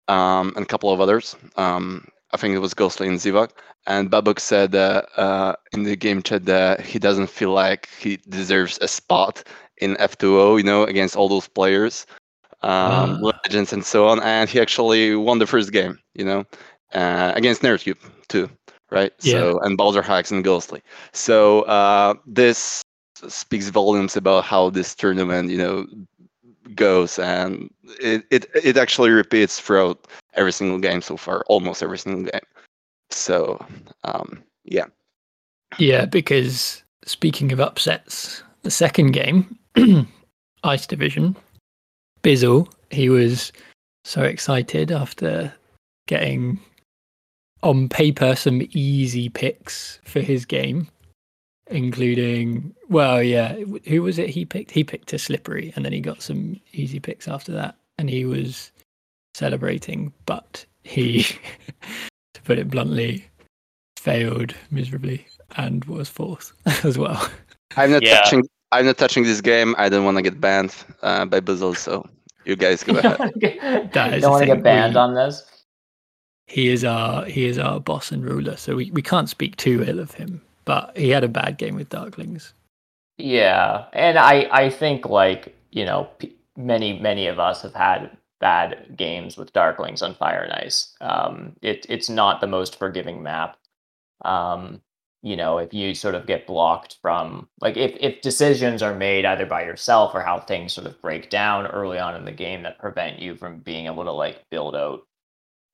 um, 0.08 0.54
and 0.56 0.64
a 0.64 0.68
couple 0.68 0.92
of 0.92 1.00
others. 1.00 1.36
Um, 1.56 2.08
I 2.34 2.38
think 2.38 2.56
it 2.56 2.60
was 2.60 2.74
Ghostly 2.74 3.08
and 3.08 3.20
Zivak, 3.20 3.50
and 3.88 4.10
Babuk 4.10 4.40
said 4.40 4.76
uh, 4.76 5.04
uh, 5.18 5.54
in 5.74 5.84
the 5.84 5.96
game 5.96 6.22
chat 6.22 6.46
that 6.46 6.82
he 6.82 7.00
doesn't 7.00 7.30
feel 7.30 7.52
like 7.52 7.90
he 8.00 8.18
deserves 8.30 8.80
a 8.82 8.88
spot 8.88 9.44
in 9.78 9.96
F2O, 9.96 10.58
you 10.58 10.64
know, 10.64 10.84
against 10.84 11.16
all 11.16 11.28
those 11.28 11.48
players 11.48 12.06
um, 12.62 13.24
uh. 13.24 13.32
legends 13.44 13.74
and 13.74 13.86
so 13.86 14.08
on. 14.08 14.22
And 14.22 14.50
he 14.50 14.60
actually 14.60 15.16
won 15.16 15.40
the 15.40 15.48
first 15.48 15.72
game, 15.72 16.00
you 16.14 16.24
know, 16.24 16.46
uh, 16.94 17.34
against 17.36 17.62
Nerdcube 17.62 17.98
too, 18.28 18.50
right? 18.92 19.12
Yeah. 19.22 19.34
So 19.34 19.60
and 19.60 19.78
Bowser 19.78 20.02
Hacks 20.02 20.32
and 20.32 20.44
Ghostly. 20.44 20.82
So 21.14 21.64
uh, 21.64 22.14
this 22.26 22.84
speaks 23.28 23.70
volumes 23.70 24.16
about 24.16 24.46
how 24.46 24.70
this 24.70 24.96
tournament, 24.96 25.50
you 25.50 25.58
know, 25.58 25.86
goes, 26.76 27.20
and 27.20 27.70
it 28.00 28.24
it 28.30 28.46
it 28.56 28.78
actually 28.78 29.10
repeats 29.10 29.60
throughout 29.60 30.08
every 30.34 30.52
single 30.52 30.80
game 30.80 31.02
so 31.02 31.18
far, 31.18 31.44
almost 31.48 31.84
every 31.84 31.98
single 31.98 32.32
game. 32.32 32.42
So 33.10 33.64
um, 34.04 34.44
yeah. 34.64 34.86
Yeah, 35.78 36.06
because 36.06 36.84
speaking 37.06 37.52
of 37.52 37.60
upsets, 37.60 38.44
the 38.64 38.72
second 38.72 39.12
game, 39.12 39.58
Ice 40.64 40.86
Division, 40.86 41.36
Bizzle, 42.24 42.72
he 42.90 43.10
was 43.10 43.52
so 44.04 44.24
excited 44.24 44.92
after 44.92 45.54
getting 46.08 46.60
on 47.64 47.88
paper 47.90 48.36
some 48.36 48.62
easy 48.72 49.30
picks 49.30 50.00
for 50.04 50.20
his 50.20 50.46
game, 50.46 50.88
including 51.68 52.74
well, 52.90 53.24
yeah, 53.24 53.56
who 53.88 54.02
was 54.02 54.20
it 54.20 54.30
he 54.30 54.46
picked? 54.46 54.72
He 54.72 54.84
picked 54.84 55.14
a 55.14 55.20
slippery, 55.20 55.72
and 55.76 55.86
then 55.86 55.94
he 55.94 56.02
got 56.02 56.22
some 56.22 56.60
easy 56.74 57.00
picks 57.00 57.28
after 57.28 57.52
that, 57.54 57.78
and 57.98 58.10
he 58.10 58.26
was 58.26 58.71
celebrating, 59.34 60.14
but 60.26 60.66
he, 60.84 61.24
to 62.34 62.42
put 62.44 62.60
it 62.60 62.70
bluntly, 62.70 63.26
failed 63.98 64.54
miserably 64.72 65.26
and 65.58 65.86
was 65.86 66.10
fourth 66.10 66.54
as 66.86 66.98
well. 66.98 67.30
I'm 67.78 67.92
not 67.92 68.04
yeah. 68.04 68.22
touching 68.22 68.44
I'm 68.72 68.86
not 68.86 68.98
touching 68.98 69.24
this 69.24 69.42
game. 69.42 69.76
I 69.78 69.90
don't 69.90 70.06
want 70.06 70.18
to 70.18 70.22
get 70.22 70.40
banned 70.40 70.74
uh, 71.02 71.26
by 71.26 71.42
Bizzle, 71.42 71.76
so 71.76 72.08
you 72.46 72.56
guys 72.56 72.84
go 72.84 72.98
ahead. 72.98 73.18
don't 73.92 74.22
want 74.22 74.42
to 74.42 74.46
get 74.46 74.64
banned 74.64 74.94
we, 74.94 75.00
on 75.00 75.14
this. 75.14 75.44
He 76.48 76.70
is 76.70 76.84
our 76.86 77.26
he 77.26 77.46
is 77.46 77.58
our 77.58 77.80
boss 77.80 78.12
and 78.12 78.24
ruler, 78.24 78.56
so 78.56 78.76
we, 78.76 78.90
we 78.92 79.02
can't 79.02 79.30
speak 79.30 79.58
too 79.58 79.84
ill 79.86 80.00
of 80.00 80.14
him. 80.14 80.42
But 80.64 80.98
he 80.98 81.10
had 81.10 81.24
a 81.24 81.28
bad 81.28 81.58
game 81.58 81.76
with 81.76 81.90
Darklings. 81.90 82.54
Yeah, 83.18 83.86
and 83.94 84.18
I 84.18 84.48
I 84.52 84.70
think 84.70 85.06
like 85.06 85.56
you 85.72 85.86
know 85.86 86.10
p- 86.20 86.36
many 86.56 86.98
many 87.00 87.28
of 87.28 87.40
us 87.40 87.62
have 87.64 87.74
had 87.74 88.16
bad 88.42 88.96
games 88.98 89.38
with 89.38 89.54
Darklings 89.54 90.04
on 90.04 90.16
Fire 90.16 90.42
and 90.42 90.54
Ice. 90.54 90.96
Um, 91.00 91.56
it 91.62 91.86
it's 91.88 92.10
not 92.10 92.42
the 92.42 92.48
most 92.48 92.78
forgiving 92.78 93.24
map. 93.24 93.58
Um, 94.26 94.82
you 95.24 95.36
know 95.36 95.58
if 95.60 95.74
you 95.74 95.94
sort 95.94 96.16
of 96.16 96.26
get 96.26 96.48
blocked 96.48 96.98
from 97.02 97.48
like 97.62 97.78
if 97.78 97.96
if 98.00 98.22
decisions 98.22 98.82
are 98.82 98.96
made 98.96 99.26
either 99.26 99.46
by 99.46 99.64
yourself 99.64 100.14
or 100.16 100.22
how 100.22 100.40
things 100.40 100.74
sort 100.74 100.88
of 100.88 101.02
break 101.02 101.30
down 101.30 101.68
early 101.68 102.00
on 102.00 102.16
in 102.16 102.26
the 102.26 102.32
game 102.32 102.64
that 102.64 102.80
prevent 102.80 103.20
you 103.20 103.36
from 103.36 103.60
being 103.60 103.86
able 103.86 104.04
to 104.04 104.12
like 104.12 104.44
build 104.50 104.76
out 104.76 105.02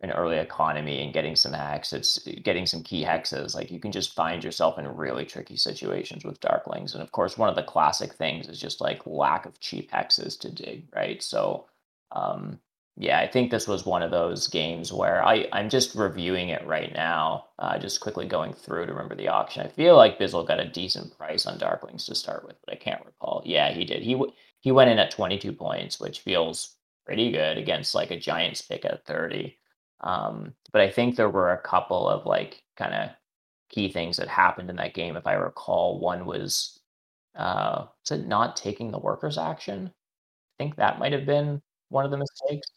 an 0.01 0.11
early 0.11 0.37
economy 0.37 1.01
and 1.01 1.13
getting 1.13 1.35
some 1.35 1.53
hexes 1.53 2.43
getting 2.43 2.65
some 2.65 2.83
key 2.83 3.03
hexes 3.03 3.55
like 3.55 3.71
you 3.71 3.79
can 3.79 3.91
just 3.91 4.13
find 4.13 4.43
yourself 4.43 4.77
in 4.77 4.87
really 4.87 5.25
tricky 5.25 5.55
situations 5.55 6.25
with 6.25 6.39
darklings 6.41 6.93
and 6.93 7.01
of 7.01 7.11
course 7.11 7.37
one 7.37 7.49
of 7.49 7.55
the 7.55 7.63
classic 7.63 8.13
things 8.13 8.47
is 8.47 8.59
just 8.59 8.81
like 8.81 9.05
lack 9.07 9.45
of 9.45 9.59
cheap 9.59 9.89
hexes 9.91 10.37
to 10.37 10.51
dig 10.51 10.87
right 10.93 11.23
so 11.23 11.65
um 12.11 12.59
yeah, 12.99 13.19
I 13.19 13.27
think 13.27 13.51
this 13.51 13.67
was 13.67 13.85
one 13.85 14.01
of 14.01 14.09
those 14.09 14.47
games 14.47 14.91
where 14.91 15.23
I, 15.23 15.47
I'm 15.53 15.69
just 15.69 15.93
reviewing 15.93 16.49
it 16.49 16.65
right 16.65 16.91
now, 16.91 17.45
uh, 17.59 17.77
just 17.77 17.99
quickly 17.99 18.25
going 18.25 18.53
through 18.53 18.87
to 18.87 18.91
remember 18.91 19.13
the 19.13 19.27
auction. 19.27 19.63
I 19.63 19.69
feel 19.69 19.95
like 19.95 20.17
Bizzle 20.17 20.47
got 20.47 20.59
a 20.59 20.67
decent 20.67 21.15
price 21.15 21.45
on 21.45 21.59
Darklings 21.59 22.07
to 22.07 22.15
start 22.15 22.43
with, 22.43 22.55
but 22.65 22.73
I 22.73 22.77
can't 22.77 23.05
recall. 23.05 23.43
Yeah, 23.45 23.71
he 23.71 23.85
did. 23.85 24.01
He 24.01 24.19
he 24.61 24.71
went 24.71 24.89
in 24.89 24.97
at 24.97 25.11
22 25.11 25.53
points, 25.53 25.99
which 25.99 26.21
feels 26.21 26.75
pretty 27.05 27.31
good 27.31 27.57
against 27.59 27.93
like 27.93 28.09
a 28.09 28.19
Giants 28.19 28.63
pick 28.63 28.83
at 28.83 29.05
30. 29.05 29.57
Um, 30.01 30.53
but 30.71 30.81
I 30.81 30.89
think 30.89 31.15
there 31.15 31.29
were 31.29 31.51
a 31.53 31.61
couple 31.61 32.09
of 32.09 32.25
like 32.25 32.63
kind 32.77 32.95
of 32.95 33.11
key 33.69 33.91
things 33.91 34.17
that 34.17 34.27
happened 34.27 34.71
in 34.71 34.75
that 34.77 34.95
game. 34.95 35.15
If 35.15 35.27
I 35.27 35.33
recall, 35.33 35.99
one 35.99 36.25
was 36.25 36.79
uh, 37.35 37.85
was 38.01 38.19
it 38.19 38.27
not 38.27 38.57
taking 38.57 38.89
the 38.89 38.97
workers 38.97 39.37
action? 39.37 39.91
I 40.59 40.63
think 40.63 40.77
that 40.77 40.97
might 40.97 41.13
have 41.13 41.27
been 41.27 41.61
one 41.89 42.05
of 42.05 42.11
the 42.11 42.17
mistakes 42.17 42.67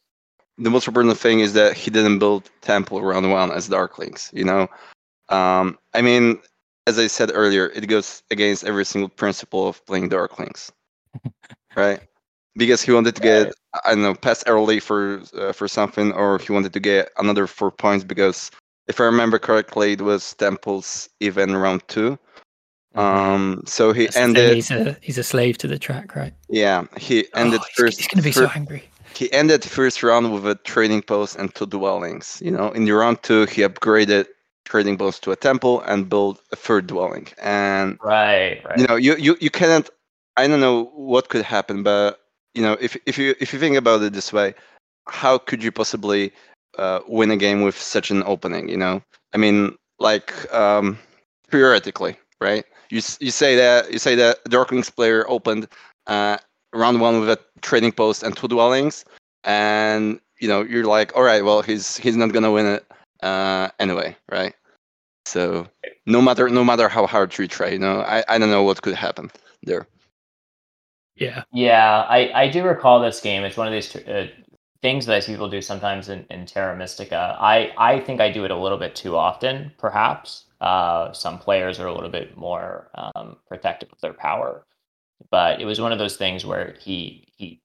the 0.60 0.70
most 0.70 0.86
important 0.86 1.16
thing 1.18 1.40
is 1.40 1.54
that 1.54 1.76
he 1.76 1.90
didn't 1.90 2.18
build 2.18 2.50
temple 2.60 3.02
round 3.02 3.30
one 3.30 3.50
as 3.50 3.68
Darklings. 3.68 4.32
You 4.32 4.44
know, 4.44 4.68
um, 5.30 5.78
I 5.94 6.02
mean, 6.02 6.38
as 6.86 6.98
I 6.98 7.06
said 7.06 7.30
earlier, 7.32 7.70
it 7.70 7.86
goes 7.88 8.22
against 8.30 8.64
every 8.64 8.84
single 8.84 9.08
principle 9.08 9.68
of 9.68 9.84
playing 9.86 10.10
Darklings, 10.10 10.70
right? 11.76 12.00
Because 12.56 12.82
he 12.82 12.92
wanted 12.92 13.16
to 13.16 13.22
get 13.22 13.54
I 13.84 13.90
don't 13.90 14.02
know 14.02 14.14
pass 14.14 14.44
early 14.46 14.80
for 14.80 15.22
uh, 15.36 15.52
for 15.52 15.66
something, 15.66 16.12
or 16.12 16.38
he 16.38 16.52
wanted 16.52 16.72
to 16.74 16.80
get 16.80 17.10
another 17.16 17.46
four 17.46 17.70
points 17.70 18.04
because 18.04 18.50
if 18.86 19.00
I 19.00 19.04
remember 19.04 19.38
correctly, 19.38 19.92
it 19.92 20.02
was 20.02 20.34
Temple's 20.34 21.08
even 21.20 21.56
round 21.56 21.86
two. 21.88 22.18
Mm-hmm. 22.96 22.98
Um, 22.98 23.62
so 23.66 23.92
he 23.92 24.06
That's 24.06 24.16
ended. 24.16 24.56
He's 24.56 24.70
a 24.72 24.96
he's 25.00 25.16
a 25.16 25.22
slave 25.22 25.56
to 25.58 25.68
the 25.68 25.78
track, 25.78 26.16
right? 26.16 26.34
Yeah, 26.48 26.84
he 26.98 27.26
ended 27.36 27.60
oh, 27.62 27.66
first. 27.76 27.98
He's, 27.98 28.06
he's 28.06 28.08
gonna 28.08 28.24
be 28.24 28.32
first, 28.32 28.52
so 28.52 28.58
angry 28.58 28.89
he 29.14 29.32
ended 29.32 29.64
first 29.64 30.02
round 30.02 30.32
with 30.32 30.46
a 30.46 30.54
trading 30.56 31.02
post 31.02 31.36
and 31.36 31.54
two 31.54 31.66
dwellings. 31.66 32.40
You 32.44 32.50
know, 32.50 32.70
in 32.70 32.84
the 32.84 32.92
round 32.92 33.22
two, 33.22 33.46
he 33.46 33.62
upgraded 33.62 34.26
trading 34.64 34.96
post 34.98 35.22
to 35.24 35.32
a 35.32 35.36
temple 35.36 35.80
and 35.82 36.08
built 36.08 36.40
a 36.52 36.56
third 36.56 36.86
dwelling. 36.86 37.28
And 37.42 37.98
right, 38.02 38.62
right. 38.64 38.78
You 38.78 38.86
know, 38.86 38.96
you 38.96 39.16
you 39.16 39.36
you 39.40 39.50
cannot. 39.50 39.90
I 40.36 40.46
don't 40.46 40.60
know 40.60 40.84
what 40.94 41.28
could 41.28 41.42
happen, 41.42 41.82
but 41.82 42.20
you 42.54 42.62
know, 42.62 42.76
if 42.80 42.96
if 43.06 43.18
you 43.18 43.34
if 43.40 43.52
you 43.52 43.58
think 43.58 43.76
about 43.76 44.02
it 44.02 44.12
this 44.12 44.32
way, 44.32 44.54
how 45.08 45.38
could 45.38 45.62
you 45.62 45.72
possibly 45.72 46.32
uh, 46.78 47.00
win 47.06 47.30
a 47.30 47.36
game 47.36 47.62
with 47.62 47.76
such 47.76 48.10
an 48.10 48.22
opening? 48.24 48.68
You 48.68 48.76
know, 48.76 49.02
I 49.34 49.38
mean, 49.38 49.76
like 49.98 50.32
um, 50.54 50.98
theoretically, 51.50 52.16
right? 52.40 52.64
You 52.90 53.02
you 53.20 53.30
say 53.30 53.56
that 53.56 53.92
you 53.92 53.98
say 53.98 54.14
that 54.16 54.44
Darklings 54.44 54.94
player 54.94 55.28
opened 55.28 55.68
uh, 56.06 56.38
round 56.72 57.00
one 57.00 57.20
with 57.20 57.30
a 57.30 57.38
trading 57.62 57.92
post 57.92 58.22
and 58.22 58.36
two 58.36 58.48
dwellings, 58.48 59.04
and 59.44 60.20
you 60.40 60.48
know 60.48 60.62
you're 60.62 60.84
like, 60.84 61.16
all 61.16 61.22
right, 61.22 61.44
well 61.44 61.62
he's 61.62 61.96
he's 61.96 62.16
not 62.16 62.32
gonna 62.32 62.52
win 62.52 62.66
it 62.66 62.86
uh, 63.22 63.68
anyway, 63.78 64.16
right? 64.30 64.54
So 65.26 65.66
no 66.06 66.20
matter 66.20 66.48
no 66.48 66.64
matter 66.64 66.88
how 66.88 67.06
hard 67.06 67.36
you 67.38 67.46
try, 67.46 67.68
you 67.68 67.78
know, 67.78 68.00
I, 68.00 68.24
I 68.28 68.38
don't 68.38 68.50
know 68.50 68.62
what 68.62 68.82
could 68.82 68.94
happen 68.94 69.30
there. 69.62 69.86
Yeah. 71.20 71.44
Yeah, 71.52 72.06
I, 72.08 72.44
I 72.44 72.48
do 72.48 72.64
recall 72.64 73.00
this 73.00 73.20
game. 73.20 73.44
It's 73.44 73.56
one 73.56 73.66
of 73.66 73.72
these 73.72 73.94
uh, 73.94 74.28
things 74.80 75.04
that 75.06 75.16
I 75.16 75.20
see 75.20 75.32
people 75.32 75.50
do 75.50 75.60
sometimes 75.60 76.08
in, 76.08 76.24
in 76.30 76.46
Terra 76.46 76.74
Mystica. 76.74 77.36
I, 77.38 77.72
I 77.76 78.00
think 78.00 78.20
I 78.20 78.32
do 78.32 78.44
it 78.46 78.50
a 78.50 78.56
little 78.56 78.78
bit 78.78 78.96
too 78.96 79.16
often, 79.16 79.70
perhaps. 79.76 80.46
Uh, 80.62 81.12
some 81.12 81.38
players 81.38 81.78
are 81.78 81.86
a 81.86 81.94
little 81.94 82.10
bit 82.10 82.36
more 82.36 82.90
um, 82.94 83.36
protective 83.46 83.90
of 83.92 84.00
their 84.00 84.14
power 84.14 84.64
but 85.30 85.60
it 85.60 85.64
was 85.64 85.80
one 85.80 85.92
of 85.92 85.98
those 85.98 86.16
things 86.16 86.46
where 86.46 86.76
he 86.80 87.26
he 87.36 87.60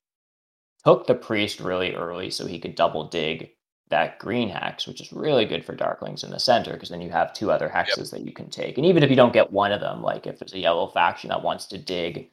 took 0.83 1.07
the 1.07 1.15
priest 1.15 1.59
really 1.59 1.95
early 1.95 2.29
so 2.29 2.45
he 2.45 2.59
could 2.59 2.75
double 2.75 3.07
dig 3.07 3.51
that 3.89 4.17
green 4.19 4.49
hex, 4.49 4.87
which 4.87 4.99
is 4.99 5.13
really 5.13 5.45
good 5.45 5.63
for 5.63 5.75
darklings 5.75 6.23
in 6.23 6.31
the 6.31 6.39
center 6.39 6.73
because 6.73 6.89
then 6.89 7.01
you 7.01 7.09
have 7.09 7.33
two 7.33 7.51
other 7.51 7.69
hexes 7.69 7.97
yep. 7.97 8.07
that 8.07 8.25
you 8.25 8.31
can 8.31 8.49
take. 8.49 8.77
And 8.77 8.85
even 8.85 9.03
if 9.03 9.09
you 9.09 9.15
don't 9.15 9.33
get 9.33 9.51
one 9.51 9.71
of 9.71 9.79
them, 9.79 10.01
like 10.01 10.25
if 10.25 10.39
there's 10.39 10.53
a 10.53 10.59
yellow 10.59 10.87
faction 10.87 11.29
that 11.29 11.43
wants 11.43 11.65
to 11.67 11.77
dig 11.77 12.29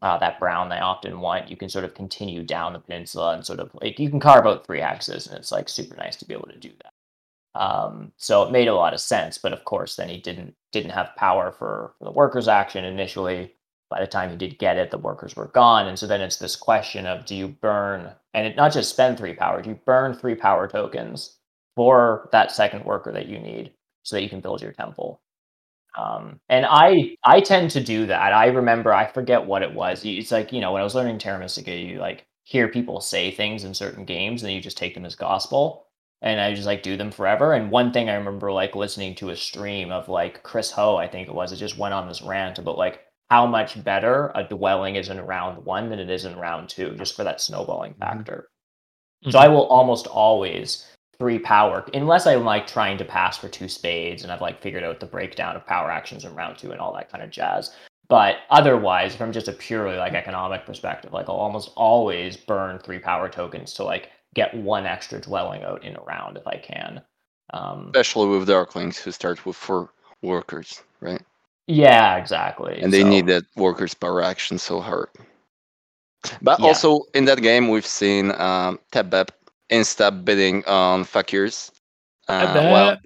uh, 0.00 0.18
that 0.18 0.38
brown 0.38 0.68
they 0.68 0.78
often 0.78 1.20
want, 1.20 1.50
you 1.50 1.56
can 1.56 1.68
sort 1.68 1.84
of 1.84 1.94
continue 1.94 2.42
down 2.42 2.72
the 2.72 2.78
peninsula 2.78 3.34
and 3.34 3.44
sort 3.44 3.60
of 3.60 3.70
like 3.82 3.98
you 3.98 4.08
can 4.08 4.20
carve 4.20 4.46
out 4.46 4.64
three 4.64 4.80
hexes, 4.80 5.28
and 5.28 5.36
it's 5.36 5.52
like 5.52 5.68
super 5.68 5.96
nice 5.96 6.16
to 6.16 6.24
be 6.24 6.34
able 6.34 6.48
to 6.48 6.58
do 6.58 6.70
that. 6.82 7.60
Um, 7.60 8.12
so 8.16 8.44
it 8.44 8.52
made 8.52 8.68
a 8.68 8.74
lot 8.74 8.94
of 8.94 9.00
sense, 9.00 9.38
but 9.38 9.52
of 9.52 9.64
course, 9.64 9.96
then 9.96 10.08
he 10.08 10.18
didn't 10.18 10.54
didn't 10.70 10.92
have 10.92 11.16
power 11.16 11.50
for, 11.50 11.94
for 11.98 12.04
the 12.04 12.12
workers' 12.12 12.46
action 12.46 12.84
initially 12.84 13.54
by 13.90 14.00
the 14.00 14.06
time 14.06 14.30
you 14.30 14.36
did 14.36 14.58
get 14.58 14.76
it, 14.76 14.90
the 14.90 14.98
workers 14.98 15.36
were 15.36 15.48
gone. 15.48 15.86
And 15.88 15.98
so 15.98 16.06
then 16.06 16.20
it's 16.20 16.36
this 16.38 16.56
question 16.56 17.06
of 17.06 17.24
do 17.26 17.34
you 17.34 17.48
burn, 17.48 18.12
and 18.34 18.46
it, 18.46 18.56
not 18.56 18.72
just 18.72 18.90
spend 18.90 19.18
three 19.18 19.34
power, 19.34 19.62
do 19.62 19.70
you 19.70 19.80
burn 19.86 20.14
three 20.14 20.34
power 20.34 20.68
tokens 20.68 21.38
for 21.76 22.28
that 22.32 22.52
second 22.52 22.84
worker 22.84 23.12
that 23.12 23.28
you 23.28 23.38
need 23.38 23.72
so 24.02 24.16
that 24.16 24.22
you 24.22 24.28
can 24.28 24.40
build 24.40 24.62
your 24.62 24.72
temple? 24.72 25.20
Um, 25.96 26.40
and 26.48 26.66
I 26.66 27.16
I 27.24 27.40
tend 27.40 27.70
to 27.72 27.82
do 27.82 28.06
that. 28.06 28.32
I 28.32 28.46
remember 28.46 28.92
I 28.92 29.06
forget 29.10 29.44
what 29.46 29.62
it 29.62 29.74
was. 29.74 30.02
It's 30.04 30.30
like 30.30 30.52
you 30.52 30.60
know 30.60 30.72
when 30.72 30.80
I 30.80 30.84
was 30.84 30.94
learning 30.94 31.18
Terra 31.18 31.38
Mystica, 31.38 31.74
you 31.74 31.98
like 31.98 32.26
hear 32.44 32.68
people 32.68 33.00
say 33.00 33.30
things 33.30 33.64
in 33.64 33.74
certain 33.74 34.04
games 34.04 34.42
and 34.42 34.52
you 34.52 34.60
just 34.60 34.78
take 34.78 34.94
them 34.94 35.04
as 35.04 35.16
gospel. 35.16 35.86
and 36.22 36.40
I 36.40 36.54
just 36.54 36.66
like 36.66 36.82
do 36.82 36.96
them 36.96 37.10
forever. 37.10 37.52
And 37.52 37.70
one 37.70 37.92
thing 37.92 38.08
I 38.08 38.14
remember 38.14 38.50
like 38.52 38.74
listening 38.76 39.14
to 39.16 39.30
a 39.30 39.36
stream 39.36 39.92
of 39.92 40.08
like 40.08 40.42
Chris 40.42 40.70
Ho, 40.72 40.96
I 40.96 41.06
think 41.08 41.28
it 41.28 41.34
was, 41.34 41.52
it 41.52 41.56
just 41.56 41.78
went 41.78 41.94
on 41.94 42.08
this 42.08 42.22
rant 42.22 42.58
about 42.58 42.78
like 42.78 43.00
how 43.30 43.46
much 43.46 43.82
better 43.84 44.32
a 44.34 44.44
dwelling 44.44 44.96
is 44.96 45.08
in 45.08 45.20
round 45.20 45.64
one 45.64 45.90
than 45.90 45.98
it 45.98 46.10
is 46.10 46.24
in 46.24 46.36
round 46.38 46.68
two, 46.68 46.94
just 46.96 47.14
for 47.16 47.24
that 47.24 47.40
snowballing 47.40 47.94
Mhm. 47.94 47.98
factor. 47.98 48.48
So 49.30 49.38
I 49.38 49.48
will 49.48 49.66
almost 49.66 50.06
always 50.06 50.86
three 51.18 51.38
power 51.40 51.84
unless 51.92 52.26
I'm 52.26 52.44
like 52.44 52.66
trying 52.66 52.96
to 52.98 53.04
pass 53.04 53.36
for 53.36 53.48
two 53.48 53.68
spades 53.68 54.22
and 54.22 54.32
I've 54.32 54.40
like 54.40 54.62
figured 54.62 54.84
out 54.84 55.00
the 55.00 55.06
breakdown 55.06 55.56
of 55.56 55.66
power 55.66 55.90
actions 55.90 56.24
in 56.24 56.34
round 56.34 56.56
two 56.58 56.70
and 56.70 56.80
all 56.80 56.94
that 56.94 57.10
kind 57.10 57.24
of 57.24 57.30
jazz. 57.30 57.74
But 58.08 58.36
otherwise, 58.50 59.14
from 59.16 59.32
just 59.32 59.48
a 59.48 59.52
purely 59.52 59.96
like 59.96 60.14
economic 60.14 60.64
perspective, 60.64 61.12
like 61.12 61.28
I'll 61.28 61.34
almost 61.34 61.72
always 61.76 62.36
burn 62.36 62.78
three 62.78 63.00
power 63.00 63.28
tokens 63.28 63.74
to 63.74 63.84
like 63.84 64.10
get 64.34 64.54
one 64.54 64.86
extra 64.86 65.20
dwelling 65.20 65.64
out 65.64 65.84
in 65.84 65.96
a 65.96 66.00
round 66.02 66.36
if 66.36 66.46
I 66.46 66.56
can. 66.56 67.02
Um, 67.52 67.90
Especially 67.94 68.28
with 68.28 68.48
Darklings 68.48 68.96
who 68.98 69.10
start 69.10 69.44
with 69.44 69.56
four 69.56 69.90
workers, 70.22 70.82
right? 71.00 71.20
Yeah, 71.68 72.16
exactly. 72.16 72.80
And 72.82 72.92
they 72.92 73.02
So- 73.02 73.08
need 73.08 73.26
that 73.28 73.44
workers 73.56 73.94
power 73.94 74.22
action 74.22 74.58
so 74.58 74.80
hard. 74.80 75.10
But 76.42 76.60
Yeah. 76.60 76.66
also 76.66 77.02
in 77.14 77.26
that 77.26 77.42
game 77.42 77.68
we've 77.68 77.86
seen 77.86 78.32
um 78.40 78.80
Tebep 78.92 79.28
insta 79.70 80.10
bidding 80.24 80.64
on 80.66 81.04
Fakirs. 81.04 81.70
Uh, 82.28 82.52
well, 82.72 82.96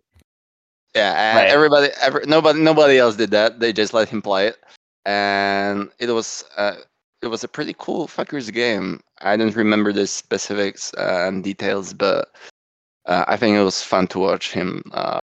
yeah, 0.94 1.36
Right. 1.36 1.48
everybody, 1.48 1.88
every, 2.00 2.24
nobody, 2.26 2.60
nobody 2.60 2.98
else 2.98 3.16
did 3.16 3.30
that. 3.32 3.60
They 3.60 3.72
just 3.72 3.94
let 3.94 4.08
him 4.08 4.22
play 4.22 4.48
it, 4.48 4.58
and 5.04 5.90
it 5.98 6.10
was 6.10 6.44
uh, 6.56 6.76
it 7.22 7.28
was 7.28 7.44
a 7.44 7.48
pretty 7.48 7.74
cool 7.78 8.08
Fakirs 8.08 8.52
game. 8.52 9.00
I 9.20 9.36
don't 9.36 9.54
remember 9.56 9.92
the 9.92 10.06
specifics 10.06 10.92
uh, 10.94 11.26
and 11.28 11.44
details, 11.44 11.92
but 11.94 12.34
uh, 13.06 13.24
I 13.28 13.36
think 13.36 13.56
it 13.56 13.62
was 13.62 13.82
fun 13.82 14.06
to 14.08 14.18
watch 14.18 14.52
him 14.52 14.82
uh, 14.92 15.20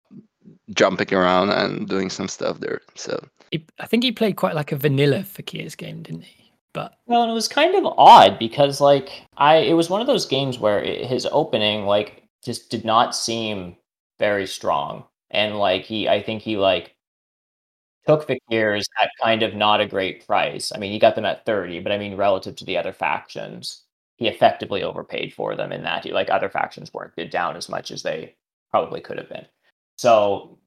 jumping 0.74 1.14
around 1.14 1.50
and 1.52 1.88
doing 1.88 2.10
some 2.10 2.28
stuff 2.28 2.60
there. 2.60 2.82
So 2.96 3.24
He, 3.52 3.66
I 3.80 3.86
think 3.86 4.04
he 4.04 4.12
played 4.12 4.36
quite 4.36 4.56
like 4.56 4.72
a 4.72 4.78
vanilla 4.78 5.24
Fakir's 5.24 5.76
game, 5.76 6.04
didn't 6.04 6.24
he? 6.24 6.52
But 6.74 6.96
Well, 7.06 7.22
and 7.24 7.32
it 7.32 7.36
was 7.36 7.48
kind 7.48 7.76
of 7.76 7.94
odd 7.98 8.38
because 8.40 8.82
like 8.82 9.26
I 9.38 9.58
it 9.58 9.74
was 9.74 9.90
one 9.90 10.02
of 10.02 10.08
those 10.08 10.26
games 10.26 10.60
where 10.60 10.82
it, 10.84 11.06
his 11.06 11.28
opening 11.32 11.86
like 11.86 12.24
just 12.44 12.70
did 12.70 12.84
not 12.86 13.16
seem 13.16 13.78
very 14.20 14.46
strong 14.48 15.06
and 15.32 15.58
like 15.58 15.84
he 15.84 16.08
I 16.10 16.22
think 16.22 16.42
he 16.42 16.58
like 16.58 16.96
took 18.08 18.28
Fakirs 18.28 18.84
at 19.02 19.10
kind 19.24 19.42
of 19.44 19.56
not 19.56 19.82
a 19.82 19.88
great 19.88 20.26
price. 20.28 20.72
I 20.74 20.78
mean, 20.78 20.92
he 20.92 21.00
got 21.00 21.16
them 21.16 21.26
at 21.26 21.46
30, 21.46 21.80
but 21.80 21.92
I 21.92 21.98
mean 21.98 22.16
relative 22.16 22.56
to 22.58 22.66
the 22.66 22.78
other 22.78 22.94
factions, 22.94 23.84
he 24.18 24.28
effectively 24.28 24.84
overpaid 24.84 25.34
for 25.34 25.56
them 25.56 25.72
in 25.72 25.84
that 25.84 26.04
he, 26.04 26.12
like 26.12 26.30
other 26.30 26.50
factions 26.50 26.94
weren't 26.94 27.16
bid 27.16 27.30
down 27.30 27.56
as 27.56 27.70
much 27.70 27.92
as 27.92 28.04
they 28.04 28.36
probably 28.72 29.02
could 29.02 29.18
have 29.18 29.30
been. 29.30 29.46
So, 29.98 30.60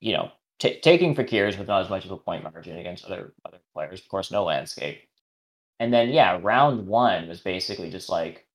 you 0.00 0.12
know, 0.14 0.30
ta 0.58 0.70
taking 0.82 1.14
Fakirs 1.14 1.58
with 1.58 1.68
not 1.68 1.82
as 1.82 1.90
much 1.90 2.04
of 2.04 2.10
a 2.10 2.16
point 2.16 2.42
margin 2.44 2.78
against 2.78 3.04
other 3.04 3.32
other 3.44 3.58
players, 3.74 4.00
of 4.00 4.08
course, 4.08 4.30
no 4.30 4.44
landscape. 4.44 5.02
And 5.80 5.92
then 5.92 6.10
yeah, 6.10 6.38
round 6.42 6.86
one 6.86 7.28
was 7.28 7.40
basically 7.40 7.90
just 7.90 8.08
like 8.08 8.46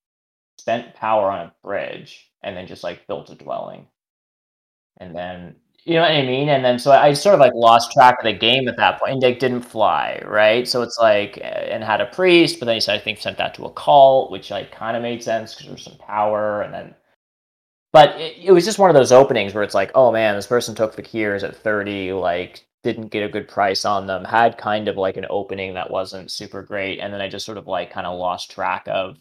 spent 0.58 0.96
power 0.96 1.32
on 1.32 1.48
a 1.48 1.54
bridge 1.64 2.32
and 2.44 2.56
then 2.56 2.68
just 2.68 2.84
like 2.84 3.08
built 3.08 3.30
a 3.30 3.36
dwelling. 3.36 3.88
And 4.98 5.16
then 5.16 5.56
you 5.84 5.96
know 5.96 6.02
what 6.02 6.12
I 6.12 6.22
mean? 6.22 6.50
And 6.50 6.64
then 6.64 6.78
so 6.78 6.92
I 6.92 7.14
sort 7.14 7.34
of 7.36 7.40
like 7.42 7.54
lost 7.56 7.92
track 7.92 8.18
of 8.20 8.26
the 8.26 8.34
game 8.34 8.68
at 8.68 8.78
that 8.78 9.00
point. 9.00 9.14
And 9.14 9.24
like 9.24 9.40
didn't 9.40 9.62
fly, 9.64 10.22
right? 10.26 10.68
So 10.68 10.82
it's 10.84 10.98
like 11.00 11.40
and 11.44 11.84
had 11.84 12.02
a 12.02 12.06
priest, 12.08 12.60
but 12.60 12.66
then 12.66 12.76
he 12.76 12.82
said 12.82 13.00
I 13.00 13.04
think 13.04 13.20
sent 13.20 13.38
that 13.38 13.54
to 13.56 13.66
a 13.66 13.74
cult, 13.74 14.32
which 14.32 14.52
like 14.52 14.72
kind 14.72 14.96
of 14.96 15.04
made 15.04 15.24
sense 15.24 15.54
because 15.54 15.66
there 15.66 15.74
was 15.74 15.84
some 15.84 15.98
power, 15.98 16.62
and 16.62 16.74
then 16.74 16.96
but 17.94 18.20
it, 18.20 18.38
it 18.46 18.52
was 18.52 18.66
just 18.66 18.80
one 18.80 18.90
of 18.90 18.96
those 18.96 19.12
openings 19.12 19.54
where 19.54 19.64
it's 19.64 19.76
like, 19.76 19.92
oh 19.96 20.12
man, 20.12 20.36
this 20.36 20.48
person 20.48 20.76
took 20.76 20.96
Fakirs 20.96 21.44
at 21.44 21.56
30, 21.56 22.14
like 22.14 22.66
didn't 22.84 23.10
get 23.10 23.24
a 23.24 23.30
good 23.30 23.48
price 23.48 23.86
on 23.86 24.08
them, 24.08 24.24
had 24.26 24.58
kind 24.58 24.88
of 24.88 24.98
like 24.98 25.18
an 25.18 25.28
opening 25.30 25.74
that 25.76 25.92
wasn't 25.92 26.32
super 26.32 26.64
great, 26.64 27.00
and 27.00 27.14
then 27.14 27.22
I 27.22 27.30
just 27.30 27.46
sort 27.46 27.58
of 27.58 27.68
like 27.68 27.92
kind 27.92 28.08
of 28.08 28.18
lost 28.18 28.52
track 28.52 28.88
of 28.88 29.18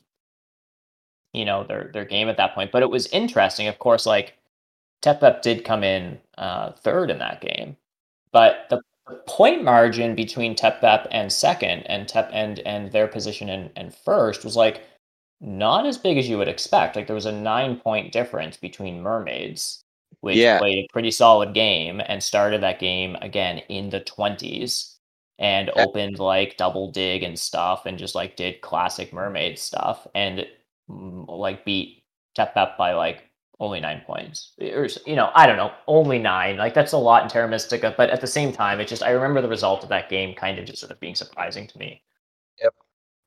you 1.32 1.44
know 1.44 1.64
their 1.64 1.90
their 1.92 2.04
game 2.04 2.28
at 2.28 2.36
that 2.38 2.54
point. 2.54 2.72
But 2.72 2.82
it 2.82 2.90
was 2.90 3.06
interesting, 3.08 3.68
of 3.68 3.78
course, 3.78 4.06
like 4.06 4.34
Tepep 5.02 5.42
did 5.42 5.64
come 5.64 5.84
in 5.84 6.18
uh, 6.38 6.72
third 6.72 7.10
in 7.10 7.18
that 7.18 7.40
game, 7.40 7.76
but 8.32 8.66
the, 8.70 8.80
point 9.26 9.64
margin 9.64 10.14
between 10.14 10.54
Tepep 10.54 11.06
and 11.10 11.32
second 11.32 11.82
and 11.86 12.06
Tep 12.08 12.30
and 12.32 12.60
and 12.60 12.92
their 12.92 13.08
position 13.08 13.48
and 13.48 13.70
in 13.76 13.90
first 13.90 14.44
was 14.44 14.56
like 14.56 14.82
not 15.40 15.86
as 15.86 15.98
big 15.98 16.18
as 16.18 16.28
you 16.28 16.38
would 16.38 16.48
expect. 16.48 16.96
Like 16.96 17.06
there 17.06 17.14
was 17.14 17.26
a 17.26 17.32
nine 17.32 17.76
point 17.80 18.12
difference 18.12 18.56
between 18.56 19.02
Mermaids, 19.02 19.82
which 20.20 20.36
Yeah. 20.36 20.58
played 20.58 20.84
a 20.84 20.92
pretty 20.92 21.10
solid 21.10 21.54
game 21.54 22.00
and 22.04 22.22
started 22.22 22.62
that 22.62 22.78
game 22.80 23.16
again 23.22 23.58
in 23.68 23.90
the 23.90 24.00
twenties 24.00 24.98
and 25.38 25.70
Yeah. 25.74 25.82
opened 25.84 26.18
like 26.18 26.56
double 26.56 26.90
dig 26.92 27.22
and 27.22 27.38
stuff 27.38 27.86
and 27.86 27.98
just 27.98 28.14
like 28.14 28.36
did 28.36 28.60
classic 28.60 29.12
mermaid 29.12 29.58
stuff 29.58 30.06
and 30.14 30.46
mm, 30.88 31.26
like 31.28 31.64
beat 31.64 32.04
Tepep 32.36 32.76
by 32.76 32.92
like 32.92 33.24
only 33.58 33.80
nine 33.80 34.02
points 34.06 34.52
or 34.60 34.86
you 35.06 35.16
know 35.16 35.30
i 35.34 35.46
don't 35.46 35.56
know 35.56 35.72
only 35.86 36.18
nine 36.18 36.56
like 36.56 36.72
that's 36.74 36.92
a 36.92 36.98
lot 36.98 37.22
in 37.22 37.28
terra 37.28 37.48
mystica 37.48 37.94
but 37.96 38.10
at 38.10 38.20
the 38.20 38.26
same 38.26 38.52
time 38.52 38.80
it 38.80 38.88
just 38.88 39.02
i 39.02 39.10
remember 39.10 39.40
the 39.42 39.48
result 39.48 39.82
of 39.82 39.88
that 39.90 40.08
game 40.08 40.34
kind 40.34 40.58
of 40.58 40.64
just 40.64 40.80
sort 40.80 40.92
of 40.92 41.00
being 41.00 41.14
surprising 41.14 41.66
to 41.66 41.78
me 41.78 42.02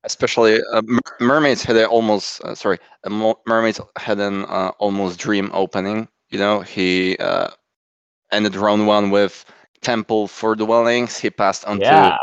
especially 0.03 0.61
uh, 0.73 0.81
mermaids 1.19 1.63
had 1.63 1.75
a 1.77 1.87
almost 1.87 2.43
uh, 2.43 2.55
sorry 2.55 2.77
mermaids 3.45 3.79
had 3.97 4.19
an 4.19 4.45
uh, 4.45 4.71
almost 4.79 5.19
dream 5.19 5.49
opening 5.53 6.07
you 6.33 6.39
know? 6.39 6.61
He 6.61 7.15
uh, 7.17 7.49
ended 8.31 8.55
round 8.55 8.87
one 8.87 9.11
with 9.11 9.45
temple 9.81 10.27
for 10.27 10.55
dwellings. 10.55 11.17
He 11.17 11.29
passed 11.29 11.63
on 11.65 11.79
yeah. 11.79 12.17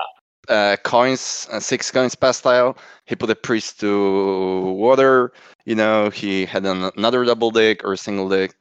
to 0.48 0.52
uh, 0.52 0.76
coins 0.82 1.46
uh, 1.52 1.60
six 1.60 1.90
coins 1.90 2.16
past 2.16 2.42
tile 2.42 2.76
he 3.06 3.14
put 3.14 3.30
a 3.30 3.36
priest 3.36 3.78
to 3.80 4.72
water 4.76 5.32
you 5.64 5.76
know? 5.76 6.10
He 6.10 6.44
had 6.44 6.66
an, 6.66 6.90
another 6.96 7.24
double 7.24 7.50
dig 7.50 7.82
or 7.84 7.96
single 7.96 8.28
dig 8.28 8.52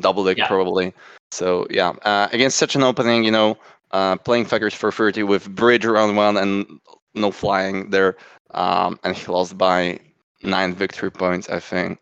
double 0.00 0.24
dig 0.24 0.38
Yeah. 0.38 0.46
probably. 0.46 0.94
So 1.32 1.66
yeah 1.70 1.90
uh, 2.04 2.28
against 2.32 2.56
such 2.56 2.76
an 2.76 2.82
opening 2.82 3.24
you 3.24 3.32
know 3.32 3.58
uh, 3.90 4.16
playing 4.16 4.46
Fakirs 4.46 4.74
for 4.74 4.92
30 4.92 5.24
with 5.24 5.54
bridge 5.54 5.84
round 5.84 6.16
one 6.16 6.36
and 6.36 6.80
no 7.14 7.30
flying 7.30 7.90
there, 7.90 8.16
um, 8.52 8.98
and 9.04 9.16
he 9.16 9.26
lost 9.30 9.56
by 9.58 9.98
nine 10.42 10.74
victory 10.74 11.10
points, 11.10 11.48
I 11.48 11.60
think. 11.60 11.98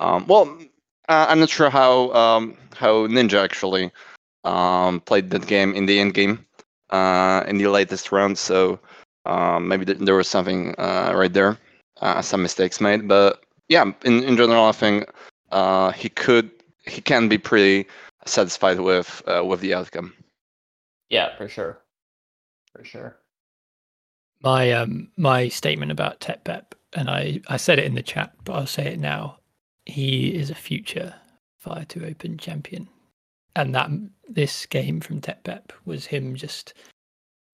Um, 0.00 0.26
well, 0.26 0.56
uh, 1.08 1.26
I'm 1.28 1.40
not 1.40 1.50
sure 1.50 1.70
how 1.70 2.12
um, 2.12 2.56
how 2.74 3.06
Ninja 3.06 3.42
actually 3.42 3.90
um, 4.44 5.00
played 5.00 5.30
that 5.30 5.46
game 5.46 5.74
in 5.74 5.86
the 5.86 5.98
end 5.98 6.14
game 6.14 6.46
uh, 6.90 7.44
in 7.46 7.58
the 7.58 7.68
latest 7.68 8.12
round, 8.12 8.38
so 8.38 8.78
um, 9.26 9.68
maybe 9.68 9.84
th- 9.84 9.98
there 9.98 10.14
was 10.16 10.28
something 10.28 10.74
uh, 10.78 11.12
right 11.14 11.32
there, 11.32 11.58
uh, 12.00 12.22
some 12.22 12.42
mistakes 12.42 12.80
made, 12.80 13.08
but 13.08 13.42
yeah, 13.68 13.84
in, 14.04 14.22
in 14.24 14.36
general, 14.36 14.64
I 14.66 14.72
think 14.72 15.10
uh, 15.52 15.92
he 15.92 16.08
could 16.08 16.50
he 16.86 17.00
can 17.00 17.28
be 17.28 17.38
pretty 17.38 17.88
satisfied 18.26 18.80
with 18.80 19.22
uh, 19.26 19.44
with 19.44 19.60
the 19.60 19.74
outcome. 19.74 20.14
yeah 21.08 21.36
for 21.36 21.48
sure 21.48 21.80
for 22.72 22.84
sure 22.84 23.21
my 24.42 24.72
um 24.72 25.08
my 25.16 25.48
statement 25.48 25.92
about 25.92 26.20
Tepep, 26.20 26.72
and 26.94 27.08
I 27.10 27.40
I 27.48 27.56
said 27.56 27.78
it 27.78 27.84
in 27.84 27.94
the 27.94 28.02
chat, 28.02 28.32
but 28.44 28.54
I'll 28.54 28.66
say 28.66 28.86
it 28.86 28.98
now. 28.98 29.38
He 29.86 30.34
is 30.34 30.50
a 30.50 30.54
future 30.54 31.14
Fire 31.58 31.84
to 31.86 32.06
Open 32.06 32.38
champion, 32.38 32.88
and 33.56 33.74
that 33.74 33.90
this 34.28 34.66
game 34.66 35.00
from 35.00 35.20
Tepep 35.20 35.70
was 35.84 36.06
him 36.06 36.34
just 36.34 36.74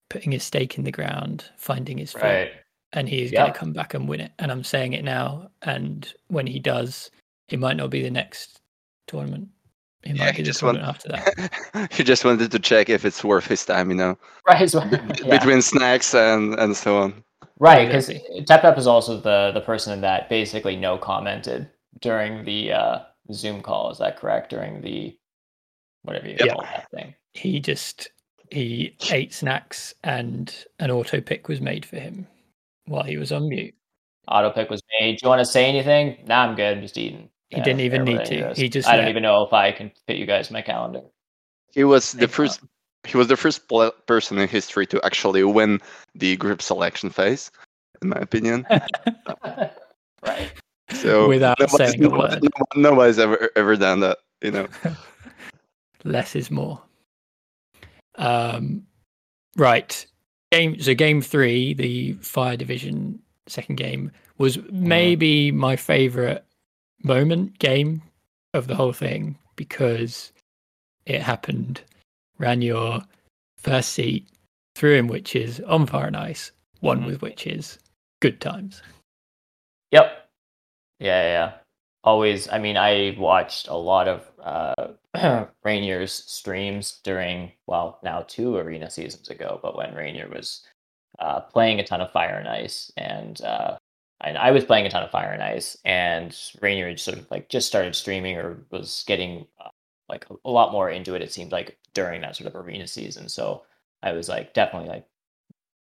putting 0.09 0.31
his 0.31 0.43
stake 0.43 0.77
in 0.77 0.83
the 0.83 0.91
ground, 0.91 1.45
finding 1.57 1.97
his 1.99 2.13
feet, 2.13 2.23
right 2.23 2.51
and 2.93 3.07
he's 3.07 3.31
going 3.31 3.51
to 3.51 3.57
come 3.57 3.73
back 3.73 3.93
and 3.93 4.07
win 4.07 4.19
it. 4.19 4.31
And 4.39 4.51
I'm 4.51 4.63
saying 4.63 4.93
it 4.93 5.03
now, 5.03 5.51
and 5.61 6.11
when 6.27 6.47
he 6.47 6.59
does, 6.59 7.11
it 7.49 7.59
might 7.59 7.77
not 7.77 7.89
be 7.89 8.01
the 8.01 8.09
next 8.09 8.61
tournament. 9.07 9.49
It 10.03 10.15
Yeah, 10.15 10.25
might 10.25 10.31
he 10.35 10.37
be 10.37 10.43
the 10.43 10.47
just 10.47 10.63
want- 10.63 10.77
tournament 10.77 10.95
after 10.95 11.09
that. 11.73 11.91
he 11.93 12.03
just 12.03 12.23
wanted 12.25 12.51
to 12.51 12.59
check 12.59 12.89
if 12.89 13.03
it's 13.05 13.23
worth 13.23 13.47
his 13.47 13.65
time, 13.65 13.89
you 13.89 13.95
know. 13.97 14.17
right 14.47 14.69
so, 14.69 14.83
yeah. 14.91 14.97
between 15.29 15.61
snacks 15.61 16.13
and 16.15 16.55
and 16.59 16.75
so 16.75 16.97
on. 16.99 17.23
Right, 17.59 17.87
because 17.87 18.07
Exactly. 18.09 18.45
Tep 18.45 18.77
is 18.77 18.87
also 18.87 19.19
the 19.19 19.51
the 19.53 19.61
person 19.61 19.99
that 20.01 20.29
basically 20.29 20.75
no 20.77 20.97
commented 20.97 21.69
during 21.99 22.45
the 22.45 22.71
uh, 22.71 22.99
Zoom 23.33 23.61
call. 23.61 23.91
Is 23.91 23.97
that 23.97 24.15
correct? 24.17 24.49
During 24.49 24.81
the 24.81 25.17
whatever 26.03 26.27
you 26.29 26.37
Yep. 26.39 26.49
call 26.55 26.63
that 26.63 26.89
thing. 26.91 27.13
he 27.33 27.59
just 27.59 28.11
he 28.51 28.95
ate 29.11 29.33
snacks 29.33 29.93
and 30.03 30.65
an 30.79 30.89
auto 30.89 31.19
pick 31.21 31.47
was 31.49 31.59
made 31.61 31.85
for 31.85 31.97
him 31.97 32.25
while 32.85 33.03
he 33.03 33.17
was 33.17 33.31
on 33.33 33.49
mute. 33.49 33.75
Auto 34.29 34.49
pick 34.51 34.69
was 34.69 34.81
made. 34.99 35.17
Do 35.17 35.25
you 35.25 35.29
want 35.29 35.39
to 35.39 35.45
say 35.45 35.65
anything? 35.65 36.23
Nah, 36.25 36.45
I'm 36.45 36.55
good. 36.55 36.77
I'm 36.77 36.81
just 36.81 36.97
eating. 36.97 37.29
He 37.49 37.57
Yeah, 37.57 37.63
didn't 37.63 37.81
even 37.81 38.03
need 38.03 38.25
to. 38.25 38.53
He 38.53 38.69
just 38.69 38.87
I 38.87 38.95
don't 38.95 39.07
even 39.07 39.23
know 39.23 39.43
if 39.43 39.53
I 39.53 39.71
can 39.71 39.91
fit 40.07 40.17
you 40.17 40.25
guys 40.25 40.49
in 40.49 40.53
my 40.53 40.61
calendar. 40.61 41.01
He 41.71 41.83
was 41.83 42.11
the 42.13 42.27
first. 42.27 42.61
He 43.07 43.17
was 43.17 43.27
the 43.27 43.37
first 43.37 43.67
person 44.07 44.37
in 44.37 44.47
history 44.47 44.85
to 44.87 45.03
actually 45.05 45.43
win 45.43 45.79
the 46.15 46.35
group 46.37 46.61
selection 46.61 47.09
phase, 47.09 47.49
in 48.01 48.09
my 48.09 48.17
opinion. 48.17 48.67
right. 50.25 50.51
So 50.91 51.27
Without 51.29 51.59
nobody's- 51.59 51.91
saying 51.91 52.03
a 52.03 52.09
word. 52.09 52.43
Nobody's 52.75 53.19
ever 53.19 53.49
ever 53.55 53.75
done 53.75 54.01
that, 54.01 54.17
you 54.41 54.51
know. 54.51 54.67
Less 56.03 56.35
is 56.35 56.51
more. 56.51 56.81
Um, 58.15 58.83
right. 59.57 60.05
Game. 60.51 60.79
So 60.79 60.93
game 60.93 61.21
three, 61.21 61.73
the 61.73 62.13
Fire 62.21 62.57
Division 62.57 63.19
second 63.47 63.75
game, 63.77 64.11
was 64.37 64.57
maybe 64.71 65.51
my 65.51 65.75
favorite 65.75 66.43
moment 67.03 67.59
game 67.59 68.01
of 68.53 68.67
the 68.67 68.75
whole 68.75 68.93
thing 68.93 69.37
because 69.55 70.31
it 71.05 71.21
happened. 71.21 71.81
Rainier 72.37 73.01
first 73.57 73.89
seat, 73.89 74.27
threw 74.75 74.95
in 74.95 75.07
witches 75.07 75.59
on 75.61 75.85
fire 75.85 76.07
and 76.07 76.15
ice, 76.17 76.51
won 76.81 77.01
Mhm. 77.01 77.05
with 77.07 77.21
witches. 77.21 77.77
Good 78.21 78.39
times. 78.41 78.81
Yep. 79.91 80.29
Yeah, 80.99 81.21
yeah, 81.23 81.27
yeah. 81.31 81.53
Always. 82.03 82.49
I 82.49 82.59
mean, 82.59 82.77
I 82.77 83.15
watched 83.17 83.67
a 83.67 83.75
lot 83.75 84.07
of 84.07 84.25
uh, 84.41 84.93
Rainier's 85.63 86.11
streams 86.13 86.99
during, 87.03 87.51
well, 87.67 87.99
now 88.03 88.21
two 88.27 88.55
arena 88.55 88.89
seasons 88.89 89.29
ago, 89.29 89.59
but 89.61 89.75
when 89.75 89.93
Rainier 89.93 90.29
was 90.29 90.65
uh, 91.19 91.41
playing 91.41 91.79
a 91.79 91.83
ton 91.83 91.99
of 92.01 92.11
Fire 92.11 92.37
and 92.37 92.47
Ice, 92.47 92.91
and 92.95 93.41
uh, 93.41 93.77
and 94.21 94.37
I 94.37 94.51
was 94.51 94.65
playing 94.65 94.85
a 94.85 94.89
ton 94.89 95.03
of 95.03 95.11
Fire 95.11 95.31
and 95.31 95.43
Ice, 95.43 95.77
and 95.85 96.35
Rainier 96.61 96.95
sort 96.97 97.17
of 97.17 97.29
like 97.31 97.49
just 97.49 97.67
started 97.67 97.95
streaming 97.95 98.37
or 98.37 98.65
was 98.71 99.03
getting 99.07 99.47
uh, 99.63 99.69
like 100.07 100.25
a, 100.45 100.49
lot 100.49 100.71
more 100.71 100.89
into 100.89 101.15
it. 101.15 101.21
It 101.21 101.31
seemed 101.31 101.51
like 101.51 101.77
during 101.93 102.21
that 102.21 102.35
sort 102.35 102.53
of 102.53 102.55
arena 102.55 102.87
season, 102.87 103.29
so 103.29 103.63
I 104.03 104.13
was 104.13 104.29
like 104.29 104.53
definitely 104.53 104.89
like 104.89 105.05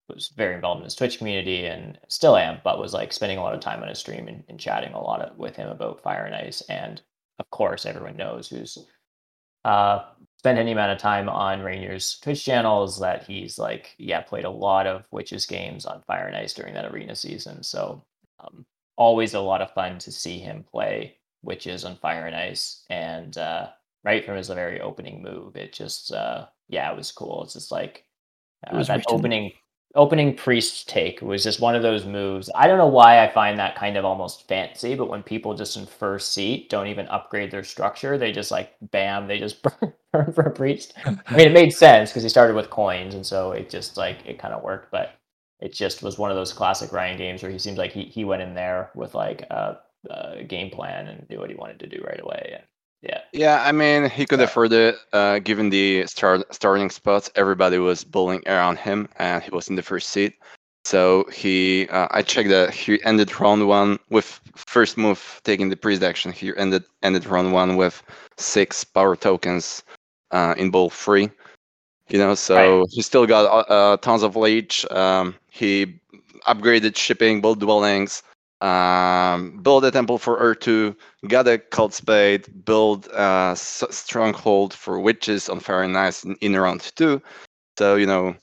was 0.09 0.29
very 0.37 0.55
involved 0.55 0.81
in 0.81 0.85
his 0.85 0.95
Twitch 0.95 1.19
community 1.19 1.67
and 1.67 1.99
still 2.09 2.37
am, 2.37 2.59
but 2.65 2.79
was 2.79 2.95
like 2.95 3.13
spending 3.13 3.39
a 3.39 3.43
lot 3.43 3.55
of 3.55 3.61
time 3.61 3.83
on 3.83 3.89
his 3.89 3.99
stream 3.99 4.27
and, 4.29 4.43
and 4.49 4.59
chatting 4.59 4.95
a 4.95 5.01
lot 5.01 5.21
of, 5.21 5.37
with 5.37 5.55
him 5.55 5.69
about 5.69 6.03
Fire 6.03 6.25
and 6.25 6.35
Ice. 6.35 6.63
And 6.63 7.01
of 7.39 7.51
course, 7.51 7.85
everyone 7.85 8.17
knows 8.17 8.49
who's 8.49 8.79
uh, 9.65 10.05
spent 10.39 10.59
any 10.59 10.73
amount 10.73 10.93
of 10.93 10.99
time 10.99 11.29
on 11.29 11.61
Rainier's 11.61 12.19
Twitch 12.23 12.45
channels 12.45 12.99
that 13.01 13.25
he's 13.25 13.59
like, 13.59 13.95
yeah, 13.99 14.21
played 14.21 14.45
a 14.45 14.51
lot 14.51 14.87
of 14.87 15.05
Witches 15.11 15.47
games 15.47 15.85
on 15.85 16.03
Fire 16.07 16.27
and 16.27 16.37
Ice 16.37 16.55
during 16.55 16.75
that 16.75 16.91
arena 16.91 17.15
season. 17.15 17.63
So 17.63 18.03
um, 18.41 18.67
always 18.97 19.35
a 19.35 19.41
lot 19.41 19.63
of 19.63 19.73
fun 19.75 19.99
to 20.01 20.13
see 20.13 20.39
him 20.39 20.65
play 20.71 21.19
Witches 21.43 21.85
on 21.85 21.97
Fire 21.97 22.27
and 22.27 22.37
Ice. 22.37 22.85
And 22.91 23.37
uh, 23.39 23.69
right 24.05 24.25
from 24.25 24.37
his 24.37 24.49
very 24.49 24.81
opening 24.81 25.23
move, 25.23 25.57
it 25.57 25.73
just, 25.73 26.13
uh, 26.13 26.47
yeah, 26.69 26.91
it 26.91 26.97
was 26.97 27.13
cool. 27.13 27.45
It's 27.45 27.55
just 27.55 27.71
like, 27.73 28.05
It 28.71 28.75
uh, 28.75 28.77
was 28.77 28.89
that 28.89 28.95
written. 28.95 29.07
opening 29.07 29.53
opening 29.95 30.37
priest 30.37 30.89
take 30.89 31.21
was 31.23 31.43
just 31.43 31.61
one 31.61 31.75
of 31.75 31.83
those 31.83 32.05
moves. 32.05 32.51
I 32.55 32.67
don't 32.67 32.79
know 32.79 32.87
why 32.87 33.25
I 33.25 33.29
find 33.33 33.59
that 33.59 33.75
kind 33.75 33.97
of 33.97 34.05
almost 34.05 34.47
fancy, 34.47 34.95
but 34.95 35.09
when 35.09 35.23
people 35.23 35.55
just 35.55 35.77
in 35.77 35.87
first 35.87 36.33
seat 36.33 36.69
don't 36.71 36.87
even 36.89 37.09
upgrade 37.09 37.51
their 37.51 37.65
structure, 37.65 38.19
they 38.19 38.31
just 38.33 38.51
like 38.51 38.75
bam, 38.83 39.27
they 39.27 39.39
just 39.39 39.63
burn, 39.63 39.95
burn 40.13 40.33
for 40.33 40.43
a 40.43 40.51
priest. 40.51 40.95
I 41.05 41.37
mean, 41.37 41.49
it 41.49 41.53
made 41.53 41.73
sense 41.73 42.11
because 42.11 42.23
he 42.23 42.29
started 42.29 42.55
with 42.55 42.71
coins, 42.71 43.15
and 43.15 43.27
so 43.27 43.53
it 43.53 43.71
just 43.71 43.97
like 43.97 44.19
it 44.27 44.39
kind 44.39 44.55
of 44.55 44.63
worked. 44.63 44.91
But 44.93 45.13
it 45.61 45.73
just 45.73 46.03
was 46.03 46.19
one 46.19 46.31
of 46.31 46.37
those 46.37 46.53
classic 46.53 46.93
Ryan 46.93 47.19
games 47.19 47.43
where 47.43 47.53
he 47.53 47.59
seems 47.59 47.79
like 47.79 47.93
he 47.93 48.05
he 48.05 48.25
went 48.25 48.43
in 48.43 48.55
there 48.55 48.91
with 48.95 49.15
like 49.15 49.43
a, 49.51 49.79
a 50.11 50.45
game 50.45 50.71
plan 50.71 51.09
and 51.09 51.29
knew 51.29 51.39
what 51.39 51.51
he 51.51 51.57
wanted 51.57 51.81
to 51.81 51.87
do 51.87 52.03
right 52.05 52.21
away. 52.21 52.51
And 52.55 52.63
yeah, 53.03 53.21
Yeah, 53.33 53.63
I 53.65 53.73
mean, 53.73 54.11
he 54.11 54.27
could 54.27 54.41
afford 54.41 54.73
it. 54.73 54.97
Uh, 55.13 55.39
given 55.39 55.71
the 55.71 56.07
start, 56.07 56.53
starting 56.55 56.91
spots, 56.91 57.31
everybody 57.35 57.79
was 57.79 58.05
bullying 58.05 58.43
around 58.47 58.79
him, 58.79 59.09
and 59.17 59.43
he 59.43 59.51
was 59.51 59.69
in 59.69 59.77
the 59.77 59.83
first 59.83 60.11
seat. 60.11 60.35
So 60.85 61.25
he, 61.33 61.87
uh, 61.91 62.09
I 62.13 62.23
checked 62.23 62.49
that 62.49 62.73
he 62.73 63.03
ended 63.05 63.39
round 63.39 63.69
one 63.69 63.99
with 64.09 64.41
first 64.57 64.97
move 64.97 65.41
taking 65.45 65.69
the 65.69 65.77
priest 65.77 66.03
action. 66.03 66.33
He 66.33 66.57
ended 66.57 66.85
ended 67.03 67.27
round 67.27 67.53
one 67.53 67.77
with 67.77 68.03
six 68.39 68.85
power 68.85 69.15
tokens 69.15 69.83
uh, 70.31 70.55
in 70.57 70.71
bowl 70.71 70.89
three. 70.89 71.31
You 72.09 72.19
know, 72.19 72.35
so 72.35 72.87
he 72.91 73.03
still 73.03 73.27
got 73.27 73.45
uh, 73.45 73.73
uh, 73.73 73.97
tons 73.99 74.23
of 74.23 74.35
leech. 74.35 74.91
Um, 74.91 75.35
he 75.59 76.01
upgraded 76.47 76.97
shipping, 76.97 77.41
built 77.41 77.61
dwellings, 77.61 78.23
um, 78.61 79.61
built 79.63 79.85
a 79.85 79.91
temple 79.91 80.19
for 80.19 80.39
Urtu, 80.39 80.97
got 81.29 81.49
a 81.49 81.59
cult 81.59 81.95
spade, 81.95 82.65
build 82.65 83.07
a 83.09 83.51
s- 83.53 83.85
stronghold 83.91 84.75
for 84.75 84.99
witches 85.01 85.49
on 85.49 85.61
and 85.69 85.97
in, 86.25 86.37
in 86.41 86.57
round 86.61 86.81
two. 86.97 87.23
So 87.79 87.97
you 87.97 88.07
know, 88.07 88.37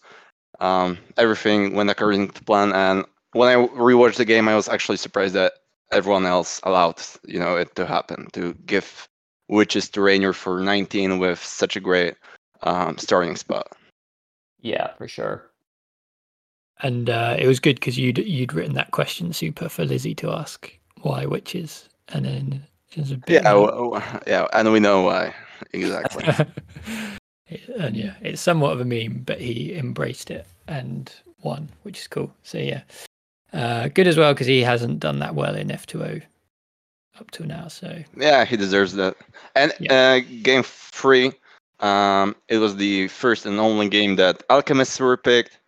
um, 0.59 0.97
everything 1.17 1.73
went 1.75 1.89
according 1.89 2.29
to 2.31 2.43
plan. 2.43 2.73
And 2.73 3.05
when 3.33 3.49
I 3.49 3.55
rewatched 3.67 4.17
the 4.17 4.25
game, 4.25 4.47
I 4.47 4.55
was 4.55 4.69
actually 4.69 4.97
surprised 4.97 5.35
that 5.35 5.53
everyone 5.91 6.25
else 6.25 6.59
allowed 6.63 7.01
you 7.25 7.39
know 7.39 7.57
it 7.57 7.75
to 7.75 7.85
happen 7.85 8.27
to 8.33 8.53
give 8.65 9.07
witches 9.49 9.89
to 9.89 10.01
Rainier 10.01 10.33
for 10.33 10.59
19 10.61 11.19
with 11.19 11.43
such 11.43 11.75
a 11.75 11.81
great 11.81 12.15
um, 12.63 12.97
starting 12.97 13.35
spot. 13.35 13.67
yeah, 14.61 14.93
for 14.97 15.07
sure. 15.07 15.51
And 16.81 17.09
uh, 17.09 17.35
it 17.39 17.47
was 17.47 17.59
good 17.59 17.75
because 17.75 17.97
you'd 17.97 18.17
you'd 18.17 18.53
written 18.53 18.73
that 18.73 18.91
question 18.91 19.31
super 19.33 19.69
for 19.69 19.85
Lizzie 19.85 20.15
to 20.15 20.31
ask 20.31 20.71
why 21.01 21.25
witches, 21.25 21.87
and 22.09 22.25
then 22.25 22.65
it 22.95 23.11
a 23.11 23.17
bit 23.17 23.43
Yeah, 23.43 23.53
more- 23.53 23.67
w- 23.71 23.93
w- 23.93 24.19
yeah, 24.27 24.47
and 24.53 24.71
we 24.71 24.79
know 24.79 25.01
why 25.01 25.33
exactly. 25.73 26.25
And 27.77 27.95
yeah, 27.95 28.15
it's 28.21 28.41
somewhat 28.41 28.73
of 28.73 28.79
a 28.81 28.85
meme, 28.85 29.21
but 29.23 29.39
he 29.39 29.75
embraced 29.75 30.31
it 30.31 30.47
and 30.67 31.11
won, 31.43 31.69
which 31.83 31.99
is 31.99 32.07
cool. 32.07 32.33
So 32.41 32.57
yeah, 32.57 32.81
uh, 33.53 33.87
good 33.89 34.07
as 34.07 34.17
well 34.17 34.33
because 34.33 34.47
he 34.47 34.61
hasn't 34.61 34.99
done 34.99 35.19
that 35.19 35.35
well 35.35 35.53
in 35.55 35.69
F 35.69 35.85
two 35.85 36.03
O 36.03 36.19
up 37.19 37.29
to 37.31 37.45
now. 37.45 37.67
So 37.67 38.03
Yeah, 38.17 38.45
he 38.45 38.57
deserves 38.57 38.93
that. 38.93 39.15
And 39.55 39.71
uh, 39.91 40.21
game 40.41 40.63
three, 40.63 41.33
um, 41.81 42.35
it 42.49 42.57
was 42.57 42.77
the 42.77 43.09
first 43.09 43.45
and 43.45 43.59
only 43.59 43.89
game 43.89 44.15
that 44.15 44.41
alchemists 44.49 44.99
were 44.99 45.15
picked. 45.15 45.59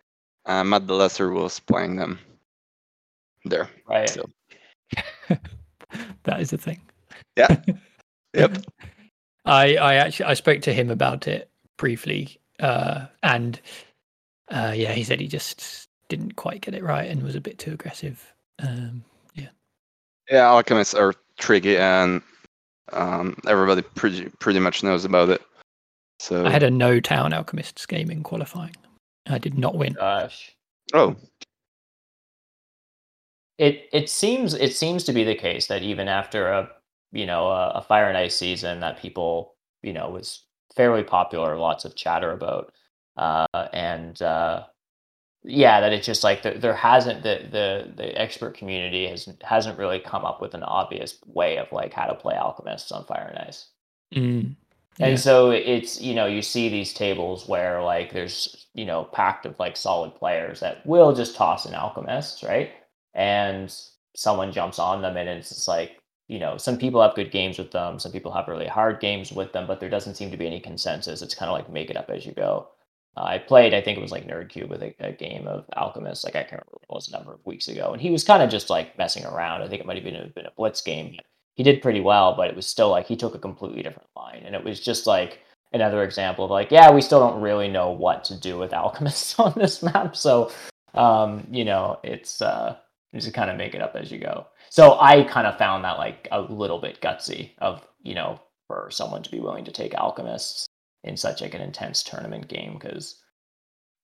Uh, 0.48 0.64
Matt 0.64 0.86
the 0.86 0.94
Lesser 0.94 1.30
was 1.30 1.60
playing 1.60 1.96
them 1.96 2.18
there. 3.44 3.68
Right. 3.86 4.08
So- 4.08 4.28
that 6.24 6.40
is 6.40 6.50
the 6.50 6.58
thing. 6.58 6.80
Yeah. 7.36 7.56
Yep. 8.34 8.58
I 9.46 9.76
I 9.76 9.94
actually 9.94 10.26
I 10.26 10.34
spoke 10.34 10.60
to 10.62 10.72
him 10.74 10.90
about 10.90 11.26
it 11.26 11.48
briefly, 11.78 12.38
uh, 12.60 13.06
and 13.22 13.58
uh, 14.50 14.74
yeah, 14.76 14.92
he 14.92 15.02
said 15.02 15.18
he 15.18 15.26
just 15.28 15.88
didn't 16.10 16.36
quite 16.36 16.60
get 16.60 16.74
it 16.74 16.82
right 16.84 17.10
and 17.10 17.22
was 17.22 17.34
a 17.34 17.40
bit 17.40 17.58
too 17.58 17.72
aggressive. 17.72 18.34
Um, 18.58 19.02
yeah. 19.34 19.48
Yeah, 20.30 20.46
alchemists 20.46 20.92
are 20.92 21.14
tricky, 21.38 21.78
and 21.78 22.20
um, 22.92 23.34
everybody 23.46 23.80
pretty 23.80 24.28
pretty 24.40 24.60
much 24.60 24.82
knows 24.82 25.06
about 25.06 25.30
it. 25.30 25.40
So 26.20 26.44
I 26.44 26.50
had 26.50 26.62
a 26.62 26.70
no 26.70 27.00
town 27.00 27.32
alchemists 27.32 27.86
game 27.86 28.10
in 28.10 28.22
qualifying. 28.22 28.76
I 29.28 29.38
did 29.38 29.58
not 29.58 29.76
win. 29.76 29.96
Gosh. 29.96 30.56
oh 30.94 31.16
It 33.58 33.88
it 33.92 34.08
seems 34.08 34.54
it 34.54 34.74
seems 34.74 35.04
to 35.04 35.12
be 35.12 35.24
the 35.24 35.34
case 35.34 35.66
that 35.66 35.82
even 35.82 36.08
after 36.08 36.48
a 36.48 36.70
you 37.12 37.26
know 37.26 37.48
a, 37.48 37.70
a 37.76 37.82
fire 37.82 38.08
and 38.08 38.16
ice 38.16 38.36
season 38.36 38.80
that 38.80 38.98
people 39.00 39.54
you 39.82 39.92
know 39.92 40.10
was 40.10 40.44
fairly 40.76 41.02
popular, 41.02 41.56
lots 41.56 41.84
of 41.84 41.96
chatter 41.96 42.30
about, 42.32 42.72
uh, 43.16 43.46
and 43.72 44.20
uh, 44.22 44.64
yeah, 45.44 45.80
that 45.80 45.92
it's 45.94 46.06
just 46.06 46.24
like 46.24 46.42
there, 46.42 46.58
there 46.58 46.74
hasn't 46.74 47.22
the, 47.24 47.48
the 47.50 47.92
the 47.96 48.20
expert 48.20 48.56
community 48.56 49.08
has 49.08 49.28
hasn't 49.42 49.78
really 49.78 50.00
come 50.00 50.24
up 50.24 50.40
with 50.42 50.54
an 50.54 50.62
obvious 50.64 51.18
way 51.26 51.58
of 51.58 51.72
like 51.72 51.92
how 51.94 52.06
to 52.06 52.14
play 52.14 52.34
alchemists 52.36 52.92
on 52.92 53.04
fire 53.06 53.28
and 53.34 53.38
ice. 53.48 53.68
Mm. 54.14 54.56
And 55.00 55.12
Yeah. 55.12 55.16
so 55.18 55.50
it's 55.50 56.00
you 56.00 56.14
know 56.14 56.26
you 56.26 56.42
see 56.42 56.68
these 56.68 56.92
tables 56.94 57.48
where 57.48 57.82
like 57.82 58.12
there's 58.12 58.57
you 58.74 58.84
know 58.84 59.04
packed 59.04 59.46
of 59.46 59.58
like 59.58 59.76
solid 59.76 60.14
players 60.14 60.60
that 60.60 60.84
will 60.86 61.14
just 61.14 61.36
toss 61.36 61.66
an 61.66 61.74
alchemist 61.74 62.42
right, 62.42 62.70
and 63.14 63.74
someone 64.16 64.52
jumps 64.52 64.78
on 64.78 65.02
them 65.02 65.16
and 65.16 65.28
it's 65.28 65.68
like 65.68 65.98
you 66.28 66.38
know 66.38 66.56
some 66.56 66.78
people 66.78 67.02
have 67.02 67.14
good 67.14 67.30
games 67.30 67.58
with 67.58 67.70
them, 67.70 67.98
some 67.98 68.12
people 68.12 68.32
have 68.32 68.48
really 68.48 68.66
hard 68.66 69.00
games 69.00 69.32
with 69.32 69.52
them, 69.52 69.66
but 69.66 69.80
there 69.80 69.90
doesn't 69.90 70.16
seem 70.16 70.30
to 70.30 70.36
be 70.36 70.46
any 70.46 70.60
consensus. 70.60 71.22
It's 71.22 71.34
kind 71.34 71.50
of 71.50 71.56
like 71.56 71.70
make 71.70 71.90
it 71.90 71.96
up 71.96 72.10
as 72.10 72.26
you 72.26 72.32
go. 72.32 72.68
I 73.16 73.38
played, 73.38 73.74
I 73.74 73.80
think 73.80 73.98
it 73.98 74.00
was 74.02 74.12
like 74.12 74.26
Nerdcube 74.26 74.68
with 74.68 74.82
a, 74.82 74.94
a 75.00 75.12
game 75.12 75.46
of 75.48 75.64
Alchemist, 75.76 76.24
like 76.24 76.36
I 76.36 76.42
can't 76.42 76.62
remember 76.62 76.72
what 76.72 76.82
it 76.82 76.94
was 76.94 77.08
a 77.08 77.12
number 77.12 77.34
of 77.34 77.44
weeks 77.44 77.68
ago, 77.68 77.92
and 77.92 78.00
he 78.00 78.10
was 78.10 78.24
kind 78.24 78.42
of 78.42 78.50
just 78.50 78.70
like 78.70 78.96
messing 78.96 79.24
around. 79.24 79.62
I 79.62 79.68
think 79.68 79.80
it 79.80 79.86
might 79.86 79.96
have 79.96 80.04
been 80.04 80.32
been 80.34 80.46
a 80.46 80.52
blitz 80.56 80.82
game. 80.82 81.16
He 81.54 81.62
did 81.64 81.82
pretty 81.82 82.00
well, 82.00 82.34
but 82.36 82.48
it 82.48 82.56
was 82.56 82.66
still 82.66 82.90
like 82.90 83.06
he 83.06 83.16
took 83.16 83.34
a 83.34 83.38
completely 83.38 83.82
different 83.82 84.08
line, 84.16 84.42
and 84.44 84.54
it 84.54 84.64
was 84.64 84.78
just 84.80 85.06
like 85.06 85.40
another 85.72 86.02
example 86.02 86.44
of 86.44 86.50
like, 86.50 86.70
yeah, 86.70 86.90
we 86.90 87.00
still 87.00 87.20
don't 87.20 87.40
really 87.40 87.68
know 87.68 87.90
what 87.90 88.24
to 88.24 88.36
do 88.36 88.58
with 88.58 88.72
alchemists 88.72 89.38
on 89.38 89.52
this 89.56 89.82
map, 89.82 90.16
so 90.16 90.50
um, 90.94 91.46
you 91.50 91.64
know, 91.64 91.98
it's 92.02 92.42
uh, 92.42 92.76
you 93.12 93.20
just 93.20 93.34
kind 93.34 93.50
of 93.50 93.56
make 93.56 93.74
it 93.74 93.82
up 93.82 93.94
as 93.94 94.10
you 94.10 94.18
go. 94.18 94.46
So 94.70 94.98
I 95.00 95.24
kind 95.24 95.46
of 95.46 95.58
found 95.58 95.84
that 95.84 95.98
like 95.98 96.28
a 96.32 96.40
little 96.40 96.78
bit 96.78 97.00
gutsy 97.00 97.50
of 97.58 97.86
you 98.02 98.14
know 98.14 98.40
for 98.66 98.88
someone 98.90 99.22
to 99.22 99.30
be 99.30 99.40
willing 99.40 99.64
to 99.64 99.72
take 99.72 99.94
alchemists 99.94 100.66
in 101.04 101.16
such 101.16 101.40
like 101.40 101.54
an 101.54 101.60
intense 101.60 102.02
tournament 102.02 102.48
game 102.48 102.74
because 102.74 103.22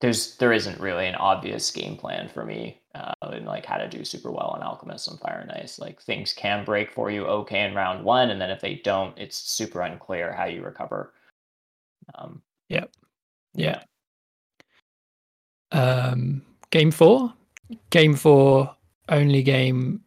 there's 0.00 0.36
there 0.36 0.52
isn't 0.52 0.80
really 0.80 1.06
an 1.06 1.14
obvious 1.16 1.70
game 1.70 1.96
plan 1.96 2.28
for 2.28 2.44
me 2.44 2.80
uh, 2.94 3.12
and 3.22 3.46
like 3.46 3.66
how 3.66 3.76
to 3.76 3.88
do 3.88 4.04
super 4.04 4.30
well 4.30 4.48
on 4.54 4.62
alchemists 4.62 5.08
and 5.08 5.18
Fire 5.20 5.40
and 5.40 5.52
Ice. 5.52 5.78
Like 5.78 6.00
things 6.00 6.32
can 6.32 6.64
break 6.64 6.90
for 6.90 7.10
you 7.10 7.24
okay 7.26 7.62
in 7.64 7.74
round 7.74 8.04
one, 8.04 8.30
and 8.30 8.40
then 8.40 8.50
if 8.50 8.60
they 8.60 8.76
don't, 8.76 9.16
it's 9.18 9.36
super 9.36 9.82
unclear 9.82 10.32
how 10.32 10.44
you 10.44 10.62
recover. 10.62 11.12
Um, 12.14 12.42
Yep. 12.68 12.90
Yeah. 13.54 13.82
Um, 15.72 16.42
game 16.70 16.90
four. 16.90 17.32
Game 17.90 18.14
four, 18.14 18.74
only 19.08 19.42
game 19.42 20.00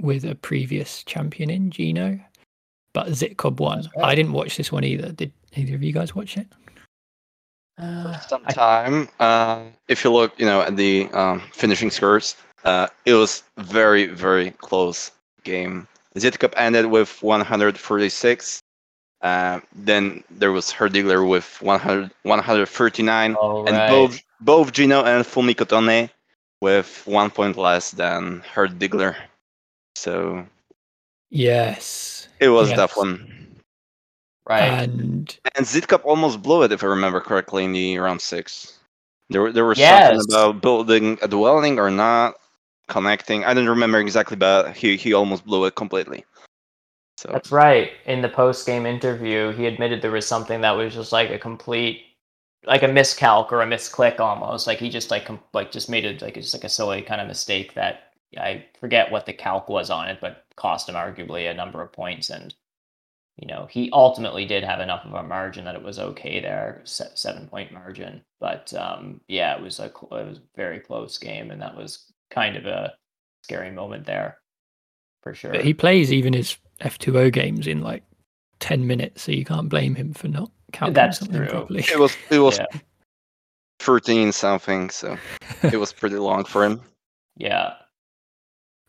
with 0.00 0.24
a 0.24 0.34
previous 0.34 1.04
champion 1.04 1.48
in 1.50 1.70
Gino, 1.70 2.18
but 2.92 3.06
Zitcob 3.08 3.60
won. 3.60 3.82
That's 3.82 3.96
right. 3.96 4.04
I 4.06 4.14
didn't 4.14 4.32
watch 4.32 4.56
this 4.56 4.72
one 4.72 4.84
either. 4.84 5.12
Did 5.12 5.32
either 5.56 5.74
of 5.74 5.82
you 5.82 5.92
guys 5.92 6.14
watch 6.14 6.36
it? 6.36 6.46
uh, 7.78 8.18
some 8.20 8.42
I- 8.46 9.08
Uh, 9.20 9.64
if 9.88 10.04
you 10.04 10.12
look, 10.12 10.38
you 10.38 10.44
know, 10.46 10.60
at 10.62 10.76
the 10.76 11.08
um, 11.12 11.40
finishing 11.52 11.90
scores, 11.90 12.36
uh, 12.64 12.88
it 13.06 13.14
was 13.14 13.44
very, 13.58 14.06
very 14.06 14.50
close 14.52 15.10
game. 15.44 15.86
Zit 16.18 16.38
Cup 16.38 16.52
ended 16.56 16.86
with 16.86 17.22
146. 17.22 18.60
Uh, 19.22 19.60
then 19.74 20.24
there 20.30 20.50
was 20.52 20.72
Herdigler 20.72 21.26
with 21.28 21.62
100, 21.62 22.10
139, 22.24 23.34
all 23.36 23.68
and 23.68 23.76
both 23.88 24.20
both 24.40 24.72
Gino 24.72 25.04
and 25.04 25.24
Fumiko 25.24 25.66
Tone 25.66 26.10
with 26.60 27.02
one 27.06 27.30
point 27.30 27.56
less 27.56 27.92
than 27.92 28.42
Herdigler. 28.54 29.14
So 29.94 30.44
Yes. 31.30 32.28
it 32.40 32.48
was 32.48 32.70
Yes. 32.70 32.76
that 32.76 32.96
one. 32.96 33.56
right. 34.46 34.88
And 34.88 35.36
And 35.54 35.66
Zitcup 35.66 36.04
almost 36.04 36.42
blew 36.42 36.62
it, 36.62 36.72
if 36.72 36.82
I 36.82 36.86
remember 36.86 37.20
correctly, 37.20 37.64
in 37.64 37.72
the 37.72 37.98
round 37.98 38.20
six. 38.20 38.78
There, 39.30 39.52
there 39.52 39.64
was 39.64 39.78
Yes. 39.78 40.08
something 40.08 40.20
about 40.28 40.60
building 40.60 41.18
a 41.22 41.28
dwelling 41.28 41.78
or 41.78 41.90
not 41.90 42.34
connecting. 42.88 43.44
I 43.44 43.54
don't 43.54 43.68
remember 43.68 43.98
exactly, 43.98 44.36
but 44.36 44.76
he, 44.76 44.96
he 44.96 45.12
almost 45.14 45.44
blew 45.46 45.64
it 45.66 45.74
completely. 45.74 46.24
So 47.22 47.28
That's 47.30 47.52
right. 47.52 47.92
In 48.04 48.20
the 48.20 48.28
post 48.28 48.66
game 48.66 48.84
interview, 48.84 49.52
he 49.52 49.66
admitted 49.66 50.02
there 50.02 50.10
was 50.10 50.26
something 50.26 50.60
that 50.62 50.72
was 50.72 50.92
just 50.92 51.12
like 51.12 51.30
a 51.30 51.38
complete, 51.38 52.02
like 52.66 52.82
a 52.82 52.88
miscalc 52.88 53.52
or 53.52 53.62
a 53.62 53.66
misclick 53.66 54.18
almost. 54.18 54.66
Like 54.66 54.78
he 54.78 54.90
just 54.90 55.08
like 55.12 55.24
com- 55.24 55.38
like 55.52 55.70
just 55.70 55.88
made 55.88 56.04
it 56.04 56.20
like 56.20 56.34
just 56.34 56.52
like 56.52 56.64
a 56.64 56.68
silly 56.68 57.00
kind 57.00 57.20
of 57.20 57.28
mistake 57.28 57.74
that 57.74 58.14
I 58.36 58.64
forget 58.80 59.12
what 59.12 59.26
the 59.26 59.32
calc 59.32 59.68
was 59.68 59.88
on 59.88 60.08
it, 60.08 60.18
but 60.20 60.46
cost 60.56 60.88
him 60.88 60.96
arguably 60.96 61.48
a 61.48 61.54
number 61.54 61.80
of 61.80 61.92
points. 61.92 62.28
And 62.28 62.52
you 63.36 63.46
know 63.46 63.68
he 63.70 63.88
ultimately 63.92 64.44
did 64.44 64.64
have 64.64 64.80
enough 64.80 65.04
of 65.04 65.14
a 65.14 65.22
margin 65.22 65.64
that 65.66 65.76
it 65.76 65.82
was 65.84 66.00
okay 66.00 66.40
there, 66.40 66.80
se- 66.82 67.12
seven 67.14 67.46
point 67.46 67.70
margin. 67.70 68.22
But 68.40 68.74
um, 68.74 69.20
yeah, 69.28 69.54
it 69.54 69.62
was 69.62 69.78
a 69.78 69.90
cl- 69.90 70.20
it 70.20 70.28
was 70.28 70.38
a 70.38 70.56
very 70.56 70.80
close 70.80 71.18
game, 71.18 71.52
and 71.52 71.62
that 71.62 71.76
was 71.76 72.04
kind 72.32 72.56
of 72.56 72.66
a 72.66 72.94
scary 73.44 73.70
moment 73.70 74.06
there, 74.06 74.38
for 75.22 75.34
sure. 75.34 75.52
but 75.52 75.64
he 75.64 75.72
plays 75.72 76.12
even 76.12 76.32
his 76.32 76.58
F2O 76.82 77.32
games 77.32 77.66
in 77.66 77.80
like 77.82 78.02
10 78.60 78.86
minutes, 78.86 79.22
so 79.22 79.32
you 79.32 79.44
can't 79.44 79.68
blame 79.68 79.94
him 79.94 80.12
for 80.14 80.28
not 80.28 80.50
counting 80.72 80.94
That's 80.94 81.18
something 81.18 81.36
true. 81.38 81.48
properly. 81.48 81.80
it 81.90 81.98
was 81.98 82.16
it 82.30 82.38
was 82.38 82.58
Yeah. 82.58 82.66
13 83.80 84.30
something, 84.32 84.90
so 84.90 85.16
it 85.62 85.76
was 85.78 85.92
pretty 85.92 86.16
long 86.16 86.44
for 86.44 86.64
him. 86.64 86.80
yeah. 87.36 87.74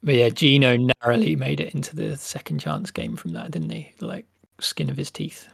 But 0.06 0.15
yeah, 0.15 0.27
Gino 0.29 0.75
narrowly 1.01 1.38
made 1.38 1.62
it 1.62 1.73
into 1.73 1.95
the 1.95 2.17
second 2.17 2.60
chance 2.60 2.91
game 2.91 3.15
from 3.15 3.32
that, 3.34 3.51
didn't 3.51 3.69
he? 3.69 3.93
Like 4.01 4.25
skin 4.60 4.89
of 4.89 4.97
his 4.97 5.10
teeth. 5.10 5.47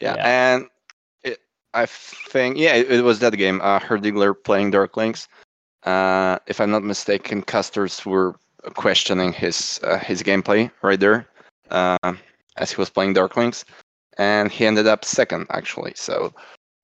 Yeah, 0.00 0.16
Yeah. 0.16 0.52
and 0.54 0.66
it, 1.22 1.38
I 1.74 1.86
think 1.86 2.58
yeah, 2.58 2.74
it, 2.74 2.90
it 2.90 3.02
was 3.04 3.20
that 3.20 3.36
game. 3.36 3.60
Uh, 3.62 3.78
Herdigler 3.78 4.34
playing 4.34 4.72
Darklings. 4.72 5.28
Uh, 5.84 6.38
if 6.48 6.60
I'm 6.60 6.70
not 6.72 6.82
mistaken, 6.82 7.42
casters 7.42 8.04
were 8.04 8.34
questioning 8.74 9.32
his 9.32 9.80
uh, 9.82 9.98
his 9.98 10.22
gameplay 10.22 10.70
right 10.82 11.00
there 11.00 11.26
uh, 11.70 12.14
as 12.56 12.70
he 12.70 12.76
was 12.76 12.90
playing 12.90 13.14
Darklings, 13.14 13.64
and 14.18 14.50
he 14.50 14.66
ended 14.66 14.86
up 14.86 15.04
second 15.04 15.46
actually. 15.50 15.92
So 15.96 16.32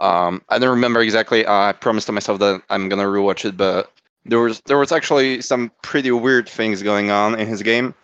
um, 0.00 0.42
I 0.48 0.58
don't 0.58 0.70
remember 0.70 1.00
exactly. 1.00 1.46
Uh, 1.46 1.52
I 1.52 1.72
promised 1.72 2.06
to 2.06 2.12
myself 2.12 2.38
that 2.40 2.62
I'm 2.70 2.88
gonna 2.88 3.04
rewatch 3.04 3.44
it, 3.44 3.56
but 3.56 3.92
there 4.24 4.40
was 4.40 4.60
there 4.66 4.78
was 4.78 4.92
actually 4.92 5.40
some 5.42 5.70
pretty 5.82 6.10
weird 6.10 6.48
things 6.48 6.82
going 6.82 7.10
on 7.10 7.38
in 7.38 7.46
his 7.46 7.62
game. 7.62 7.94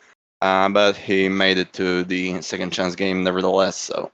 Uh, 0.41 0.69
but 0.69 0.97
he 0.97 1.29
made 1.29 1.59
it 1.59 1.73
to 1.73 2.05
the 2.05 2.41
second 2.43 2.73
chance 2.73 2.95
game 2.95 3.25
nevertheless. 3.25 3.77
So 3.77 4.13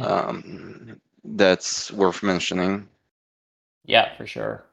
um, 0.00 1.00
that's 1.24 1.92
worth 1.92 2.22
mentioning. 2.22 2.88
Yeah, 3.84 4.16
for 4.16 4.26
sure. 4.26 4.64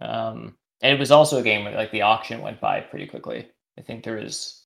Um, 0.00 0.56
and 0.82 0.92
it 0.92 0.98
was 0.98 1.10
also 1.10 1.38
a 1.38 1.42
game 1.42 1.64
where 1.64 1.74
like 1.74 1.90
the 1.92 2.02
auction 2.02 2.40
went 2.40 2.60
by 2.60 2.80
pretty 2.80 3.06
quickly. 3.06 3.48
I 3.78 3.82
think 3.82 4.04
there 4.04 4.16
was 4.16 4.64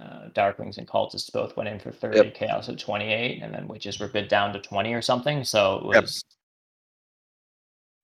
uh, 0.00 0.28
Darklings 0.34 0.78
and 0.78 0.86
Cultists 0.86 1.32
both 1.32 1.56
went 1.56 1.68
in 1.68 1.78
for 1.80 1.90
30, 1.92 2.16
Yep. 2.18 2.34
Chaos 2.34 2.68
at 2.68 2.78
28, 2.78 3.42
and 3.42 3.52
then 3.52 3.66
Witches 3.68 3.98
were 3.98 4.08
bid 4.08 4.28
down 4.28 4.52
to 4.52 4.60
20 4.60 4.92
or 4.94 5.02
something. 5.02 5.42
So 5.44 5.90
it 5.90 5.94
Yep. 5.94 6.02
was, 6.02 6.24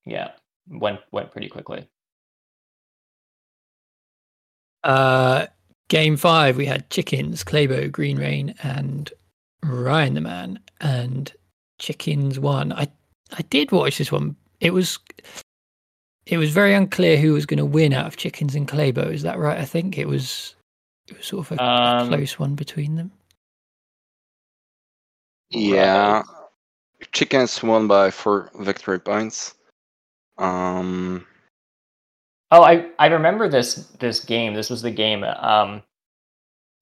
yeah, 0.05 0.31
went 0.69 0.99
went 1.11 1.31
pretty 1.31 1.49
quickly. 1.49 1.87
Uh, 4.83 5.47
game 5.89 6.17
five, 6.17 6.57
we 6.57 6.65
had 6.65 6.89
Chickens, 6.89 7.43
Claybo, 7.43 7.91
Green 7.91 8.17
Rain, 8.17 8.53
and 8.63 9.11
Ryan 9.63 10.13
the 10.13 10.21
Man. 10.21 10.59
And 10.81 11.31
Chickens 11.79 12.39
won. 12.39 12.71
I 12.73 12.87
I 13.33 13.41
did 13.49 13.71
watch 13.71 13.97
this 13.97 14.11
one. 14.11 14.35
It 14.61 14.71
was 14.73 14.99
it 16.29 16.37
was 16.37 16.51
very 16.51 16.73
unclear 16.73 17.17
who 17.17 17.33
was 17.33 17.45
going 17.45 17.57
to 17.57 17.65
win 17.65 17.93
out 17.93 18.05
of 18.07 18.17
Chickens 18.17 18.55
and 18.55 18.67
Claybo. 18.67 19.11
Is 19.11 19.23
that 19.23 19.39
right? 19.39 19.57
I 19.57 19.65
think 19.65 19.97
it 19.97 20.07
was 20.07 20.55
it 21.07 21.17
was 21.17 21.25
sort 21.25 21.51
of 21.51 21.59
a, 21.59 21.63
a 21.63 21.65
Um, 21.65 22.07
close 22.09 22.37
one 22.37 22.55
between 22.55 22.95
them. 22.95 23.11
Yeah, 25.49 26.23
chickens 27.13 27.63
won 27.63 27.87
by 27.87 28.11
four 28.11 28.51
victory 28.59 28.99
points. 28.99 29.55
Um, 30.37 31.25
Oh, 32.51 32.63
I 32.63 32.89
I 32.99 33.07
remember 33.07 33.49
this 33.49 33.75
this 33.99 34.23
game. 34.23 34.53
This 34.53 34.69
was 34.69 34.81
the 34.81 34.91
game. 34.91 35.23
Um, 35.23 35.83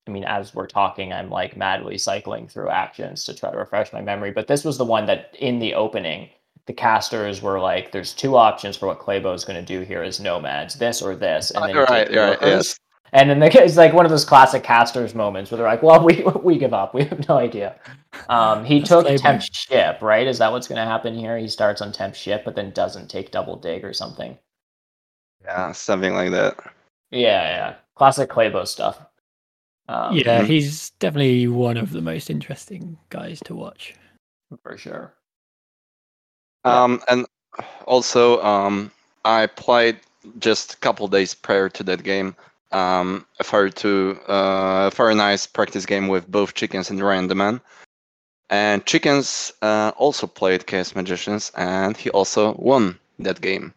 I 0.07 0.11
mean, 0.11 0.23
as 0.23 0.53
we're 0.53 0.67
talking, 0.67 1.11
I'm 1.11 1.29
like 1.29 1.57
madly 1.57 1.97
cycling 1.97 2.47
through 2.47 2.69
actions 2.69 3.23
to 3.25 3.33
try 3.33 3.51
to 3.51 3.57
refresh 3.57 3.91
my 3.91 4.01
memory. 4.01 4.31
But 4.31 4.47
this 4.47 4.63
was 4.63 4.77
the 4.77 4.85
one 4.85 5.07
that 5.07 5.35
in 5.39 5.59
the 5.59 5.73
opening, 5.73 6.29
the 6.67 6.73
casters 6.73 7.41
were 7.41 7.59
like, 7.59 7.91
"There's 7.91 8.13
two 8.13 8.35
options 8.37 8.77
for 8.77 8.87
what 8.87 8.99
Claybo 8.99 9.33
is 9.35 9.45
going 9.45 9.63
to 9.63 9.65
do 9.65 9.81
here: 9.85 10.03
is 10.03 10.19
nomads, 10.19 10.75
this 10.75 11.01
or 11.01 11.15
this." 11.15 11.51
And 11.51 11.67
then 11.67 11.77
you 11.77 11.85
take 11.85 11.89
right, 11.89 12.07
the 12.07 12.13
you're 12.13 12.25
right, 12.25 12.37
yes. 12.41 12.79
And 13.13 13.29
then 13.29 13.39
the, 13.39 13.63
it's 13.63 13.77
like 13.77 13.93
one 13.93 14.05
of 14.05 14.11
those 14.11 14.25
classic 14.25 14.63
casters 14.63 15.15
moments 15.15 15.51
where 15.51 15.57
they're 15.57 15.67
like, 15.67 15.83
"Well, 15.83 16.03
we 16.05 16.23
we 16.43 16.57
give 16.57 16.73
up. 16.73 16.93
We 16.93 17.05
have 17.05 17.27
no 17.29 17.37
idea." 17.37 17.75
Um, 18.29 18.65
he 18.65 18.79
That's 18.79 18.89
took 18.89 19.05
Claybo. 19.05 19.21
temp 19.21 19.41
ship, 19.43 20.01
right? 20.01 20.27
Is 20.27 20.39
that 20.39 20.51
what's 20.51 20.67
going 20.67 20.77
to 20.79 20.85
happen 20.85 21.15
here? 21.15 21.37
He 21.37 21.47
starts 21.47 21.81
on 21.81 21.91
temp 21.91 22.15
ship, 22.15 22.43
but 22.45 22.55
then 22.55 22.71
doesn't 22.71 23.09
take 23.09 23.31
double 23.31 23.55
dig 23.57 23.83
or 23.85 23.93
something. 23.93 24.37
Yeah, 25.43 25.71
something 25.73 26.13
like 26.13 26.31
that. 26.31 26.57
Yeah, 27.11 27.19
yeah, 27.43 27.75
classic 27.95 28.29
Claybo 28.29 28.67
stuff. 28.67 28.99
Um, 29.87 30.15
yeah, 30.15 30.41
mhm. 30.41 30.47
he's 30.47 30.89
definitely 30.91 31.47
one 31.47 31.77
of 31.77 31.91
the 31.91 32.01
most 32.01 32.29
interesting 32.29 32.97
guys 33.09 33.39
to 33.45 33.55
watch. 33.55 33.93
for 34.63 34.77
sure. 34.77 35.13
Um, 36.65 37.01
and 37.07 37.25
also, 37.85 38.41
um, 38.43 38.91
I 39.23 39.47
played 39.47 39.99
just 40.39 40.73
a 40.73 40.77
couple 40.77 41.07
days 41.07 41.33
prior 41.33 41.69
to 41.69 41.83
that 41.83 42.03
game. 42.03 42.35
Um, 42.71 43.25
a 43.39 43.43
very 43.43 43.71
two, 43.71 44.19
uh, 44.27 44.89
very 44.89 45.15
nice 45.15 45.47
practice 45.47 45.85
game 45.85 46.07
with 46.07 46.29
both 46.29 46.55
chickens 46.55 46.89
and 46.89 46.99
Ryan 47.01 47.27
the 47.27 47.35
Man. 47.35 47.61
And 48.49 48.85
chickens 48.85 49.53
uh, 49.61 49.91
also 49.95 50.27
played 50.27 50.67
Chaos 50.67 50.95
Magicians, 50.95 51.51
and 51.55 51.95
he 51.95 52.09
also 52.09 52.53
won 52.53 52.99
that 53.19 53.41
game. 53.41 53.73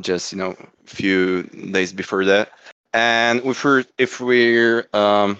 Just 0.00 0.32
you 0.32 0.38
know, 0.38 0.50
a 0.52 0.88
few 0.88 1.44
days 1.44 1.92
before 1.92 2.24
that. 2.24 2.52
And 2.94 3.44
if 3.44 3.64
we're 3.64 3.84
if 3.98 4.20
we're 4.20 4.88
um, 4.92 5.38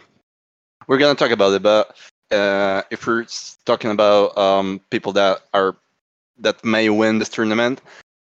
we're 0.86 0.98
gonna 0.98 1.14
talk 1.14 1.30
about 1.30 1.52
it, 1.52 1.62
but 1.62 1.96
uh, 2.30 2.82
if 2.90 3.06
we're 3.06 3.26
talking 3.64 3.90
about 3.90 4.36
um, 4.38 4.80
people 4.90 5.12
that 5.12 5.42
are 5.52 5.76
that 6.38 6.64
may 6.64 6.88
win 6.88 7.18
this 7.18 7.28
tournament 7.28 7.80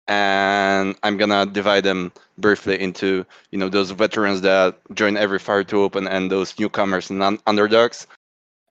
and 0.07 0.97
i'm 1.03 1.17
gonna 1.17 1.45
divide 1.47 1.85
them 1.85 2.11
briefly 2.39 2.81
into 2.81 3.25
you 3.51 3.59
know 3.59 3.69
those 3.69 3.91
veterans 3.91 4.41
that 4.41 4.77
join 4.95 5.17
every 5.17 5.39
fire 5.39 5.65
to 5.65 5.83
open 5.83 6.09
and 6.09 6.31
those 6.31 6.59
newcomers 6.59 7.11
and 7.11 7.23
un- 7.23 7.39
underdogs 7.47 8.07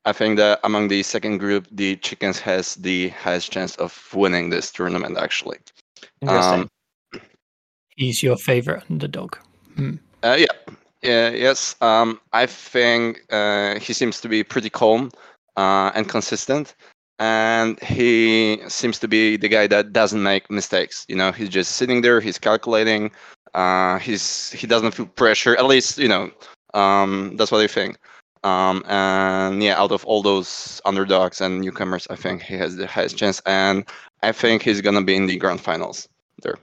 i 0.06 0.12
think 0.12 0.38
that 0.38 0.60
among 0.64 0.88
the 0.88 1.04
second 1.04 1.38
group 1.38 1.68
the 1.72 1.96
chickens 1.98 2.40
has 2.40 2.76
the 2.76 3.10
highest 3.10 3.52
chance 3.52 3.76
of 3.76 4.08
winning 4.14 4.50
this 4.50 4.72
tournament 4.72 5.18
actually. 5.18 5.58
Um, 6.26 6.70
He's 7.96 8.22
your 8.22 8.38
favorite 8.38 8.84
underdog. 8.90 9.36
Hmm. 9.76 9.96
Uh, 10.24 10.38
yeah, 10.40 10.74
yeah, 11.02 11.30
yes. 11.30 11.76
Um, 11.82 12.20
I 12.32 12.46
think 12.46 13.22
uh, 13.32 13.80
he 13.80 13.94
seems 13.94 14.22
to 14.22 14.30
be 14.30 14.44
pretty 14.44 14.70
calm 14.70 15.12
uh, 15.58 15.92
and 15.96 16.08
consistent. 16.08 16.76
And 17.20 17.82
he 17.82 18.61
seems 18.68 18.99
to 18.99 19.07
be 19.07 19.38
the 19.38 19.47
guy 19.47 19.68
that 19.68 19.93
doesn't 19.93 20.22
make 20.22 20.49
mistakes. 20.51 21.05
You 21.07 21.15
know, 21.15 21.32
he's 21.32 21.49
just 21.49 21.74
sitting 21.74 22.01
there, 22.01 22.22
he's 22.22 22.38
calculating, 22.38 23.11
uh, 23.53 23.97
he's 23.99 24.51
he 24.51 24.68
doesn't 24.68 24.91
feel 24.91 25.07
pressure. 25.07 25.55
At 25.57 25.65
least 25.65 25.97
you 25.97 26.07
know, 26.07 26.32
um, 26.74 27.36
that's 27.38 27.51
what 27.51 27.61
I 27.61 27.68
think. 27.68 27.97
Um, 28.43 28.84
and 28.88 29.61
yeah, 29.63 29.80
out 29.80 29.91
of 29.91 30.05
all 30.05 30.22
those 30.22 30.80
underdogs 30.86 31.41
and 31.41 31.61
newcomers, 31.61 32.07
I 32.09 32.15
think 32.15 32.43
he 32.43 32.55
has 32.55 32.76
the 32.76 32.88
highest 32.88 33.18
chance, 33.18 33.41
and 33.45 33.84
I 34.22 34.32
think 34.32 34.61
he's 34.61 34.82
gonna 34.82 35.03
be 35.03 35.15
in 35.15 35.26
the 35.26 35.38
grand 35.38 35.61
finals 35.61 36.07
there. 36.43 36.57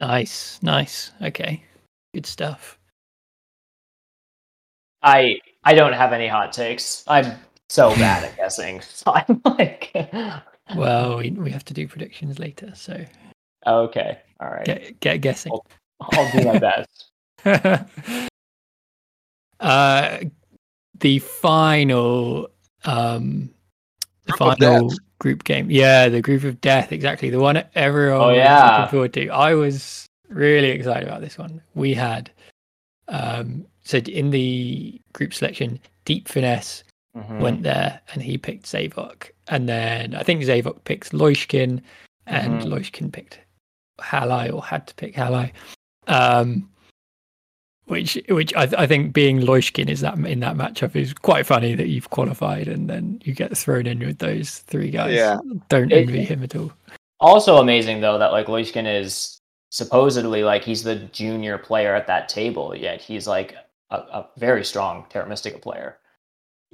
Nice, 0.00 0.60
nice. 0.62 1.10
Okay, 1.22 1.64
good 2.14 2.26
stuff. 2.26 2.78
I 5.02 5.40
I 5.64 5.74
don't 5.74 5.94
have 5.94 6.12
any 6.12 6.28
hot 6.28 6.52
takes. 6.52 7.02
I'm 7.08 7.36
so 7.68 7.90
bad 7.96 8.24
at 8.24 8.36
guessing. 8.36 8.80
So 8.90 9.12
I'm 9.14 9.40
like, 9.44 9.92
Well, 10.76 11.18
we, 11.18 11.30
we 11.30 11.50
have 11.50 11.64
to 11.66 11.74
do 11.74 11.86
predictions 11.86 12.38
later, 12.38 12.72
so 12.74 13.04
okay, 13.66 14.18
all 14.40 14.48
right. 14.48 14.64
get 14.64 14.98
get 15.00 15.16
guessing. 15.20 15.52
I'll, 15.52 15.64
I'll 16.00 16.32
do 16.32 16.44
my 16.44 16.58
best. 16.58 17.10
uh, 19.60 20.18
the 20.98 21.18
final, 21.20 22.48
um, 22.84 23.50
the 24.24 24.32
Group 24.32 24.38
final 24.58 24.92
group 25.18 25.44
game. 25.44 25.70
Yeah, 25.70 26.08
the 26.08 26.20
group 26.20 26.44
of 26.44 26.60
death. 26.60 26.90
Exactly, 26.92 27.30
the 27.30 27.38
one 27.40 27.62
everyone 27.74 28.20
Oh, 28.20 28.28
was 28.28 28.36
yeah. 28.38 28.76
looking 28.78 28.90
forward 28.90 29.12
to. 29.14 29.28
I 29.28 29.54
was 29.54 30.06
really 30.28 30.70
excited 30.70 31.06
about 31.06 31.20
this 31.20 31.38
one. 31.38 31.62
We 31.74 31.94
had, 31.94 32.30
um, 33.08 33.66
so 33.84 33.98
in 33.98 34.30
the 34.30 35.00
group 35.12 35.32
selection, 35.32 35.78
Deep 36.04 36.28
Finesse 36.28 36.82
Mhm. 37.16 37.40
went 37.40 37.62
there 37.62 38.00
and 38.12 38.22
he 38.22 38.36
picked 38.36 38.66
Zavok. 38.66 39.30
And 39.48 39.68
then 39.68 40.14
I 40.14 40.22
think 40.22 40.42
Zavok 40.42 40.84
picked 40.84 41.12
Loishkin 41.12 41.80
and 42.26 42.60
Mhm. 42.60 42.66
Loishkin 42.66 43.10
picked 43.12 43.38
Halai 44.00 44.52
or 44.52 44.62
had 44.62 44.86
to 44.88 44.94
pick 44.94 45.14
Halai. 45.14 45.52
Um, 46.06 46.68
which 47.86 48.18
which 48.28 48.52
I, 48.54 48.68
I 48.76 48.86
think 48.86 49.12
being 49.12 49.40
Loishkin 49.40 49.88
is 49.88 50.00
that 50.00 50.18
in 50.18 50.40
that 50.40 50.56
matchup 50.56 50.96
is 50.96 51.14
quite 51.14 51.46
funny 51.46 51.74
that 51.76 51.86
you've 51.88 52.10
qualified 52.10 52.66
and 52.68 52.90
then 52.90 53.20
you 53.24 53.32
get 53.32 53.56
thrown 53.56 53.86
in 53.86 54.00
with 54.00 54.18
those 54.18 54.58
three 54.58 54.90
guys. 54.90 55.14
Yeah. 55.14 55.38
Don't 55.68 55.92
It- 55.92 56.08
envy 56.08 56.24
him 56.24 56.42
at 56.42 56.56
all. 56.56 56.72
Also 57.20 57.56
amazing 57.58 58.00
though 58.00 58.18
that 58.18 58.32
like 58.32 58.46
Loishkin 58.46 58.86
is 59.00 59.40
supposedly 59.70 60.42
like 60.44 60.64
he's 60.64 60.82
the 60.82 60.96
junior 60.96 61.56
player 61.58 61.94
at 61.94 62.06
that 62.08 62.28
table, 62.28 62.74
yet 62.76 63.00
he's 63.00 63.26
like 63.26 63.54
a, 63.90 63.96
a 63.96 64.26
very 64.36 64.64
strong 64.64 65.06
Terra 65.08 65.28
Mystica 65.28 65.58
player. 65.58 65.96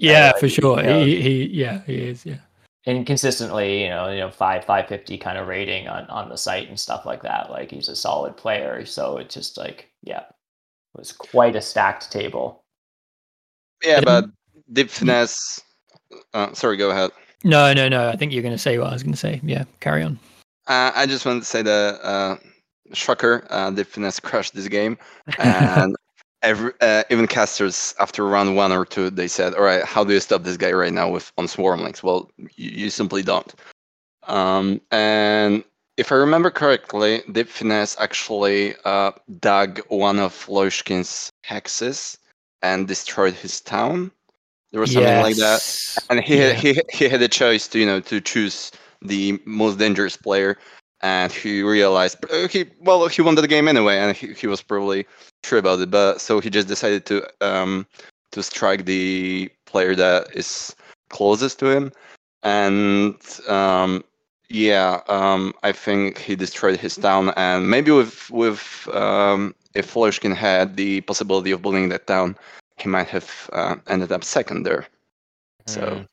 Yeah, 0.03 0.33
Uh, 0.35 0.39
for 0.41 0.49
sure. 0.49 0.81
you 0.81 0.87
know- 0.87 1.05
he, 1.05 1.21
he 1.23 1.45
yeah, 1.47 1.83
he 1.87 1.95
is, 2.09 2.27
yeah. 2.27 2.39
And 2.87 3.07
consistently, 3.07 3.83
you 3.85 3.89
know, 3.89 4.11
you 4.11 4.19
know, 4.19 4.31
five 4.31 4.65
five 4.65 4.89
fifty 4.89 5.17
kind 5.17 5.39
of 5.39 5.47
rating 5.47 5.87
on 5.87 6.05
on 6.11 6.29
the 6.29 6.37
site 6.37 6.69
and 6.69 6.79
stuff 6.79 7.07
like 7.07 7.23
that. 7.23 7.49
Like 7.51 7.71
he's 7.71 7.89
a 7.89 7.95
solid 7.95 8.37
player. 8.37 8.85
So 8.85 9.19
it's 9.19 9.35
just 9.35 9.57
like, 9.57 9.89
yeah, 10.03 10.23
it 10.23 10.99
was 10.99 11.13
quite 11.13 11.55
a 11.55 11.61
stacked 11.63 12.11
table. 12.11 12.65
Yeah, 13.85 13.99
And- 13.99 14.05
but 14.05 14.25
deep 14.73 14.91
finesse. 14.91 15.61
Uh, 16.35 16.53
sorry, 16.55 16.77
go 16.77 16.91
ahead. 16.91 17.11
No, 17.45 17.73
no, 17.73 17.89
no. 17.89 18.09
I 18.09 18.17
think 18.17 18.33
you're 18.33 18.43
gonna 18.43 18.59
say 18.59 18.79
what 18.79 18.89
I 18.89 18.93
was 18.93 19.03
gonna 19.05 19.17
say. 19.17 19.41
Yeah, 19.45 19.65
carry 19.81 20.03
on. 20.03 20.19
Uh, 20.67 20.91
I 20.95 21.07
just 21.07 21.25
wanted 21.25 21.41
to 21.41 21.47
say 21.47 21.63
that 21.63 22.01
uh, 22.05 22.37
shocker, 22.95 23.47
uh, 23.51 23.71
deep 23.71 23.87
finesse 23.87 24.19
crushed 24.21 24.55
this 24.55 24.67
game, 24.69 24.99
and 25.39 25.95
every 26.43 26.73
uh, 26.81 27.05
even 27.11 27.27
casters 27.27 27.95
after 28.01 28.27
round 28.27 28.57
one 28.57 28.73
or 28.73 28.85
two, 28.85 29.11
they 29.11 29.29
said, 29.29 29.55
"All 29.55 29.63
right, 29.63 29.85
how 29.85 30.05
do 30.05 30.13
you 30.13 30.21
stop 30.21 30.43
this 30.43 30.57
guy 30.57 30.73
right 30.73 30.93
now 30.93 31.11
with 31.11 31.33
on 31.39 31.47
swarmlings?" 31.47 32.03
Well, 32.03 32.31
you, 32.57 32.71
you 32.71 32.91
simply 32.91 33.23
don't. 33.23 33.53
Um, 34.29 34.81
and 34.91 35.65
if 35.97 36.13
I 36.13 36.17
remember 36.17 36.51
correctly, 36.51 37.23
Deep 37.33 37.49
Finesse 37.49 37.97
actually 37.99 38.75
uh, 38.85 39.13
dug 39.41 39.81
one 39.89 40.19
of 40.19 40.47
Loishkin's 40.47 41.31
hexes 41.47 42.17
and 42.63 42.87
destroyed 42.89 43.35
his 43.35 43.61
town. 43.61 44.11
There 44.71 44.81
was 44.81 44.93
something 44.93 45.21
like 45.21 45.37
that 45.37 45.63
Yes. 45.65 46.07
and 46.11 46.21
he 46.21 46.39
Yeah. 46.39 46.49
had, 46.49 46.57
he 46.57 46.83
he 46.93 47.09
had 47.09 47.23
a 47.23 47.29
choice 47.29 47.69
to 47.69 47.79
you 47.79 47.87
know 47.87 48.01
to 48.01 48.21
choose 48.21 48.71
the 49.03 49.41
most 49.45 49.79
dangerous 49.79 50.17
player, 50.17 50.59
and 51.01 51.33
he 51.33 51.63
realized 51.63 52.19
he 52.51 52.67
well 52.81 53.07
he 53.09 53.23
won 53.23 53.35
the 53.35 53.49
game 53.49 53.69
anyway, 53.69 53.99
and 53.99 54.17
he, 54.17 54.33
he 54.35 54.47
was 54.47 54.63
probably 54.63 55.07
sure 55.45 55.59
about 55.59 55.81
it, 55.81 55.91
but 55.91 56.21
so 56.21 56.41
he 56.41 56.51
just 56.51 56.69
decided 56.69 57.07
to 57.07 57.27
um 57.41 57.87
to 58.33 58.43
strike 58.43 58.85
the 58.85 59.51
player 59.67 59.95
that 59.95 60.29
is 60.35 60.75
closest 61.09 61.59
to 61.61 61.67
him, 61.67 61.93
and 62.43 63.17
um 63.49 64.03
yeah 64.49 65.01
um 65.09 65.53
I 65.63 65.73
think 65.73 66.19
he 66.19 66.37
destroyed 66.37 66.79
his 66.79 66.97
town, 66.97 67.33
and 67.37 67.71
maybe 67.71 67.91
with 67.91 68.31
with 68.31 68.89
um 68.93 69.55
if 69.75 69.95
Loishkin 69.95 70.35
had 70.35 70.77
the 70.77 71.01
possibility 71.03 71.51
of 71.51 71.63
bullying 71.63 71.89
that 71.91 72.07
town, 72.07 72.37
he 72.77 72.89
might 72.89 73.09
have 73.09 73.51
uh, 73.53 73.77
ended 73.87 74.13
up 74.13 74.25
second 74.25 74.65
there. 74.65 74.87
So. 75.67 75.81
Mm. 75.81 76.07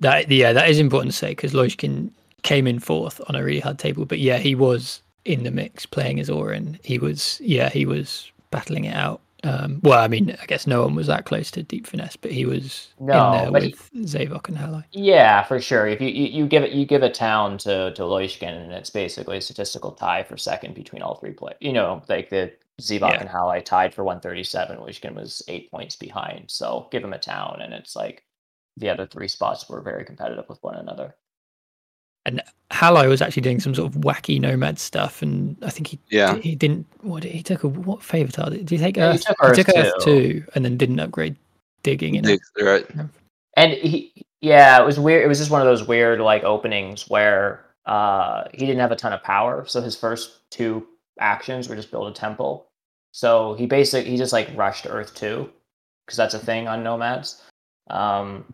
That 0.00 0.30
yeah, 0.30 0.52
that 0.52 0.68
is 0.68 0.78
important 0.78 1.12
to 1.12 1.18
say 1.18 1.30
because 1.30 1.54
Loishkin 1.54 2.10
came 2.42 2.66
in 2.66 2.80
fourth 2.80 3.20
on 3.28 3.34
a 3.34 3.42
really 3.42 3.60
hard 3.60 3.78
table, 3.78 4.04
but 4.04 4.18
yeah, 4.18 4.36
he 4.36 4.54
was 4.54 5.00
in 5.24 5.42
the 5.42 5.50
mix 5.50 5.86
playing 5.86 6.20
as 6.20 6.28
Auren. 6.28 6.78
He 6.84 6.98
was 6.98 7.40
yeah, 7.42 7.70
he 7.70 7.86
was 7.86 8.30
battling 8.50 8.84
it 8.84 8.94
out. 8.94 9.20
Um, 9.44 9.80
well, 9.82 9.98
I 10.02 10.08
mean, 10.08 10.34
I 10.42 10.46
guess 10.46 10.66
no 10.66 10.82
one 10.82 10.94
was 10.94 11.06
that 11.06 11.24
close 11.26 11.50
to 11.52 11.62
deep 11.62 11.86
finesse, 11.86 12.16
but 12.16 12.32
he 12.32 12.44
was 12.46 12.88
No, 12.98 13.44
in 13.44 13.52
there 13.52 13.62
he- 13.62 13.68
with 13.68 13.90
Zavok 14.06 14.48
and 14.48 14.56
Halai. 14.56 14.84
Yeah, 14.92 15.42
for 15.44 15.60
sure. 15.60 15.86
If 15.86 16.00
you, 16.00 16.08
you, 16.08 16.24
you 16.26 16.46
give 16.46 16.62
it 16.64 16.72
you 16.72 16.84
give 16.86 17.02
a 17.02 17.10
town 17.10 17.58
to 17.58 17.92
to 17.92 18.02
Loishkin, 18.02 18.48
and 18.48 18.72
it's 18.72 18.90
basically 18.90 19.36
a 19.36 19.40
statistical 19.40 19.92
tie 19.92 20.22
for 20.24 20.36
second 20.36 20.74
between 20.74 21.02
all 21.02 21.16
three 21.16 21.32
players. 21.32 21.58
You 21.60 21.74
know, 21.74 22.02
like 22.08 22.30
the 22.30 22.52
Zivok 22.80 23.12
Yeah. 23.12 23.20
and 23.20 23.28
Halai 23.28 23.64
tied 23.64 23.94
for 23.94 24.04
137. 24.04 24.78
Loishkin 24.78 25.14
was 25.14 25.42
eight 25.48 25.70
points 25.70 25.96
behind. 25.96 26.50
So 26.50 26.88
give 26.90 27.04
him 27.04 27.12
a 27.12 27.18
town, 27.18 27.60
and 27.60 27.72
it's 27.74 27.94
like 27.94 28.24
the 28.78 28.88
other 28.88 29.06
three 29.06 29.28
spots 29.28 29.68
were 29.68 29.80
very 29.82 30.04
competitive 30.04 30.46
with 30.48 30.62
one 30.62 30.76
another. 30.76 31.14
Halai 32.70 33.08
was 33.08 33.22
actually 33.22 33.42
doing 33.42 33.60
some 33.60 33.74
sort 33.74 33.94
of 33.94 34.00
wacky 34.00 34.40
nomad 34.40 34.78
stuff, 34.78 35.22
and 35.22 35.56
I 35.62 35.70
think 35.70 35.86
he 35.86 35.98
Yeah. 36.10 36.36
he 36.38 36.54
didn't. 36.54 36.86
What 37.02 37.22
did 37.22 37.32
he 37.32 37.42
took 37.42 37.62
a 37.64 37.68
what 37.68 38.02
favor 38.02 38.32
tile? 38.32 38.50
Did 38.50 38.68
he 38.68 38.78
take 38.78 38.96
Yeah, 38.96 39.12
he 39.12 39.18
Earth? 39.18 39.24
took 39.24 39.36
Earth 39.42 39.68
Earth 39.76 40.04
two, 40.04 40.44
and 40.54 40.64
then 40.64 40.76
didn't 40.76 40.98
upgrade 41.00 41.36
digging. 41.82 42.16
In 42.16 42.28
it. 42.28 42.40
Right. 42.60 42.86
And 43.56 43.72
he, 43.72 44.12
yeah, 44.40 44.80
it 44.80 44.84
was 44.84 44.98
weird. 44.98 45.24
It 45.24 45.28
was 45.28 45.38
just 45.38 45.50
one 45.50 45.60
of 45.60 45.66
those 45.66 45.86
weird 45.86 46.20
like 46.20 46.42
openings 46.44 47.08
where 47.08 47.64
uh 47.86 48.44
he 48.52 48.66
didn't 48.66 48.80
have 48.80 48.92
a 48.92 48.96
ton 48.96 49.12
of 49.12 49.22
power, 49.22 49.64
so 49.66 49.80
his 49.80 49.96
first 49.96 50.50
two 50.50 50.86
actions 51.20 51.68
were 51.68 51.76
just 51.76 51.90
build 51.90 52.08
a 52.08 52.12
temple. 52.12 52.66
So 53.12 53.54
he 53.54 53.66
basically 53.66 54.10
he 54.10 54.16
just 54.16 54.32
like 54.32 54.50
rushed 54.56 54.86
Earth 54.88 55.14
two, 55.14 55.48
because 56.04 56.16
that's 56.16 56.34
a 56.34 56.38
thing 56.38 56.66
on 56.68 56.82
nomads. 56.82 57.42
Um, 57.88 58.52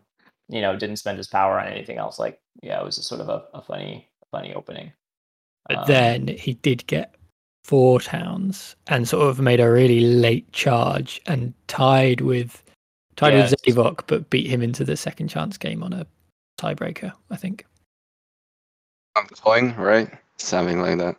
you 0.52 0.60
know, 0.60 0.76
didn't 0.76 0.96
spend 0.96 1.16
his 1.16 1.26
power 1.28 1.58
on 1.58 1.66
anything 1.66 1.96
else. 1.96 2.18
Like, 2.18 2.38
yeah, 2.62 2.78
it 2.78 2.84
was 2.84 2.96
just 2.96 3.08
sort 3.08 3.22
of 3.22 3.28
a, 3.30 3.44
a 3.54 3.62
funny, 3.62 4.06
funny 4.30 4.52
opening. 4.54 4.92
But 5.66 5.78
Um, 5.78 5.84
then 5.86 6.28
he 6.28 6.54
did 6.54 6.86
get 6.86 7.14
four 7.64 8.00
towns 8.00 8.76
and 8.88 9.08
sort 9.08 9.28
of 9.28 9.40
made 9.40 9.60
a 9.60 9.70
really 9.70 10.00
late 10.00 10.52
charge 10.52 11.22
and 11.26 11.54
tied 11.68 12.20
with 12.20 12.62
tied 13.16 13.32
Yes. 13.34 13.50
with 13.50 13.76
Zavok, 13.76 14.06
but 14.06 14.28
beat 14.28 14.46
him 14.46 14.62
into 14.62 14.84
the 14.84 14.96
second 14.96 15.28
chance 15.28 15.56
game 15.56 15.82
on 15.82 15.94
a 15.94 16.06
tiebreaker. 16.58 17.12
I 17.30 17.36
think. 17.36 17.64
One 19.14 19.26
coin, 19.28 19.74
right? 19.76 20.10
Something 20.36 20.82
like 20.82 20.98
that. 20.98 21.16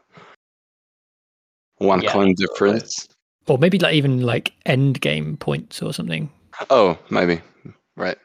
One 1.77 2.01
Yeah, 2.01 2.11
coin 2.11 2.35
difference. 2.35 3.07
Or 3.47 3.57
maybe 3.57 3.79
like 3.79 3.95
even 3.95 4.21
like 4.21 4.53
end 4.65 5.01
game 5.01 5.37
points 5.37 5.81
or 5.81 5.91
something. 5.91 6.31
Oh, 6.69 6.97
maybe. 7.09 7.41
Right. 7.95 8.17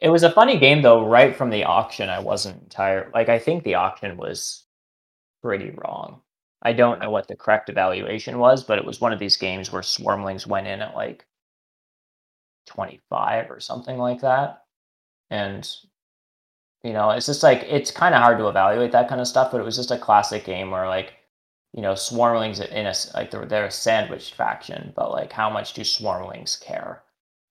It 0.00 0.08
was 0.10 0.22
a 0.22 0.32
funny 0.32 0.58
game 0.58 0.80
though. 0.82 1.04
Right 1.06 1.36
from 1.36 1.50
the 1.50 1.64
auction, 1.64 2.08
I 2.08 2.20
wasn't 2.20 2.62
entire. 2.62 3.10
Like, 3.14 3.28
I 3.28 3.38
think 3.38 3.62
the 3.62 3.74
auction 3.74 4.16
was 4.16 4.64
pretty 5.42 5.70
wrong. 5.70 6.22
I 6.62 6.72
don't 6.74 7.00
know 7.00 7.10
what 7.10 7.28
the 7.28 7.36
correct 7.36 7.68
evaluation 7.70 8.38
was, 8.38 8.64
but 8.64 8.78
it 8.78 8.84
was 8.86 9.00
one 9.00 9.12
of 9.12 9.18
these 9.20 9.36
games 9.36 9.72
where 9.72 9.82
Swarmlings 9.82 10.46
went 10.46 10.66
in 10.66 10.82
at 10.82 10.94
like 10.96 11.26
twenty-five 12.66 13.50
or 13.50 13.60
something 13.60 13.98
like 13.98 14.20
that, 14.20 14.64
and 15.30 15.68
you 16.82 16.92
know, 16.92 17.10
it's 17.10 17.26
just 17.26 17.42
like 17.42 17.64
it's 17.68 17.90
kind 17.90 18.14
of 18.14 18.22
hard 18.22 18.38
to 18.38 18.48
evaluate 18.48 18.92
that 18.92 19.08
kind 19.08 19.20
of 19.20 19.26
stuff. 19.28 19.50
But 19.52 19.60
it 19.60 19.64
was 19.64 19.76
just 19.76 19.90
a 19.90 19.98
classic 19.98 20.44
game 20.44 20.70
where 20.70 20.86
like 20.88 21.14
you 21.74 21.82
know, 21.82 21.92
Swarmlings 21.94 22.66
in 22.70 22.86
a 22.86 22.94
like 23.14 23.30
they're, 23.30 23.46
they're 23.46 23.66
a 23.66 23.70
sandwich 23.70 24.32
faction, 24.34 24.92
but 24.96 25.10
like 25.12 25.32
how 25.32 25.50
much 25.50 25.74
do 25.74 25.82
Swarmlings 25.82 26.60
care? 26.60 27.02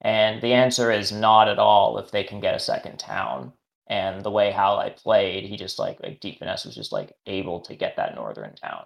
And 0.02 0.42
the 0.42 0.52
answer 0.52 0.90
is 0.90 1.12
not 1.12 1.48
at 1.48 1.58
all 1.58 1.98
if 1.98 2.10
they 2.10 2.24
can 2.24 2.40
get 2.40 2.54
a 2.54 2.60
second 2.60 2.98
town. 2.98 3.52
And 3.88 4.22
the 4.22 4.30
way 4.30 4.52
Halai 4.52 4.96
played, 4.96 5.44
he 5.44 5.56
just 5.56 5.78
like 5.78 6.00
like 6.02 6.20
Deep 6.20 6.38
Finesse 6.38 6.64
was 6.64 6.74
just 6.74 6.92
like 6.92 7.12
able 7.26 7.60
to 7.60 7.74
get 7.74 7.96
that 7.96 8.14
northern 8.14 8.54
town. 8.54 8.84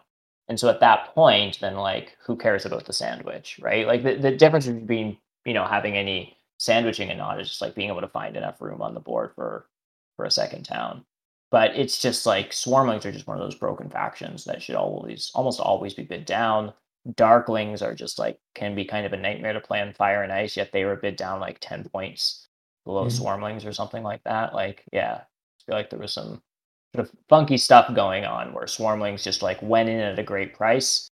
And 0.49 0.59
so 0.59 0.69
at 0.69 0.81
that 0.81 1.15
point, 1.15 1.59
then 1.61 1.77
like 1.77 2.17
who 2.25 2.37
cares 2.37 2.67
about 2.67 2.85
the 2.85 2.93
sandwich, 2.93 3.59
right? 3.63 3.87
Like 3.87 4.03
the, 4.03 4.17
the 4.17 4.37
difference 4.37 4.67
between 4.67 5.17
you 5.47 5.55
know 5.55 5.65
having 5.65 5.97
any 5.97 6.37
sandwiching 6.59 7.09
and 7.09 7.19
not 7.19 7.41
is 7.41 7.49
just 7.49 7.63
like 7.63 7.75
being 7.75 7.89
able 7.89 8.03
to 8.03 8.09
find 8.09 8.37
enough 8.37 8.61
room 8.61 8.83
on 8.83 8.95
the 8.95 9.01
board 9.01 9.33
for 9.35 9.67
for 10.17 10.27
a 10.27 10.31
second 10.31 10.65
town. 10.65 11.05
But 11.51 11.75
it's 11.77 12.01
just 12.01 12.27
like 12.27 12.51
Swarmlings 12.51 13.05
are 13.05 13.13
just 13.13 13.27
one 13.27 13.37
of 13.37 13.43
those 13.43 13.59
broken 13.59 13.91
factions 13.91 14.45
that 14.45 14.63
should 14.63 14.77
always, 14.77 15.33
almost 15.35 15.61
always 15.61 15.95
be 15.95 16.05
bid 16.05 16.25
down. 16.25 16.73
Darklings 17.09 17.83
are 17.83 17.95
just 17.95 18.19
like 18.19 18.39
can 18.55 18.75
be 18.75 18.85
kind 18.85 19.07
of 19.07 19.13
a 19.13 19.17
nightmare 19.17 19.55
to 19.55 19.61
play 19.61 19.81
on 19.81 19.95
Fire 19.95 20.23
and 20.23 20.33
Ice. 20.33 20.57
Yet 20.57 20.71
they 20.73 20.85
were 20.85 20.97
bid 20.97 21.17
down 21.17 21.41
like 21.41 21.59
ten 21.61 21.89
points 21.89 22.49
below 22.85 23.07
Mhm. 23.07 23.21
Swarmlings 23.21 23.65
or 23.67 23.73
something 23.73 24.03
like 24.03 24.23
that. 24.25 24.55
Like, 24.55 24.85
yeah, 24.93 25.23
I 25.23 25.63
feel 25.67 25.75
like 25.77 25.91
there 25.91 25.99
was 25.99 26.13
some 26.13 26.43
sort 26.95 27.07
of 27.09 27.11
funky 27.29 27.57
stuff 27.57 27.95
going 27.95 28.25
on 28.25 28.53
where 28.53 28.65
Swarmlings 28.67 29.23
just 29.23 29.43
like 29.43 29.61
went 29.63 29.89
in 29.89 29.99
at 30.01 30.19
a 30.19 30.23
great 30.23 30.55
price. 30.55 31.09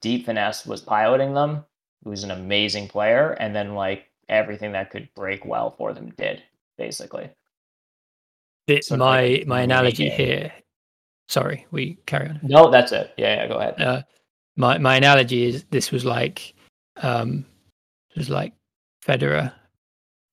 Deep 0.00 0.26
Finesse 0.26 0.66
was 0.66 0.80
piloting 0.82 1.34
them, 1.34 1.64
who's 2.04 2.24
an 2.24 2.30
amazing 2.30 2.88
player, 2.88 3.32
and 3.40 3.54
then 3.54 3.74
like 3.74 4.10
everything 4.28 4.72
that 4.72 4.90
could 4.90 5.08
break 5.14 5.44
well 5.44 5.70
for 5.76 5.92
them 5.92 6.10
did, 6.16 6.42
basically. 6.76 7.30
It, 8.66 8.84
Sort 8.84 9.00
like 9.00 9.08
my 9.08 9.20
a 9.22 9.44
my 9.46 9.60
analogy 9.62 10.08
game. 10.08 10.12
here. 10.16 10.52
Sorry, 11.28 11.66
we 11.70 11.96
carry 12.06 12.28
on. 12.28 12.40
No, 12.42 12.70
that's 12.70 12.92
it. 12.92 13.12
Yeah, 13.16 13.34
yeah, 13.42 13.46
go 13.48 13.54
ahead. 13.56 13.80
Uh, 13.80 14.02
my 14.58 14.76
my 14.76 14.96
analogy 14.96 15.44
is 15.46 15.64
this 15.70 15.90
was 15.90 16.04
like 16.04 16.52
um, 16.98 17.46
was 18.16 18.28
like 18.28 18.52
Federer 19.06 19.52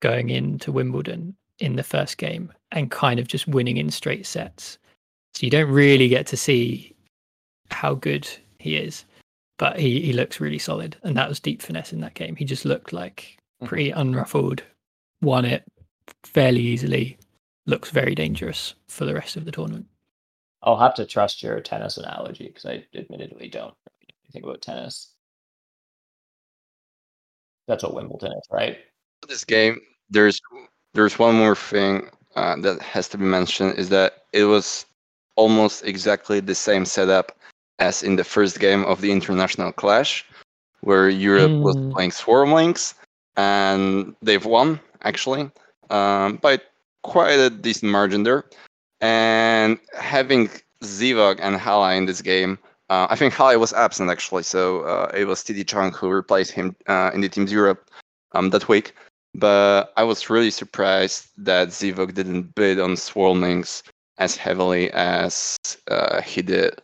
going 0.02 0.30
into 0.32 0.72
Wimbledon 0.72 1.36
in 1.60 1.76
the 1.76 1.84
first 1.84 2.18
game 2.18 2.52
and 2.72 2.92
kind 2.92 3.20
of 3.20 3.28
just 3.28 3.48
winning 3.48 3.78
in 3.78 3.90
straight 3.90 4.26
sets. 4.26 4.78
So 5.36 5.46
you 5.46 5.50
don't 5.52 5.72
really 5.72 6.08
get 6.10 6.28
to 6.28 6.38
see 6.38 6.94
how 7.70 7.94
good 7.94 8.28
he 8.60 8.76
is, 8.78 9.06
but 9.60 9.80
he 9.80 10.02
he 10.02 10.12
looks 10.12 10.42
really 10.42 10.60
solid, 10.60 10.98
and 11.04 11.16
that 11.16 11.30
was 11.30 11.40
deep 11.40 11.62
finesse 11.62 11.94
in 11.94 12.02
that 12.02 12.16
game. 12.16 12.36
He 12.36 12.46
just 12.46 12.66
looked 12.66 12.92
like 12.92 13.38
Mhm. 13.62 13.68
pretty 13.68 13.92
unruffled, 13.92 14.64
won 15.22 15.46
it 15.46 15.64
fairly 16.24 16.62
easily. 16.62 17.18
Looks 17.68 17.90
very 17.90 18.14
dangerous 18.16 18.76
for 18.90 19.06
the 19.06 19.14
rest 19.14 19.38
of 19.38 19.46
the 19.46 19.52
tournament. 19.52 19.88
I'll 20.62 20.78
have 20.78 20.94
to 20.96 21.06
trust 21.06 21.42
your 21.44 21.60
tennis 21.62 21.98
analogy 21.98 22.48
because 22.48 22.66
I 22.66 22.86
admittedly 22.96 23.50
don't 23.50 23.74
know 24.26 24.40
anything 24.40 24.50
about 24.50 24.62
tennis. 24.62 25.12
That's 27.68 27.84
what 27.84 27.96
Wimbledon 27.96 28.32
is, 28.32 28.48
right? 28.52 28.78
this 29.28 29.44
game 29.44 29.82
there's 30.12 30.40
there's 30.94 31.18
one 31.18 31.34
more 31.34 31.56
thing 31.56 32.08
uh, 32.36 32.56
that 32.58 32.80
has 32.80 33.08
to 33.08 33.18
be 33.18 33.24
mentioned 33.26 33.74
is 33.76 33.90
that 33.90 34.26
it 34.34 34.44
was 34.44 34.86
almost 35.36 35.84
exactly 35.84 36.40
the 36.40 36.54
same 36.54 36.86
setup 36.86 37.32
as 37.80 38.04
in 38.04 38.18
the 38.18 38.24
first 38.24 38.60
game 38.60 38.86
of 38.86 39.02
the 39.02 39.12
international 39.12 39.72
clash 39.72 40.24
where 40.82 41.10
europe 41.10 41.54
was 41.64 41.76
Mm. 41.76 41.92
playing 41.92 42.12
swarmlings 42.12 42.94
and 43.36 44.16
they've 44.22 44.46
won 44.46 44.80
actually 45.02 45.50
um, 45.90 46.36
by 46.36 46.60
quite 47.02 47.40
a 47.40 47.50
decent 47.50 47.92
margin 47.92 48.22
there 48.22 48.46
and 49.02 49.80
having 49.98 50.50
zivog 50.84 51.40
and 51.42 51.60
halai 51.60 51.98
in 51.98 52.06
this 52.06 52.22
game 52.22 52.60
uh, 52.90 53.08
i 53.10 53.16
think 53.16 53.34
halai 53.34 53.60
was 53.60 53.74
absent 53.74 54.10
actually 54.10 54.44
so 54.44 54.82
uh, 54.82 55.12
it 55.14 55.26
was 55.26 55.44
td 55.44 55.66
chong 55.68 55.92
who 55.92 56.10
replaced 56.10 56.52
him 56.52 56.76
uh, 56.88 57.12
in 57.14 57.22
the 57.22 57.30
teams 57.30 57.52
europe 57.52 57.90
um, 58.34 58.50
that 58.50 58.68
week 58.68 58.94
but 59.38 59.92
I 59.98 60.04
was 60.04 60.30
really 60.30 60.52
surprised 60.52 61.28
that 61.38 61.70
Zivok 61.70 62.14
didn't 62.14 62.56
bid 62.56 62.80
on 62.80 62.92
Swarmlings 62.92 63.84
as 64.18 64.38
heavily 64.38 64.90
as 64.92 65.58
uh, 65.90 66.22
he 66.22 66.42
did 66.42 66.82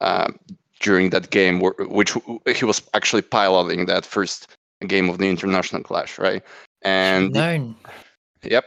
uh, 0.00 0.32
during 0.80 1.10
that 1.10 1.30
game, 1.30 1.60
which 1.60 2.16
he 2.54 2.64
was 2.64 2.82
actually 2.94 3.22
piloting 3.22 3.84
that 3.86 4.06
first 4.06 4.56
game 4.86 5.10
of 5.10 5.18
the 5.18 5.28
international 5.28 5.82
clash, 5.82 6.18
right? 6.18 6.42
And 6.82 7.32
known. 7.32 7.76
Yep. 8.42 8.64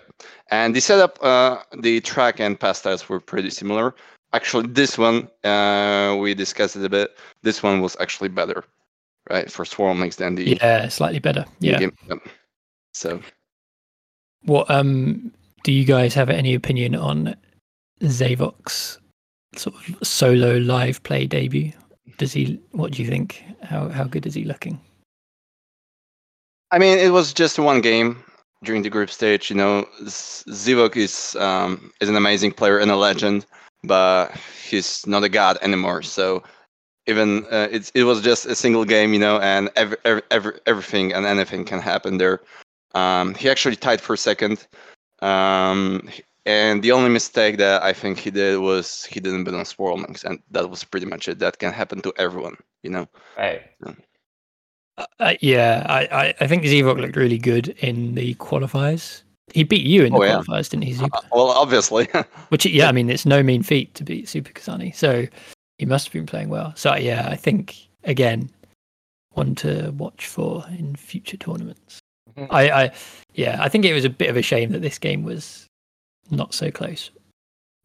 And 0.51 0.75
the 0.75 0.79
setup, 0.79 1.17
uh, 1.23 1.57
the 1.79 2.01
track 2.01 2.39
and 2.39 2.59
pass 2.59 2.79
styles 2.79 3.09
were 3.09 3.19
pretty 3.19 3.49
similar. 3.49 3.95
Actually, 4.33 4.67
this 4.67 4.97
one, 4.97 5.29
uh, 5.43 6.17
we 6.19 6.33
discussed 6.33 6.75
it 6.75 6.83
a 6.83 6.89
bit. 6.89 7.15
This 7.43 7.61
one 7.61 7.81
was 7.81 7.95
actually 7.99 8.29
better, 8.29 8.63
right, 9.29 9.51
for 9.51 9.63
Swarmlings 9.63 10.15
than 10.15 10.35
the 10.35 10.57
Yeah, 10.59 10.87
slightly 10.89 11.19
better. 11.19 11.45
Yeah. 11.59 11.79
So, 12.93 13.19
What 14.45 14.69
um 14.69 15.31
do 15.63 15.71
you 15.71 15.85
guys 15.85 16.13
have 16.13 16.29
any 16.29 16.53
opinion 16.55 16.95
on 16.95 17.35
Zavok's 18.01 18.99
sort 19.55 19.75
of 19.75 20.07
solo 20.07 20.57
live 20.57 21.01
play 21.03 21.27
debut? 21.27 21.71
Does 22.17 22.33
he 22.33 22.59
what 22.71 22.91
do 22.91 23.01
you 23.03 23.07
think? 23.09 23.43
How 23.61 23.89
how 23.89 24.03
good 24.03 24.25
is 24.25 24.33
he 24.33 24.43
looking? 24.43 24.79
I 26.71 26.79
mean, 26.79 26.97
it 26.97 27.11
was 27.11 27.33
just 27.33 27.59
one 27.59 27.81
game 27.81 28.23
during 28.63 28.81
the 28.81 28.89
group 28.89 29.09
stage. 29.11 29.49
You 29.49 29.55
know, 29.55 29.87
Z- 30.07 30.49
Zivok 30.49 30.95
is 30.95 31.35
um, 31.35 31.91
is 32.01 32.09
an 32.09 32.15
amazing 32.15 32.51
player 32.51 32.79
and 32.79 32.89
a 32.91 32.95
legend, 32.95 33.45
but 33.83 34.35
he's 34.69 35.05
not 35.07 35.23
a 35.23 35.29
god 35.29 35.57
anymore. 35.61 36.01
So 36.01 36.43
even 37.07 37.45
uh, 37.51 37.67
it's 37.71 37.91
it 37.95 38.03
was 38.03 38.21
just 38.21 38.45
a 38.45 38.55
single 38.55 38.85
game, 38.85 39.13
you 39.13 39.19
know, 39.19 39.39
and 39.39 39.69
every, 39.75 39.97
every, 40.05 40.21
every 40.31 40.59
everything 40.65 41.13
and 41.13 41.25
anything 41.25 41.65
can 41.65 41.79
happen 41.79 42.17
there. 42.17 42.41
Um, 42.95 43.33
he 43.35 43.49
actually 43.49 43.75
tied 43.75 43.99
for 43.99 44.15
second, 44.15 44.67
um, 45.21 46.07
and 46.45 46.83
the 46.83 46.91
only 46.91 47.09
mistake 47.09 47.57
that 47.57 47.81
I 47.83 47.91
think 47.91 48.19
he 48.19 48.31
did 48.31 48.59
was 48.59 49.05
he 49.05 49.19
didn't 49.19 49.43
bet 49.45 49.55
on 49.55 49.65
Swarmlings, 49.65 50.23
and 50.23 50.39
that 50.51 50.69
was 50.69 50.83
pretty 50.83 51.07
much 51.07 51.27
it. 51.27 51.39
That 51.39 51.59
can 51.59 51.73
happen 51.73 52.01
to 52.01 52.13
everyone, 52.17 52.57
you 52.83 52.91
know. 52.91 53.07
Right. 53.37 53.61
Uh, 54.97 55.05
uh, 55.19 55.33
yeah, 55.41 55.85
I, 55.89 56.01
I 56.05 56.35
I 56.41 56.47
think 56.47 56.63
Zevok 56.63 57.01
looked 57.01 57.15
really 57.15 57.39
good 57.39 57.69
in 57.79 58.15
the 58.15 58.35
qualifiers. 58.35 59.23
He 59.51 59.63
beat 59.63 59.85
you 59.85 60.05
in 60.05 60.13
the 60.13 60.19
Oh, 60.19 60.23
yeah. 60.23 60.37
qualifiers, 60.41 60.69
didn't 60.69 60.83
he? 60.85 60.93
Super? 60.93 61.15
Uh, 61.17 61.21
well, 61.31 61.49
obviously. 61.49 62.07
Which 62.49 62.65
yeah, 62.65 62.87
I 62.87 62.91
mean 62.91 63.09
it's 63.09 63.25
no 63.25 63.43
mean 63.43 63.61
feat 63.63 63.93
to 63.95 64.03
beat 64.03 64.27
Super 64.29 64.51
Kazani. 64.51 64.95
So 64.95 65.25
he 65.77 65.85
must 65.85 66.05
have 66.07 66.13
been 66.13 66.25
playing 66.25 66.49
well. 66.49 66.73
So 66.75 66.95
yeah, 66.95 67.27
I 67.29 67.35
think 67.35 67.75
again 68.03 68.49
one 69.33 69.55
to 69.55 69.91
watch 69.97 70.27
for 70.27 70.65
in 70.77 70.95
future 70.95 71.37
tournaments. 71.37 71.99
Mhm. 72.37 72.47
I, 72.51 72.83
I 72.85 72.91
yeah, 73.33 73.57
I 73.61 73.67
think 73.69 73.83
it 73.85 73.93
was 73.93 74.05
a 74.05 74.09
bit 74.09 74.29
of 74.29 74.37
a 74.37 74.41
shame 74.41 74.71
that 74.71 74.81
this 74.81 74.97
game 74.97 75.23
was 75.23 75.67
not 76.31 76.53
so 76.53 76.71
close. 76.71 77.11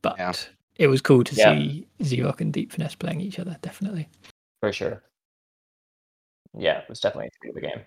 But 0.00 0.16
Yeah. 0.18 0.32
it 0.76 0.86
was 0.86 1.00
cool 1.02 1.24
to 1.24 1.34
Yeah. 1.34 1.54
see 1.56 1.86
Zevok 2.02 2.40
and 2.40 2.52
Deep 2.52 2.72
Finesse 2.72 2.94
playing 2.94 3.20
each 3.20 3.38
other, 3.38 3.56
definitely. 3.62 4.08
For 4.60 4.72
sure. 4.72 5.02
Yeah, 6.56 6.78
it 6.78 6.88
was 6.88 7.00
definitely 7.00 7.30
a 7.42 7.52
good 7.52 7.62
game. 7.62 7.80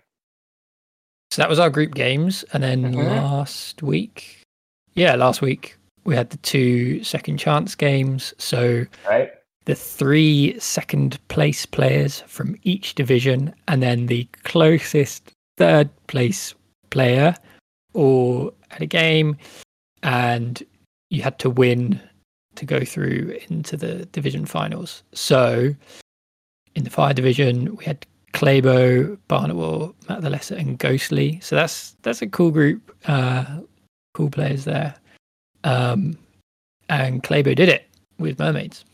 So 1.31 1.41
that 1.41 1.49
was 1.49 1.59
our 1.59 1.69
group 1.69 1.95
games. 1.95 2.43
And 2.51 2.61
then 2.61 2.93
Mhm. 2.93 3.07
last 3.07 3.81
week, 3.81 4.41
yeah, 4.95 5.15
last 5.15 5.41
week 5.41 5.77
we 6.03 6.13
had 6.15 6.29
the 6.29 6.37
two 6.37 7.03
second 7.03 7.37
chance 7.37 7.73
games. 7.73 8.33
So 8.37 8.85
Right? 9.07 9.31
the 9.65 9.75
three 9.75 10.59
second 10.59 11.19
place 11.29 11.65
players 11.65 12.21
from 12.27 12.57
each 12.63 12.95
division 12.95 13.53
and 13.67 13.81
then 13.81 14.07
the 14.07 14.27
closest 14.43 15.31
third 15.57 15.89
place 16.07 16.53
player 16.89 17.35
or 17.93 18.51
had 18.69 18.81
a 18.81 18.85
game 18.87 19.37
and 20.03 20.61
you 21.09 21.21
had 21.21 21.37
to 21.39 21.49
win 21.49 22.01
to 22.55 22.65
go 22.65 22.83
through 22.83 23.37
into 23.49 23.77
the 23.77 24.05
division 24.07 24.45
finals. 24.45 25.03
So 25.13 25.73
in 26.75 26.83
the 26.83 26.89
fire 26.89 27.13
division 27.13 27.75
we 27.77 27.85
had 27.85 28.05
Claybo, 28.33 29.17
Barnawal, 29.29 29.93
Matt 30.07 30.21
the 30.21 30.29
Lesser 30.29 30.55
and 30.55 30.77
Ghostly. 30.77 31.39
So 31.41 31.55
that's 31.55 31.95
that's 32.01 32.21
a 32.21 32.27
cool 32.27 32.51
group, 32.51 32.95
uh 33.07 33.59
cool 34.13 34.29
players 34.29 34.65
there. 34.65 34.95
Um 35.63 36.17
and 36.89 37.23
Claybo 37.23 37.55
did 37.55 37.69
it 37.69 37.87
with 38.17 38.39
mermaids. 38.39 38.85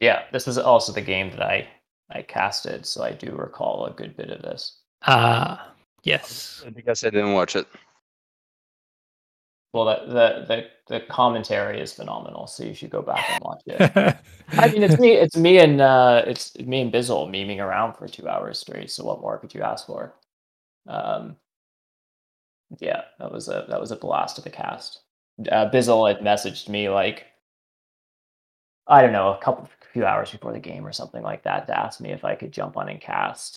Yeah, 0.00 0.22
this 0.32 0.46
was 0.46 0.58
also 0.58 0.92
the 0.92 1.00
game 1.00 1.30
that 1.30 1.42
I 1.42 1.68
I 2.10 2.22
casted, 2.22 2.86
so 2.86 3.02
I 3.02 3.12
do 3.12 3.32
recall 3.32 3.86
a 3.86 3.90
good 3.90 4.16
bit 4.16 4.30
of 4.30 4.42
this. 4.42 4.78
Ah, 5.06 5.72
yes. 6.02 6.64
because 6.74 7.04
I 7.04 7.10
didn't 7.10 7.32
watch 7.32 7.56
it. 7.56 7.66
Well, 9.74 9.86
the 9.86 10.06
the 10.06 10.44
the, 10.46 10.94
the 10.94 11.00
commentary 11.06 11.80
is 11.80 11.92
phenomenal, 11.92 12.46
so 12.46 12.62
you 12.62 12.74
should 12.74 12.90
go 12.90 13.02
back 13.02 13.28
and 13.28 13.40
watch 13.42 13.62
it. 13.66 14.16
I 14.52 14.68
mean, 14.68 14.84
it's 14.84 15.00
me, 15.00 15.14
it's 15.14 15.36
me 15.36 15.58
and 15.58 15.80
uh, 15.80 16.22
it's 16.28 16.56
me 16.56 16.80
and 16.82 16.92
Bizzle 16.92 17.28
memeing 17.28 17.58
around 17.58 17.94
for 17.94 18.06
two 18.06 18.28
hours 18.28 18.60
straight. 18.60 18.92
So 18.92 19.04
what 19.04 19.20
more 19.20 19.36
could 19.36 19.52
you 19.52 19.62
ask 19.62 19.84
for? 19.84 20.14
Um, 20.86 21.36
yeah, 22.78 23.02
that 23.18 23.32
was 23.32 23.48
a 23.48 23.66
that 23.68 23.80
was 23.80 23.90
a 23.90 23.96
blast 23.96 24.38
of 24.38 24.46
a 24.46 24.50
cast. 24.50 25.00
Uh, 25.50 25.68
Bizzle 25.70 26.06
had 26.08 26.24
messaged 26.24 26.68
me 26.68 26.88
like, 26.88 27.26
I 28.86 29.02
don't 29.02 29.12
know, 29.12 29.32
a 29.32 29.38
couple 29.38 29.68
few 29.92 30.06
hours 30.06 30.30
before 30.30 30.52
the 30.52 30.60
game 30.60 30.86
or 30.86 30.92
something 30.92 31.22
like 31.22 31.42
that 31.42 31.66
to 31.66 31.76
ask 31.76 32.00
me 32.00 32.12
if 32.12 32.24
I 32.24 32.36
could 32.36 32.52
jump 32.52 32.76
on 32.76 32.88
and 32.88 33.00
cast. 33.00 33.56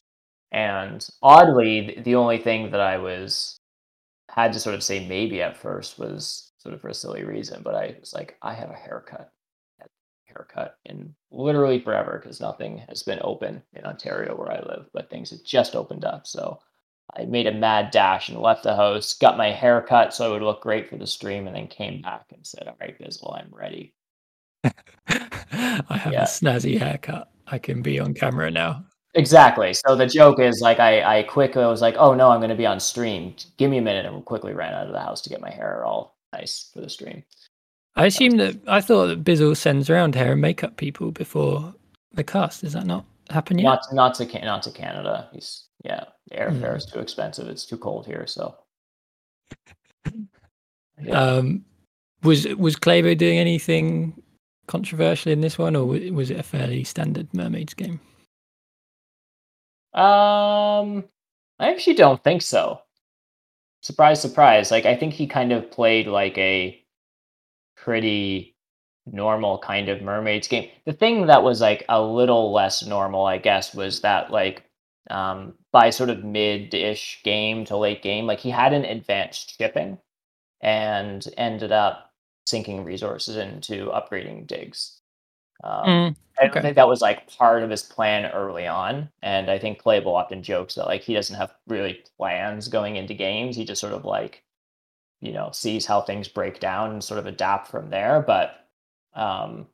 And 0.51 1.07
oddly, 1.21 2.01
the 2.03 2.15
only 2.15 2.39
thing 2.39 2.71
that 2.71 2.81
I 2.81 2.97
was 2.97 3.56
had 4.37 4.53
to 4.53 4.59
sort 4.59 4.75
of 4.75 4.83
say 4.83 5.07
maybe 5.07 5.41
at 5.41 5.57
first 5.57 5.99
was 5.99 6.51
sort 6.59 6.75
of 6.75 6.81
for 6.81 6.89
a 6.89 6.93
silly 6.93 7.23
reason, 7.23 7.63
but 7.63 7.75
I 7.75 7.97
was 7.99 8.13
like, 8.13 8.37
I 8.41 8.53
have 8.53 8.69
a 8.69 8.75
haircut 8.75 9.31
haircut 10.25 10.77
in 10.85 11.15
literally 11.31 11.79
forever 11.79 12.19
because 12.21 12.41
nothing 12.41 12.79
has 12.89 13.01
been 13.03 13.19
open 13.23 13.63
in 13.73 13.85
Ontario 13.85 14.35
where 14.35 14.51
I 14.51 14.59
live, 14.61 14.87
but 14.93 15.09
things 15.09 15.31
have 15.31 15.43
just 15.43 15.75
opened 15.75 16.05
up. 16.05 16.27
So 16.27 16.59
I 17.17 17.25
made 17.25 17.47
a 17.47 17.53
mad 17.53 17.91
dash 17.91 18.29
and 18.29 18.37
left 18.39 18.63
the 18.63 18.75
house, 18.75 19.13
got 19.15 19.37
my 19.37 19.51
hair 19.51 19.81
cut 19.81 20.13
so 20.13 20.25
I 20.27 20.29
would 20.29 20.43
look 20.43 20.61
great 20.61 20.89
for 20.89 20.97
the 20.97 21.07
stream, 21.07 21.47
and 21.47 21.55
then 21.55 21.67
came 21.67 22.01
back 22.01 22.25
and 22.33 22.45
said, 22.45 22.67
"All 22.67 22.75
right, 22.81 22.97
Bizzle, 22.99 23.37
I'm 23.39 23.49
ready." 23.53 23.95
I 25.09 25.97
have 25.97 26.13
Yeah. 26.13 26.23
a 26.23 26.25
snazzy 26.25 26.77
haircut. 26.79 27.29
I 27.47 27.59
can 27.59 27.81
be 27.81 27.99
on 27.99 28.13
camera 28.13 28.51
now. 28.51 28.85
Exactly. 29.17 29.73
So 29.73 29.95
the 29.95 30.05
joke 30.05 30.39
is 30.39 30.61
like 30.61 30.79
I 30.79 31.19
I 31.19 31.23
quickly 31.23 31.65
was 31.65 31.81
like, 31.81 31.95
"Oh 31.97 32.13
no, 32.13 32.29
I'm 32.29 32.39
going 32.39 32.51
to 32.51 32.55
be 32.55 32.67
on 32.67 32.79
stream. 32.79 33.35
Give 33.57 33.69
me 33.71 33.79
a 33.79 33.81
minute," 33.81 34.05
and 34.05 34.23
quickly 34.23 34.53
ran 34.53 34.73
out 34.73 34.85
of 34.87 34.93
the 34.93 34.99
house 34.99 35.21
to 35.21 35.29
get 35.29 35.41
my 35.41 35.49
hair 35.49 35.83
all 35.83 36.17
nice 36.33 36.69
for 36.73 36.81
the 36.81 36.89
stream. 36.89 37.23
I 37.95 38.05
assume 38.05 38.37
that 38.37 38.55
I 38.67 38.79
thought 38.79 39.07
that 39.07 39.23
Bizzle 39.23 39.57
sends 39.57 39.89
around 39.89 40.13
hair 40.13 40.33
and 40.33 40.41
makeup 40.41 40.77
people 40.77 41.11
before 41.11 41.73
the 42.13 42.23
cast. 42.23 42.61
Does 42.61 42.73
that 42.73 42.85
not 42.85 43.05
happen 43.31 43.57
yet? 43.57 43.63
Not 43.65 43.81
not 43.91 44.13
to 44.15 44.45
not 44.45 44.61
to 44.63 44.71
Canada. 44.71 45.29
He's 45.33 45.65
yeah, 45.83 46.03
the 46.29 46.35
airfare 46.35 46.69
Hmm. 46.71 46.77
is 46.77 46.85
too 46.85 46.99
expensive. 46.99 47.47
It's 47.47 47.65
too 47.65 47.77
cold 47.77 48.05
here. 48.05 48.25
So 48.27 48.55
Yeah. 50.05 50.11
Um, 51.37 51.65
was 52.23 52.47
was 52.55 52.75
Claybo 52.75 53.17
doing 53.17 53.37
anything 53.39 54.21
controversial 54.67 55.31
in 55.31 55.41
this 55.41 55.57
one, 55.57 55.75
or 55.75 55.85
was 55.85 56.29
it 56.31 56.39
a 56.39 56.43
fairly 56.43 56.83
standard 56.83 57.27
Mermaids 57.33 57.73
game? 57.75 57.99
Um, 59.93 61.05
I 61.59 61.71
actually 61.71 61.95
don't 61.95 62.23
think 62.23 62.41
so. 62.41 62.81
Surprise, 63.81 64.21
surprise. 64.21 64.71
Like 64.71 64.85
I 64.85 64.95
think 64.95 65.13
he 65.13 65.27
kind 65.27 65.51
of 65.51 65.71
played 65.71 66.07
like 66.07 66.37
a 66.37 66.83
pretty 67.75 68.55
normal 69.05 69.59
kind 69.59 69.89
of 69.89 70.01
mermaids 70.01 70.47
game. 70.47 70.69
The 70.85 70.93
thing 70.93 71.27
that 71.27 71.43
was 71.43 71.61
like 71.61 71.85
a 71.89 72.01
little 72.01 72.51
less 72.51 72.85
normal, 72.85 73.25
I 73.25 73.37
guess, 73.37 73.73
was 73.73 74.01
that 74.01 74.31
like 74.31 74.63
um 75.09 75.53
by 75.71 75.89
sort 75.89 76.09
of 76.09 76.23
mid-ish 76.23 77.21
game 77.23 77.65
to 77.65 77.77
late 77.77 78.01
game, 78.03 78.25
like 78.25 78.39
he 78.39 78.49
had 78.49 78.73
an 78.73 78.85
advanced 78.85 79.57
shipping 79.57 79.97
and 80.61 81.27
ended 81.37 81.71
up 81.71 82.11
sinking 82.45 82.83
resources 82.83 83.37
into 83.37 83.87
upgrading 83.87 84.47
digs. 84.47 85.01
Um, 85.63 86.05
I 86.39 86.43
don't 86.43 86.51
okay. 86.51 86.61
think 86.61 86.75
that 86.75 86.87
was 86.87 87.01
like 87.01 87.27
part 87.37 87.63
of 87.63 87.69
his 87.69 87.81
plan 87.81 88.31
early 88.31 88.67
on. 88.67 89.09
And 89.21 89.49
I 89.49 89.57
think 89.57 89.81
Claybo 89.81 90.07
often 90.07 90.43
jokes 90.43 90.75
that 90.75 90.85
like 90.85 91.01
he 91.01 91.13
doesn't 91.13 91.35
have 91.35 91.53
really 91.67 92.03
plans 92.17 92.67
going 92.67 92.95
into 92.95 93.13
games. 93.13 93.55
He 93.55 93.65
just 93.65 93.81
sort 93.81 93.93
of 93.93 94.05
like, 94.05 94.43
you 95.19 95.33
know, 95.33 95.49
sees 95.51 95.85
how 95.85 96.01
things 96.01 96.27
break 96.27 96.59
down 96.59 96.91
and 96.91 97.03
sort 97.03 97.19
of 97.19 97.25
adapt 97.25 97.69
from 97.69 97.89
there. 97.89 98.21
But 98.21 98.67
um 99.15 99.67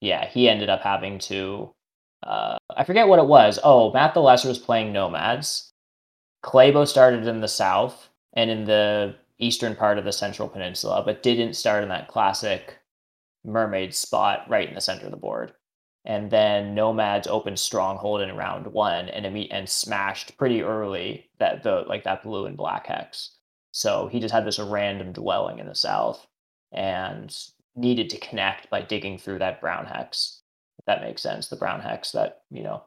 yeah, 0.00 0.26
he 0.28 0.48
ended 0.48 0.70
up 0.70 0.80
having 0.80 1.18
to 1.20 1.74
uh 2.22 2.56
I 2.74 2.84
forget 2.84 3.08
what 3.08 3.18
it 3.18 3.26
was. 3.26 3.58
Oh, 3.62 3.92
Matt 3.92 4.14
the 4.14 4.22
Lesser 4.22 4.48
was 4.48 4.58
playing 4.58 4.92
Nomads. 4.92 5.70
Claybo 6.44 6.86
started 6.86 7.26
in 7.26 7.40
the 7.40 7.48
south 7.48 8.08
and 8.32 8.50
in 8.50 8.64
the 8.64 9.16
eastern 9.38 9.76
part 9.76 9.98
of 9.98 10.04
the 10.04 10.12
central 10.12 10.48
peninsula, 10.48 11.02
but 11.04 11.22
didn't 11.22 11.54
start 11.54 11.82
in 11.82 11.88
that 11.90 12.08
classic 12.08 12.78
mermaid 13.44 13.94
spot 13.94 14.44
right 14.48 14.68
in 14.68 14.74
the 14.74 14.80
center 14.80 15.06
of 15.06 15.10
the 15.10 15.16
board 15.16 15.52
and 16.08 16.30
then 16.30 16.74
nomads 16.74 17.28
opened 17.28 17.58
stronghold 17.58 18.22
in 18.22 18.34
round 18.34 18.66
one 18.66 19.10
and 19.10 19.26
and 19.26 19.68
smashed 19.68 20.36
pretty 20.38 20.62
early 20.62 21.28
that 21.38 21.62
the 21.62 21.84
like 21.86 22.02
that 22.04 22.22
blue 22.22 22.46
and 22.46 22.56
black 22.56 22.86
hex. 22.86 23.36
So 23.72 24.08
he 24.08 24.18
just 24.18 24.32
had 24.34 24.46
this 24.46 24.58
random 24.58 25.12
dwelling 25.12 25.58
in 25.58 25.66
the 25.66 25.74
south 25.74 26.26
and 26.72 27.36
needed 27.76 28.10
to 28.10 28.18
connect 28.18 28.70
by 28.70 28.80
digging 28.80 29.18
through 29.18 29.38
that 29.40 29.60
brown 29.60 29.84
hex. 29.84 30.40
If 30.78 30.86
that 30.86 31.02
makes 31.02 31.22
sense 31.22 31.48
the 31.48 31.56
brown 31.56 31.80
hex 31.80 32.10
that 32.12 32.42
you 32.50 32.64
know 32.64 32.82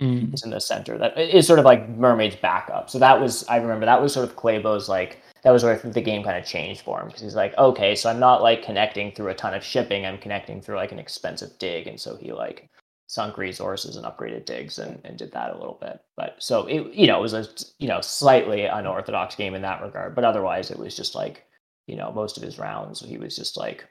Mm. 0.00 0.32
is 0.32 0.42
in 0.42 0.48
the 0.48 0.58
center 0.58 0.96
that 0.96 1.18
is 1.18 1.46
sort 1.46 1.58
of 1.58 1.66
like 1.66 1.86
mermaid's 1.90 2.36
backup. 2.36 2.88
So 2.88 2.98
that 2.98 3.20
was 3.20 3.44
i 3.48 3.56
remember 3.58 3.84
that 3.84 4.00
was 4.00 4.14
sort 4.14 4.26
of 4.26 4.36
claybo's 4.36 4.88
like 4.88 5.20
that 5.42 5.50
was 5.50 5.64
where 5.64 5.72
I 5.72 5.76
think 5.76 5.94
the 5.94 6.00
game 6.00 6.22
kind 6.22 6.38
of 6.38 6.44
changed 6.44 6.82
for 6.82 7.00
him 7.00 7.08
because 7.08 7.22
he's 7.22 7.34
like 7.34 7.56
okay 7.58 7.94
so 7.94 8.08
i'm 8.08 8.20
not 8.20 8.42
like 8.42 8.62
connecting 8.62 9.12
through 9.12 9.28
a 9.28 9.34
ton 9.34 9.54
of 9.54 9.64
shipping 9.64 10.06
i'm 10.06 10.18
connecting 10.18 10.60
through 10.60 10.76
like 10.76 10.92
an 10.92 10.98
expensive 10.98 11.58
dig. 11.58 11.86
And 11.86 12.00
so 12.00 12.16
he 12.16 12.32
like 12.32 12.70
sunk 13.06 13.36
resources 13.36 13.96
and 13.96 14.06
upgraded 14.06 14.46
digs 14.46 14.78
and, 14.78 14.98
and 15.04 15.18
did 15.18 15.32
that 15.32 15.50
a 15.50 15.58
little 15.58 15.78
bit. 15.80 16.00
But 16.16 16.36
so 16.38 16.66
it 16.66 16.94
you 16.94 17.06
know 17.06 17.18
it 17.18 17.22
was 17.22 17.34
a 17.34 17.46
you 17.78 17.88
know 17.88 18.00
slightly 18.00 18.64
unorthodox 18.64 19.34
game 19.34 19.54
in 19.54 19.62
that 19.62 19.82
regard 19.82 20.14
but 20.14 20.24
otherwise 20.24 20.70
it 20.70 20.78
was 20.78 20.96
just 20.96 21.14
like 21.14 21.44
you 21.86 21.96
know 21.96 22.12
most 22.12 22.36
of 22.36 22.42
his 22.42 22.58
rounds 22.58 23.00
he 23.00 23.18
was 23.18 23.36
just 23.36 23.56
like 23.56 23.86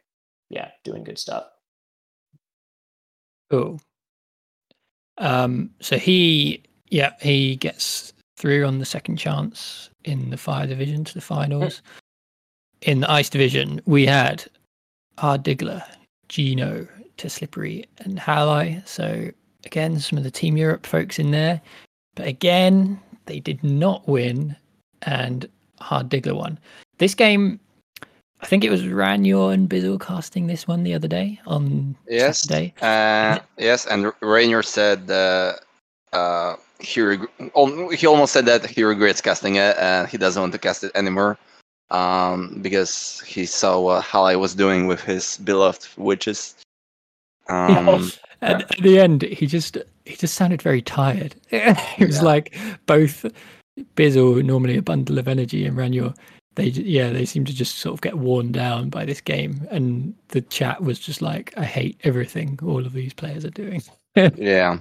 yeah 0.50 0.72
doing 0.84 1.04
good 1.04 1.20
stuff. 1.20 1.46
Cool. 3.52 3.82
Um, 5.18 5.72
so 5.82 5.98
he, 5.98 6.64
yeah, 6.90 7.12
he 7.22 7.58
gets 7.58 8.14
through 8.38 8.66
on 8.66 8.80
the 8.80 8.86
second 8.86 9.18
chance 9.18 9.91
in 10.04 10.30
the 10.30 10.38
fire 10.38 10.68
division 10.68 11.04
to 11.06 11.14
the 11.14 11.22
finals. 11.22 11.82
In 12.82 13.02
the 13.02 13.12
ice 13.12 13.30
division, 13.30 13.82
we 13.86 14.06
had 14.06 14.44
Hard 15.18 15.44
Diggler, 15.44 15.84
Gino, 16.30 16.88
to 17.18 17.30
Slippery, 17.30 17.86
and 18.00 18.18
Halai. 18.18 18.86
So 18.88 19.30
again, 19.66 20.00
some 20.00 20.18
of 20.18 20.24
the 20.24 20.32
Team 20.32 20.58
Europe 20.58 20.86
folks 20.88 21.20
in 21.20 21.32
there, 21.32 21.62
but 22.16 22.28
again, 22.28 23.00
they 23.28 23.40
did 23.40 23.64
not 23.64 24.08
win, 24.08 24.56
and 25.04 25.48
Hard 25.80 26.10
Diggler 26.10 26.36
won. 26.36 26.58
This 26.98 27.14
game, 27.14 27.60
I 28.42 28.48
think 28.48 28.64
it 28.64 28.72
was 28.72 28.88
Rainier 28.88 29.52
and 29.52 29.70
Bizzle 29.70 30.02
casting 30.02 30.48
this 30.48 30.68
one 30.68 30.82
the 30.84 30.96
other 30.96 31.08
day 31.08 31.40
on 31.46 31.96
Yes. 32.08 32.42
Saturday. 32.42 32.74
Uh, 32.82 33.40
yes, 33.58 33.86
and 33.86 34.12
Rainier 34.22 34.64
said 34.64 35.10
uh, 35.12 35.54
uh, 36.14 36.56
he 36.82 37.02
reg- 37.02 37.30
he 37.96 38.08
almost 38.08 38.34
said 38.34 38.46
that 38.46 38.66
he 38.66 38.84
regrets 38.84 39.22
casting 39.22 39.56
it 39.56 39.78
and 39.78 40.08
he 40.08 40.18
doesn't 40.18 40.42
want 40.42 40.54
to 40.54 40.60
cast 40.60 40.84
it 40.84 40.92
anymore 40.96 41.38
um, 41.92 42.60
because 42.62 43.22
he 43.22 43.46
saw 43.46 43.80
what 43.80 44.04
Halai 44.04 44.40
was 44.40 44.56
doing 44.56 44.88
with 44.88 45.02
his 45.02 45.38
beloved 45.38 45.88
witches. 45.98 46.56
Um, 47.50 48.12
At, 48.42 48.72
at 48.72 48.82
the 48.82 49.00
end, 49.00 49.22
he 49.24 49.46
just 49.46 49.78
he 50.06 50.16
just 50.16 50.34
sounded 50.34 50.62
very 50.62 50.82
tired. 50.82 51.36
it 51.52 52.08
was 52.08 52.18
Yeah. 52.18 52.24
like 52.24 52.56
both 52.88 53.26
Bizzle, 53.96 54.44
normally 54.44 54.78
a 54.78 54.82
bundle 54.82 55.20
of 55.20 55.28
energy, 55.28 55.66
and 55.66 55.78
Rainier, 55.78 56.14
they 56.56 56.66
yeah 56.66 57.12
they 57.12 57.26
seem 57.26 57.46
to 57.46 57.54
just 57.54 57.80
sort 57.80 57.94
of 57.94 58.02
get 58.02 58.18
worn 58.18 58.52
down 58.52 58.90
by 58.90 59.06
this 59.06 59.22
game. 59.22 59.68
And 59.70 60.16
the 60.30 60.42
chat 60.42 60.82
was 60.82 61.00
just 61.00 61.22
like, 61.22 61.54
I 61.58 61.66
hate 61.66 62.00
everything 62.04 62.58
all 62.64 62.86
of 62.86 62.94
these 62.94 63.14
players 63.14 63.46
are 63.46 63.52
doing. 63.52 63.84
yeah, 64.36 64.80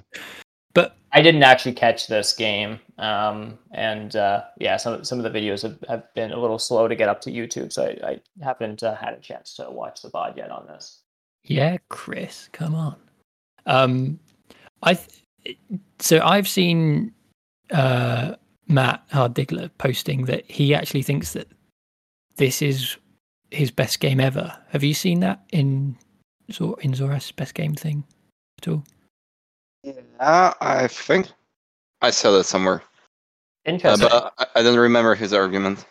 I 1.12 1.22
didn't 1.22 1.42
actually 1.42 1.72
catch 1.72 2.06
this 2.06 2.32
game, 2.32 2.78
um, 2.98 3.58
and 3.72 4.14
uh, 4.14 4.44
yeah, 4.58 4.76
some 4.76 5.02
some 5.04 5.18
of 5.18 5.30
the 5.30 5.38
videos 5.38 5.62
have, 5.62 5.78
have 5.88 6.14
been 6.14 6.30
a 6.32 6.38
little 6.38 6.58
slow 6.58 6.86
to 6.86 6.94
get 6.94 7.08
up 7.08 7.20
to 7.22 7.30
YouTube, 7.32 7.72
so 7.72 7.84
I, 7.84 8.10
I 8.10 8.20
haven't 8.42 8.82
uh, 8.82 8.94
had 8.94 9.14
a 9.14 9.20
chance 9.20 9.54
to 9.56 9.70
watch 9.70 10.02
the 10.02 10.10
VOD 10.10 10.36
yet 10.36 10.50
on 10.50 10.66
this. 10.66 11.00
yeah, 11.44 11.78
Chris, 11.88 12.48
come 12.52 12.74
on. 12.74 12.96
Um, 13.66 14.20
I 14.82 14.94
th- 14.94 15.58
so 15.98 16.20
I've 16.20 16.48
seen 16.48 17.12
uh 17.72 18.34
Matt 18.68 19.02
Hard 19.10 19.34
Diggler 19.34 19.70
posting 19.78 20.26
that 20.26 20.48
he 20.48 20.74
actually 20.74 21.02
thinks 21.02 21.32
that 21.32 21.48
this 22.36 22.62
is 22.62 22.96
his 23.50 23.70
best 23.70 23.98
game 24.00 24.20
ever. 24.20 24.56
Have 24.68 24.84
you 24.84 24.94
seen 24.94 25.20
that 25.20 25.40
in 25.50 25.96
Zor- 26.52 26.80
in 26.80 26.94
Zora's 26.94 27.32
best 27.32 27.54
game 27.54 27.74
thing 27.74 28.04
at 28.62 28.68
all? 28.68 28.84
Yeah, 29.82 30.54
I 30.60 30.86
think 30.88 31.28
I 32.02 32.10
saw 32.10 32.30
that 32.32 32.44
somewhere, 32.44 32.82
uh, 32.82 33.70
Interesting. 33.70 34.08
but 34.08 34.34
I, 34.38 34.60
I 34.60 34.62
don't 34.62 34.78
remember 34.78 35.14
his 35.14 35.32
argument. 35.32 35.84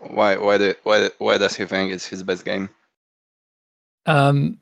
Why? 0.00 0.36
Why? 0.36 0.58
Do, 0.58 0.74
why? 0.84 1.10
Why 1.18 1.38
does 1.38 1.56
he 1.56 1.64
think 1.64 1.92
it's 1.92 2.06
his 2.06 2.22
best 2.22 2.44
game? 2.44 2.68
Um, 4.06 4.58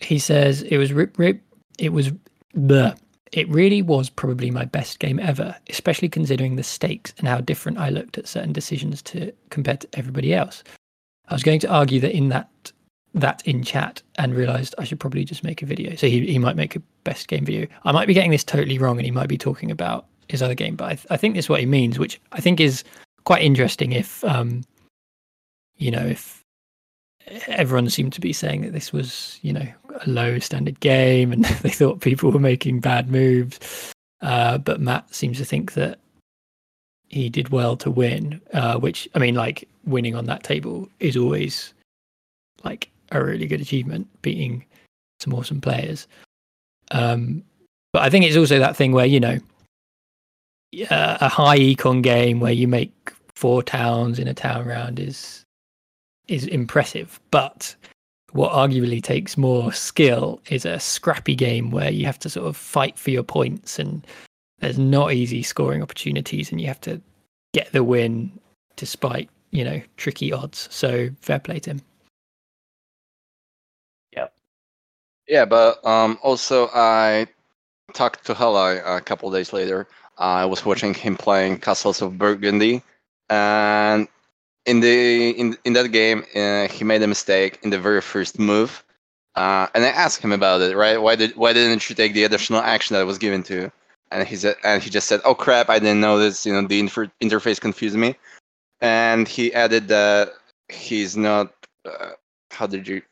he 0.00 0.18
says 0.18 0.62
it 0.62 0.78
was 0.78 0.92
rip 0.92 1.18
rip. 1.18 1.42
It 1.78 1.92
was 1.92 2.12
the. 2.54 2.96
It 3.32 3.48
really 3.48 3.80
was 3.80 4.10
probably 4.10 4.50
my 4.50 4.64
best 4.64 4.98
game 4.98 5.20
ever, 5.20 5.54
especially 5.68 6.08
considering 6.08 6.56
the 6.56 6.64
stakes 6.64 7.14
and 7.18 7.28
how 7.28 7.40
different 7.40 7.78
I 7.78 7.88
looked 7.88 8.18
at 8.18 8.26
certain 8.26 8.52
decisions 8.52 9.02
to 9.02 9.32
compared 9.50 9.82
to 9.82 9.88
everybody 9.92 10.34
else. 10.34 10.64
I 11.28 11.34
was 11.34 11.44
going 11.44 11.60
to 11.60 11.68
argue 11.68 12.00
that 12.00 12.12
in 12.12 12.28
that 12.30 12.72
that 13.14 13.46
in 13.46 13.62
chat 13.62 14.02
and 14.16 14.34
realized 14.34 14.74
I 14.78 14.84
should 14.84 15.00
probably 15.00 15.24
just 15.24 15.42
make 15.42 15.62
a 15.62 15.66
video. 15.66 15.96
So 15.96 16.06
he, 16.06 16.26
he 16.26 16.38
might 16.38 16.56
make 16.56 16.76
a 16.76 16.82
best 17.04 17.28
game 17.28 17.44
video. 17.44 17.66
I 17.84 17.92
might 17.92 18.06
be 18.06 18.14
getting 18.14 18.30
this 18.30 18.44
totally 18.44 18.78
wrong 18.78 18.98
and 18.98 19.04
he 19.04 19.10
might 19.10 19.28
be 19.28 19.38
talking 19.38 19.70
about 19.70 20.06
his 20.28 20.42
other 20.42 20.54
game, 20.54 20.76
but 20.76 20.84
I, 20.84 20.94
th- 20.94 21.06
I 21.10 21.16
think 21.16 21.34
this 21.34 21.46
is 21.46 21.48
what 21.48 21.60
he 21.60 21.66
means, 21.66 21.98
which 21.98 22.20
I 22.32 22.40
think 22.40 22.60
is 22.60 22.84
quite 23.24 23.42
interesting 23.42 23.92
if 23.92 24.24
um 24.24 24.62
you 25.76 25.90
know 25.90 26.04
if 26.06 26.40
everyone 27.46 27.88
seemed 27.90 28.12
to 28.14 28.20
be 28.20 28.32
saying 28.32 28.62
that 28.62 28.72
this 28.72 28.92
was, 28.92 29.38
you 29.42 29.52
know, 29.52 29.66
a 30.04 30.08
low 30.08 30.38
standard 30.38 30.80
game 30.80 31.32
and 31.32 31.44
they 31.62 31.70
thought 31.70 32.00
people 32.00 32.30
were 32.30 32.40
making 32.40 32.80
bad 32.80 33.10
moves. 33.10 33.92
Uh, 34.20 34.58
but 34.58 34.80
Matt 34.80 35.12
seems 35.14 35.38
to 35.38 35.44
think 35.44 35.72
that 35.74 35.98
he 37.08 37.28
did 37.28 37.48
well 37.48 37.76
to 37.76 37.90
win, 37.90 38.40
uh, 38.52 38.78
which, 38.78 39.08
I 39.14 39.18
mean, 39.18 39.34
like 39.34 39.68
winning 39.84 40.14
on 40.14 40.26
that 40.26 40.42
table 40.42 40.88
is 41.00 41.16
always 41.16 41.72
like 42.64 42.90
a 43.10 43.22
really 43.22 43.46
good 43.46 43.60
achievement, 43.60 44.08
beating 44.22 44.64
some 45.20 45.34
awesome 45.34 45.60
players. 45.60 46.06
Um, 46.90 47.42
but 47.92 48.02
I 48.02 48.10
think 48.10 48.24
it's 48.24 48.36
also 48.36 48.58
that 48.58 48.76
thing 48.76 48.92
where, 48.92 49.06
you 49.06 49.20
know, 49.20 49.38
uh, 50.90 51.18
a 51.20 51.28
high 51.28 51.58
econ 51.58 52.02
game 52.02 52.40
where 52.40 52.52
you 52.52 52.68
make 52.68 53.12
four 53.34 53.62
towns 53.62 54.18
in 54.18 54.28
a 54.28 54.34
town 54.34 54.66
round 54.66 55.00
is 55.00 55.44
is 56.28 56.46
impressive, 56.46 57.18
but 57.32 57.74
what 58.32 58.52
arguably 58.52 59.02
takes 59.02 59.36
more 59.36 59.72
skill 59.72 60.40
is 60.48 60.64
a 60.64 60.78
scrappy 60.78 61.34
game 61.34 61.72
where 61.72 61.90
you 61.90 62.06
have 62.06 62.20
to 62.20 62.30
sort 62.30 62.46
of 62.46 62.56
fight 62.56 62.96
for 62.96 63.10
your 63.10 63.24
points 63.24 63.80
and 63.80 64.06
there's 64.60 64.78
not 64.78 65.12
easy 65.12 65.42
scoring 65.42 65.82
opportunities 65.82 66.52
and 66.52 66.60
you 66.60 66.68
have 66.68 66.80
to 66.80 67.00
get 67.52 67.72
the 67.72 67.82
win 67.82 68.30
despite 68.76 69.28
you 69.50 69.64
know 69.64 69.82
tricky 69.96 70.32
odds. 70.32 70.68
So 70.70 71.10
fair 71.20 71.40
play 71.40 71.58
to 71.60 71.70
him 71.70 71.82
Yeah, 75.30 75.44
but 75.44 75.84
um, 75.86 76.18
also 76.22 76.68
I 76.74 77.28
talked 77.94 78.26
to 78.26 78.34
Halai 78.34 78.82
a 78.84 79.00
couple 79.00 79.30
days 79.30 79.52
later. 79.52 79.88
I 80.18 80.44
was 80.46 80.64
watching 80.66 80.94
him 80.94 81.16
playing 81.16 81.60
Castles 81.60 82.02
of 82.02 82.18
Burgundy, 82.18 82.82
and 83.30 84.08
in 84.66 84.80
the 84.80 85.30
in 85.30 85.56
in 85.64 85.74
that 85.74 85.92
game 85.92 86.24
uh, 86.36 86.68
he 86.68 86.84
made 86.84 87.02
a 87.02 87.08
mistake 87.08 87.60
in 87.62 87.70
the 87.70 87.78
very 87.78 88.00
first 88.02 88.38
move, 88.40 88.84
uh, 89.36 89.68
and 89.74 89.84
I 89.84 89.90
asked 89.90 90.22
him 90.22 90.32
about 90.32 90.62
it. 90.62 90.76
Right? 90.76 91.00
Why 91.00 91.16
did 91.16 91.36
why 91.36 91.52
didn't 91.54 91.88
you 91.88 91.96
take 91.96 92.14
the 92.14 92.24
additional 92.24 92.60
action 92.62 92.96
that 92.96 93.06
was 93.06 93.18
given 93.18 93.44
to 93.44 93.54
you? 93.54 93.72
And 94.12 94.26
he 94.28 94.36
said, 94.36 94.56
and 94.64 94.82
he 94.82 94.90
just 94.90 95.08
said, 95.08 95.20
"Oh 95.24 95.34
crap! 95.36 95.70
I 95.70 95.78
didn't 95.78 96.00
know 96.00 96.18
this. 96.18 96.46
You 96.46 96.54
know, 96.54 96.66
the 96.66 96.80
inter- 96.80 97.12
interface 97.22 97.60
confused 97.60 97.96
me." 97.96 98.16
And 98.82 99.28
he 99.28 99.54
added 99.54 99.88
that 99.88 100.32
he's 100.70 101.16
not. 101.16 101.52
Uh, 101.86 102.12
how 102.52 102.66
did 102.66 102.88
you? 102.88 103.02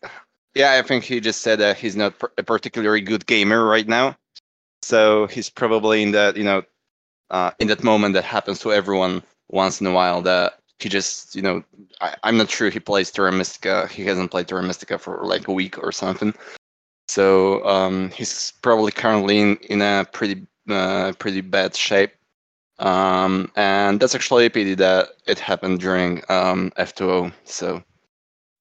Yeah, 0.55 0.73
I 0.73 0.83
think 0.83 1.05
he 1.05 1.21
just 1.21 1.43
said 1.43 1.61
that 1.61 1.77
he's 1.77 1.97
not 1.97 2.15
a 2.37 2.43
particularly 2.43 3.01
good 3.01 3.27
gamer 3.27 3.65
right 3.65 3.87
now. 3.87 4.17
So 4.83 5.27
he's 5.27 5.51
probably 5.51 6.03
in 6.03 6.13
that, 6.13 6.37
you 6.37 6.45
know, 6.45 6.63
uh, 7.31 7.51
in 7.59 7.69
that 7.69 7.85
moment 7.85 8.15
that 8.15 8.25
happens 8.25 8.59
to 8.61 8.73
everyone 8.73 9.23
once 9.49 9.81
in 9.81 9.87
a 9.87 9.93
while 9.93 10.23
that 10.23 10.59
he 10.79 10.89
just, 10.89 11.35
you 11.35 11.43
know, 11.43 11.63
I, 12.01 12.15
I'm 12.23 12.37
not 12.37 12.51
sure 12.51 12.71
he 12.71 12.81
plays 12.81 13.11
Terra 13.11 13.33
Mystica. 13.33 13.89
He 13.89 14.05
hasn't 14.05 14.31
played 14.31 14.49
Terra 14.49 14.63
Mystica 14.63 14.99
for 14.99 15.25
like 15.25 15.49
a 15.49 15.53
week 15.53 15.79
or 15.79 15.93
something. 15.93 16.35
So 17.09 17.65
um, 17.67 18.11
he's 18.11 18.53
probably 18.63 18.93
currently 18.93 19.41
in, 19.41 19.57
in 19.69 19.83
a 19.83 20.07
pretty 20.13 20.47
uh, 20.69 21.13
pretty 21.19 21.41
bad 21.41 21.75
shape. 21.75 22.13
Um, 22.79 23.51
and 23.57 23.99
that's 23.99 24.15
actually 24.15 24.47
a 24.47 24.51
pity 24.51 24.75
that 24.75 25.09
it 25.27 25.39
happened 25.39 25.81
during 25.81 26.23
um, 26.29 26.71
F2O. 26.77 27.33
So 27.45 27.83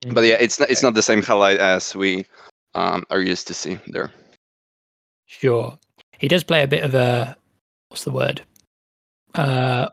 but 0.09 0.23
yeah, 0.23 0.37
it's 0.39 0.59
not 0.59 0.69
it's 0.69 0.83
not 0.83 0.93
the 0.93 1.01
same 1.01 1.21
highlight 1.21 1.59
as 1.59 1.95
we 1.95 2.25
um, 2.75 3.05
are 3.09 3.21
used 3.21 3.47
to 3.47 3.53
see 3.53 3.79
there. 3.87 4.11
Sure. 5.25 5.77
He 6.19 6.27
does 6.27 6.43
play 6.43 6.63
a 6.63 6.67
bit 6.67 6.83
of 6.83 6.95
a 6.95 7.35
what's 7.89 8.03
the 8.03 8.11
word? 8.11 8.41
Uh 9.35 9.89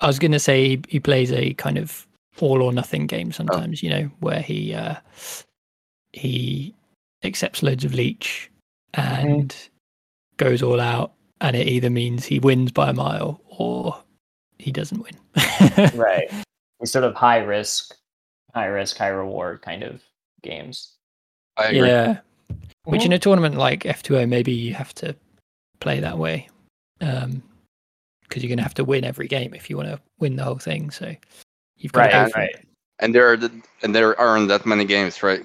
I 0.00 0.06
was 0.06 0.18
gonna 0.18 0.38
say 0.38 0.68
he, 0.68 0.82
he 0.88 1.00
plays 1.00 1.32
a 1.32 1.54
kind 1.54 1.78
of 1.78 2.06
all 2.40 2.62
or 2.62 2.72
nothing 2.72 3.06
game 3.06 3.30
sometimes, 3.30 3.82
you 3.82 3.90
know, 3.90 4.10
where 4.20 4.40
he 4.40 4.74
uh 4.74 4.96
he 6.12 6.74
accepts 7.24 7.62
loads 7.62 7.84
of 7.84 7.94
leech 7.94 8.50
and 8.94 9.54
goes 10.36 10.62
all 10.62 10.80
out 10.80 11.12
and 11.40 11.56
it 11.56 11.68
either 11.68 11.90
means 11.90 12.24
he 12.24 12.38
wins 12.38 12.72
by 12.72 12.90
a 12.90 12.94
mile 12.94 13.40
or 13.46 14.02
he 14.58 14.72
doesn't 14.72 15.02
win. 15.02 15.16
Right. 15.94 16.30
He's 16.80 16.90
sort 16.90 17.04
of 17.04 17.14
high 17.14 17.38
risk, 17.38 17.94
high 18.54 18.66
risk, 18.66 18.96
high 18.96 19.08
reward 19.08 19.62
kind 19.62 19.82
of 19.82 20.02
games. 20.42 20.92
I 21.56 21.66
agree. 21.66 21.88
Yeah. 21.88 22.20
Which 22.84 23.04
in 23.04 23.12
a 23.12 23.18
tournament 23.18 23.56
like 23.56 23.84
F2O, 23.84 24.28
maybe 24.28 24.52
you 24.52 24.74
have 24.74 24.94
to 24.96 25.14
play 25.80 26.00
that 26.00 26.18
way. 26.18 26.48
Um, 27.00 27.42
because 28.22 28.42
you're 28.42 28.48
going 28.48 28.58
to 28.58 28.62
have 28.62 28.74
to 28.74 28.84
win 28.84 29.04
every 29.04 29.28
game 29.28 29.52
if 29.52 29.68
you 29.68 29.76
want 29.76 29.90
to 29.90 30.00
win 30.18 30.36
the 30.36 30.44
whole 30.44 30.56
thing. 30.56 30.90
So 30.90 31.14
you've 31.76 31.92
got 31.92 32.00
Right, 32.00 32.06
to 32.06 32.12
go 32.12 32.22
right, 32.22 32.32
for 32.32 32.38
right. 32.38 32.50
it. 32.54 32.68
And 33.00 33.14
there 33.14 33.30
are 33.30 33.36
the, 33.36 33.52
and 33.82 33.94
there 33.94 34.18
aren't 34.18 34.48
that 34.48 34.64
many 34.64 34.86
games, 34.86 35.22
right? 35.22 35.42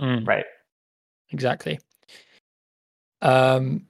Mm, 0.00 0.26
Right. 0.26 0.44
exactly. 1.30 1.80
Um, 3.22 3.86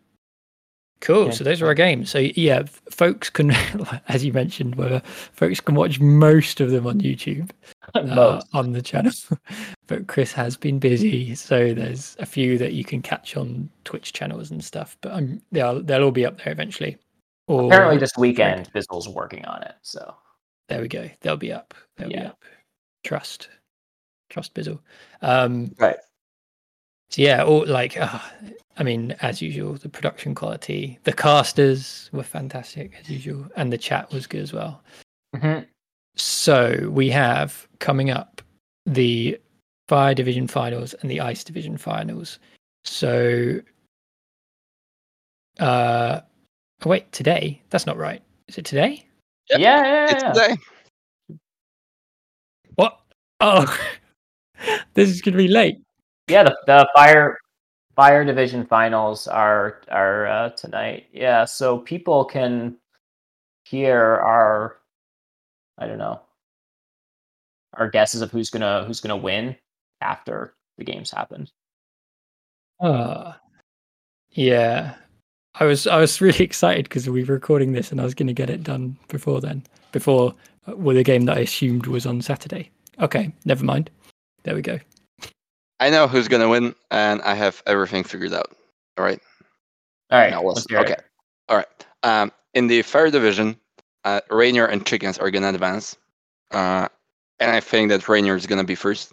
cool. 1.00 1.26
Yeah. 1.26 1.30
So 1.32 1.44
those 1.44 1.62
are 1.62 1.66
our 1.66 1.74
games. 1.74 2.10
So 2.10 2.18
yeah, 2.18 2.64
folks 2.90 3.30
can, 3.30 3.50
as 4.08 4.24
you 4.24 4.32
mentioned, 4.32 4.76
whether 4.76 5.00
folks 5.32 5.60
can 5.60 5.74
watch 5.74 6.00
most 6.00 6.60
of 6.60 6.70
them 6.70 6.86
on 6.86 7.00
YouTube. 7.00 7.50
uh, 7.94 8.40
on 8.52 8.72
the 8.72 8.82
channel. 8.82 9.12
but 9.86 10.06
Chris 10.06 10.32
has 10.32 10.56
been 10.56 10.78
busy, 10.78 11.34
so 11.34 11.74
there's 11.74 12.16
a 12.20 12.26
few 12.26 12.56
that 12.58 12.72
you 12.72 12.84
can 12.84 13.02
catch 13.02 13.36
on 13.36 13.68
Twitch 13.84 14.12
channels 14.12 14.50
and 14.50 14.62
stuff. 14.62 14.96
But 15.00 15.12
um, 15.12 15.42
they'll 15.52 15.82
they'll 15.82 16.04
all 16.04 16.10
be 16.10 16.26
up 16.26 16.38
there 16.42 16.52
eventually. 16.52 16.96
Or 17.48 17.66
Apparently 17.66 17.98
this 17.98 18.12
weekend 18.16 18.70
Bizzle's 18.72 19.08
working 19.08 19.44
on 19.46 19.62
it. 19.64 19.74
So 19.82 20.14
there 20.68 20.80
we 20.80 20.88
go. 20.88 21.10
They'll 21.20 21.36
be 21.36 21.52
up. 21.52 21.74
They'll 21.96 22.08
be 22.08 22.14
Yeah. 22.14 22.28
up. 22.28 22.44
Trust, 23.02 23.48
trust 24.28 24.54
Bizzle. 24.54 24.78
Um, 25.22 25.74
Right. 25.78 25.96
So 27.10 27.22
yeah, 27.22 27.42
all 27.42 27.66
like 27.66 27.96
uh, 27.96 28.20
I 28.80 28.82
mean, 28.82 29.14
as 29.20 29.42
usual, 29.42 29.74
the 29.74 29.90
production 29.90 30.34
quality, 30.34 30.98
the 31.04 31.12
casters 31.12 32.08
were 32.14 32.22
fantastic 32.22 32.96
as 32.98 33.10
usual, 33.10 33.46
and 33.54 33.70
the 33.70 33.76
chat 33.76 34.10
was 34.10 34.26
good 34.26 34.40
as 34.40 34.54
well. 34.54 34.82
Mhm. 35.36 35.66
So 36.16 36.88
we 36.90 37.10
have 37.10 37.68
coming 37.78 38.08
up 38.10 38.40
the 38.86 39.38
Fire 39.86 40.14
Division 40.14 40.48
finals 40.48 40.94
and 40.94 41.10
the 41.10 41.20
Ice 41.20 41.44
Division 41.44 41.76
finals. 41.76 42.38
So, 42.84 43.60
uh, 45.58 46.20
oh, 46.82 46.88
wait, 46.88 47.12
today? 47.12 47.60
That's 47.68 47.84
not 47.84 47.98
right. 47.98 48.22
Is 48.48 48.56
it 48.56 48.64
today? 48.64 49.04
yeah, 49.50 49.58
Yep. 49.58 49.60
yeah, 49.60 49.84
yeah, 49.84 50.06
It's 50.10 50.38
today. 50.38 51.38
What? 52.76 52.98
Oh, 53.40 53.66
this 54.94 55.10
is 55.10 55.20
going 55.20 55.32
to 55.32 55.38
be 55.38 55.48
late. 55.48 55.76
Yeah, 56.28 56.44
the, 56.44 56.56
the 56.66 56.88
fire 56.94 57.36
fire 57.96 58.24
division 58.24 58.66
finals 58.66 59.26
are 59.28 59.80
are 59.90 60.26
uh, 60.26 60.50
tonight. 60.50 61.06
Yeah, 61.12 61.44
so 61.44 61.78
people 61.78 62.24
can 62.24 62.76
hear 63.64 63.98
our 63.98 64.78
I 65.78 65.86
don't 65.86 65.98
know 65.98 66.20
our 67.74 67.88
guesses 67.88 68.22
of 68.22 68.30
who's 68.30 68.50
gonna 68.50 68.84
who's 68.84 69.00
gonna 69.00 69.16
win 69.16 69.56
after 70.00 70.54
the 70.78 70.84
games 70.84 71.10
happen. 71.10 71.48
Uh, 72.80 73.34
yeah. 74.30 74.94
I 75.54 75.64
was 75.64 75.86
I 75.86 75.98
was 75.98 76.20
really 76.20 76.44
excited 76.44 76.84
because 76.84 77.08
we 77.08 77.24
were 77.24 77.34
recording 77.34 77.72
this 77.72 77.92
and 77.92 78.00
I 78.00 78.04
was 78.04 78.14
going 78.14 78.28
to 78.28 78.32
get 78.32 78.50
it 78.50 78.62
done 78.62 78.96
before 79.08 79.40
then. 79.40 79.62
Before 79.92 80.34
uh, 80.66 80.76
well, 80.76 80.96
the 80.96 81.02
game 81.02 81.24
that 81.26 81.36
I 81.36 81.40
assumed 81.40 81.86
was 81.86 82.06
on 82.06 82.22
Saturday. 82.22 82.70
Okay, 83.00 83.32
never 83.44 83.64
mind. 83.64 83.90
There 84.42 84.54
we 84.54 84.62
go. 84.62 84.78
I 85.80 85.90
know 85.90 86.06
who's 86.06 86.28
gonna 86.28 86.48
win, 86.48 86.74
and 86.90 87.22
I 87.22 87.34
have 87.34 87.62
everything 87.66 88.04
figured 88.04 88.34
out. 88.34 88.54
All 88.98 89.04
right. 89.04 89.20
All 90.10 90.18
right, 90.20 90.30
Now 90.30 90.42
let's- 90.42 90.66
hear 90.68 90.78
it. 90.80 90.90
okay. 90.90 90.96
All 91.48 91.56
right. 91.56 91.86
Um, 92.02 92.32
in 92.54 92.66
the 92.68 92.82
fire 92.82 93.10
division, 93.10 93.58
uh, 94.04 94.20
Rainier 94.30 94.66
and 94.66 94.84
Chickens 94.86 95.18
are 95.18 95.30
gonna 95.30 95.48
advance, 95.48 95.96
uh, 96.52 96.88
and 97.40 97.50
I 97.50 97.60
think 97.60 97.90
that 97.90 98.08
Rainier 98.08 98.36
is 98.36 98.46
gonna 98.46 98.64
be 98.64 98.74
first. 98.74 99.12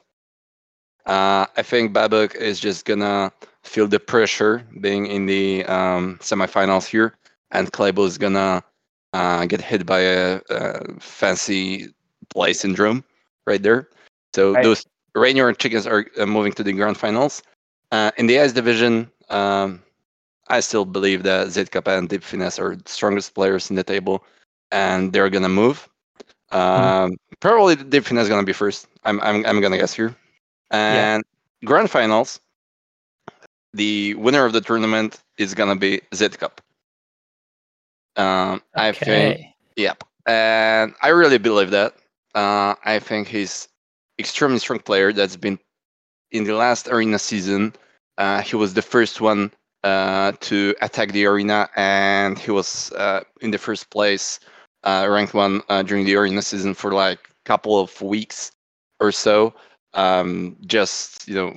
Uh, 1.05 1.45
I 1.55 1.61
think 1.63 1.93
Babuk 1.93 2.35
is 2.35 2.59
just 2.59 2.85
gonna 2.85 3.31
feel 3.63 3.87
the 3.87 3.99
pressure 3.99 4.63
being 4.81 5.07
in 5.07 5.25
the 5.25 5.65
um, 5.65 6.17
semifinals 6.21 6.85
here, 6.85 7.15
and 7.51 7.71
Claybo 7.71 8.05
is 8.05 8.17
gonna 8.17 8.63
uh, 9.13 9.45
get 9.45 9.61
hit 9.61 9.85
by 9.85 9.99
a, 10.01 10.41
a 10.49 10.99
fancy 10.99 11.93
play 12.29 12.53
syndrome 12.53 13.03
right 13.45 13.61
there. 13.63 13.87
So 14.35 14.53
those 14.63 14.85
Rainier 15.17 15.49
and 15.49 15.57
Chickens 15.57 15.87
are 15.87 16.05
uh, 16.19 16.25
moving 16.25 16.53
to 16.53 16.63
the 16.63 16.73
grand 16.73 16.97
finals. 16.97 17.43
Uh, 17.91 18.11
in 18.17 18.27
the 18.27 18.39
ice 18.39 18.53
division, 18.53 19.09
um, 19.29 19.81
I 20.47 20.59
still 20.61 20.85
believe 20.85 21.23
that 21.23 21.47
Zitkapa 21.47 21.97
and 21.97 22.09
Deep 22.09 22.23
Finesse 22.23 22.59
are 22.59 22.75
the 22.75 22.89
strongest 22.89 23.33
players 23.33 23.69
in 23.69 23.75
the 23.75 23.83
table, 23.83 24.23
and 24.71 25.11
they're 25.13 25.29
gonna 25.29 25.49
move. 25.49 25.89
Um, 26.51 27.17
Probably 27.39 27.75
Deep 27.75 28.05
Finesse 28.05 28.23
is 28.23 28.29
gonna 28.29 28.43
be 28.43 28.53
first. 28.53 28.87
I'm 29.03 29.19
I'm 29.21 29.45
I'm 29.45 29.61
gonna 29.61 29.77
guess 29.77 29.93
here. 29.93 30.15
And 30.71 31.23
grand 31.65 31.89
finals, 31.89 32.39
the 33.73 34.15
winner 34.15 34.45
of 34.45 34.53
the 34.53 34.61
tournament 34.61 35.21
is 35.37 35.53
gonna 35.53 35.75
be 35.75 36.01
Zcup. 36.11 36.59
Um, 38.15 38.61
I 38.75 38.91
think 38.91 39.39
Okay. 39.39 39.55
Yep. 39.75 40.03
And 40.25 40.93
I 41.01 41.09
really 41.09 41.37
believe 41.37 41.71
that. 41.71 41.95
Uh, 42.35 42.75
I 42.83 42.99
think 42.99 43.27
he's 43.27 43.67
extremely 44.19 44.59
strong 44.59 44.79
player 44.79 45.13
that's 45.13 45.35
been 45.35 45.59
in 46.31 46.43
the 46.43 46.53
last 46.53 46.87
arena 46.87 47.19
season. 47.19 47.73
Uh, 48.17 48.41
he 48.41 48.55
was 48.55 48.73
the 48.73 48.81
first 48.81 49.21
one 49.21 49.51
uh, 49.83 50.31
to 50.39 50.73
attack 50.81 51.11
the 51.11 51.25
arena, 51.25 51.69
and 51.75 52.37
he 52.37 52.51
was 52.51 52.91
uh, 52.93 53.21
in 53.41 53.51
the 53.51 53.57
first 53.57 53.89
place, 53.89 54.39
uh, 54.83 55.07
ranked 55.09 55.33
one 55.33 55.61
uh, 55.69 55.83
during 55.83 56.05
the 56.05 56.15
arena 56.15 56.41
season 56.41 56.73
for 56.73 56.91
like 56.91 57.19
a 57.19 57.45
couple 57.45 57.79
of 57.79 58.01
weeks 58.01 58.51
or 58.99 59.11
so. 59.11 59.53
Um, 59.93 60.57
just 60.65 61.27
you 61.27 61.35
know, 61.35 61.55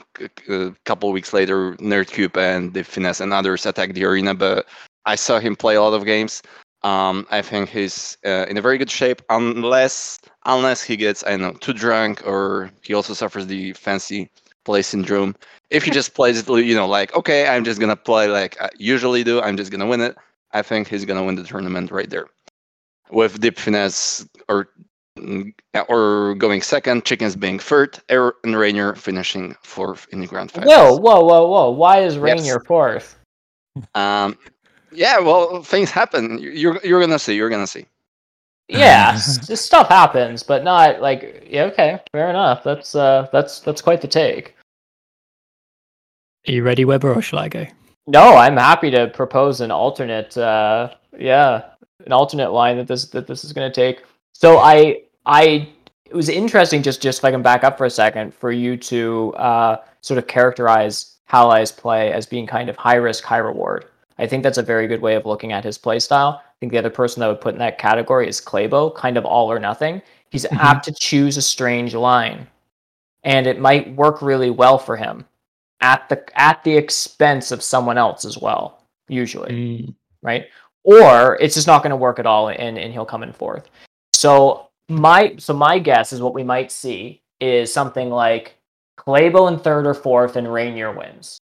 a 0.48 0.74
couple 0.84 1.08
of 1.08 1.12
weeks 1.12 1.32
later, 1.32 1.74
Nerdcube 1.76 2.36
and 2.36 2.72
the 2.72 2.84
Finesse 2.84 3.20
and 3.20 3.32
others 3.32 3.66
attacked 3.66 3.94
the 3.94 4.04
arena, 4.04 4.34
but 4.34 4.66
I 5.04 5.16
saw 5.16 5.40
him 5.40 5.56
play 5.56 5.74
a 5.74 5.82
lot 5.82 5.94
of 5.94 6.04
games. 6.04 6.42
Um, 6.82 7.26
I 7.30 7.42
think 7.42 7.68
he's 7.68 8.16
uh, 8.24 8.46
in 8.48 8.56
a 8.56 8.62
very 8.62 8.78
good 8.78 8.90
shape, 8.90 9.20
unless 9.28 10.18
unless 10.46 10.82
he 10.82 10.96
gets 10.96 11.22
I 11.24 11.30
don't 11.30 11.40
know 11.40 11.52
too 11.52 11.74
drunk 11.74 12.26
or 12.26 12.70
he 12.82 12.94
also 12.94 13.12
suffers 13.12 13.46
the 13.46 13.72
fancy 13.74 14.30
play 14.64 14.82
syndrome. 14.82 15.36
If 15.68 15.84
he 15.84 15.90
just 16.00 16.14
plays 16.14 16.38
it, 16.38 16.48
you 16.48 16.74
know, 16.74 16.86
like 16.86 17.14
okay, 17.14 17.48
I'm 17.48 17.64
just 17.64 17.80
gonna 17.80 17.96
play 17.96 18.28
like 18.28 18.60
I 18.60 18.70
usually 18.78 19.24
do. 19.24 19.40
I'm 19.40 19.56
just 19.56 19.70
gonna 19.70 19.86
win 19.86 20.00
it. 20.00 20.16
I 20.52 20.62
think 20.62 20.88
he's 20.88 21.04
gonna 21.04 21.24
win 21.24 21.34
the 21.34 21.44
tournament 21.44 21.90
right 21.90 22.08
there. 22.08 22.26
With 23.10 23.40
Deep 23.40 23.58
Finesse 23.58 24.26
or 24.48 24.68
mm, 25.18 25.52
or 25.88 26.34
going 26.36 26.62
second, 26.62 27.04
Chickens 27.04 27.36
being 27.36 27.58
third, 27.58 27.98
and 28.08 28.56
Rainier 28.56 28.94
finishing 28.94 29.54
fourth 29.62 30.06
in 30.12 30.20
the 30.20 30.26
grand 30.26 30.50
finals. 30.50 30.70
Whoa, 30.70 30.96
whoa, 30.96 31.24
whoa, 31.24 31.46
whoa! 31.48 31.70
Why 31.70 32.00
is 32.04 32.16
Rainier 32.16 32.54
Yes. 32.54 32.66
fourth? 32.66 33.18
Um, 33.94 34.38
yeah, 34.92 35.18
well, 35.18 35.62
things 35.62 35.90
happen. 35.90 36.38
You're 36.38 36.78
you're 36.84 37.00
gonna 37.00 37.18
see. 37.18 37.34
You're 37.34 37.50
gonna 37.50 37.66
see. 37.66 37.86
Yeah, 38.68 39.12
this 39.46 39.60
stuff 39.60 39.88
happens, 39.88 40.42
but 40.42 40.64
not 40.64 41.00
like 41.00 41.46
yeah. 41.48 41.64
Okay, 41.64 42.00
fair 42.12 42.30
enough. 42.30 42.62
That's 42.64 42.94
uh, 42.94 43.28
that's 43.32 43.60
that's 43.60 43.82
quite 43.82 44.00
the 44.00 44.08
take. 44.08 44.56
Are 46.48 46.52
you 46.52 46.62
ready, 46.62 46.84
Weber, 46.84 47.12
or 47.12 47.22
shall 47.22 47.38
I 47.38 47.48
go? 47.48 47.66
No, 48.06 48.36
I'm 48.36 48.56
happy 48.56 48.90
to 48.90 49.08
propose 49.08 49.60
an 49.60 49.70
alternate. 49.70 50.36
Uh, 50.36 50.90
yeah, 51.18 51.62
an 52.06 52.12
alternate 52.12 52.50
line 52.50 52.76
that 52.78 52.88
this 52.88 53.06
that 53.06 53.26
this 53.26 53.44
is 53.44 53.52
going 53.52 53.70
to 53.70 53.74
take. 53.74 54.04
So 54.32 54.58
I 54.58 55.02
I 55.26 55.68
it 56.06 56.14
was 56.14 56.28
interesting 56.28 56.82
just 56.82 57.02
just 57.02 57.18
if 57.18 57.24
I 57.24 57.30
can 57.30 57.42
back 57.42 57.64
up 57.64 57.78
for 57.78 57.86
a 57.86 57.90
second 57.90 58.34
for 58.34 58.50
you 58.50 58.76
to 58.76 59.34
uh, 59.34 59.76
sort 60.00 60.18
of 60.18 60.26
characterize 60.26 61.16
Halai's 61.30 61.72
play 61.72 62.12
as 62.12 62.26
being 62.26 62.46
kind 62.46 62.68
of 62.68 62.76
high 62.76 62.96
risk, 62.96 63.24
high 63.24 63.38
reward. 63.38 63.86
I 64.20 64.26
think 64.26 64.42
that's 64.42 64.58
a 64.58 64.62
very 64.62 64.86
good 64.86 65.00
way 65.00 65.14
of 65.16 65.24
looking 65.26 65.52
at 65.52 65.64
his 65.64 65.78
play 65.78 65.98
style. 65.98 66.42
I 66.44 66.52
think 66.60 66.72
the 66.72 66.78
other 66.78 66.90
person 66.90 67.20
that 67.20 67.28
would 67.28 67.40
put 67.40 67.54
in 67.54 67.58
that 67.60 67.78
category 67.78 68.28
is 68.28 68.40
Claybo, 68.40 68.94
kind 68.94 69.16
of 69.16 69.24
all 69.24 69.50
or 69.50 69.58
nothing. 69.58 70.02
He's 70.30 70.44
Mhm. 70.44 70.58
apt 70.58 70.84
to 70.84 70.92
choose 70.92 71.36
a 71.36 71.42
strange 71.42 71.94
line, 71.94 72.46
and 73.24 73.46
it 73.46 73.58
might 73.58 73.94
work 73.96 74.20
really 74.22 74.50
well 74.50 74.78
for 74.78 74.96
him 74.96 75.24
at 75.80 76.08
the 76.10 76.22
at 76.38 76.62
the 76.62 76.76
expense 76.76 77.50
of 77.50 77.62
someone 77.62 77.96
else 77.98 78.24
as 78.24 78.36
well. 78.38 78.82
Usually, 79.08 79.50
Mm, 79.50 79.94
right? 80.22 80.46
Or 80.84 81.36
it's 81.40 81.54
just 81.54 81.66
not 81.66 81.82
going 81.82 81.90
to 81.90 81.96
work 81.96 82.18
at 82.18 82.26
all, 82.26 82.48
and 82.48 82.78
and 82.78 82.92
he'll 82.92 83.06
come 83.06 83.22
in 83.22 83.32
fourth. 83.32 83.68
So 84.12 84.68
my 84.88 85.34
so 85.38 85.54
my 85.54 85.78
guess 85.78 86.12
is 86.12 86.20
what 86.20 86.34
we 86.34 86.42
might 86.44 86.70
see 86.70 87.22
is 87.40 87.72
something 87.72 88.10
like 88.10 88.56
Claybo 88.98 89.48
in 89.48 89.58
third 89.58 89.86
or 89.86 89.94
fourth, 89.94 90.36
and 90.36 90.52
Rainier 90.52 90.92
wins. 90.92 91.38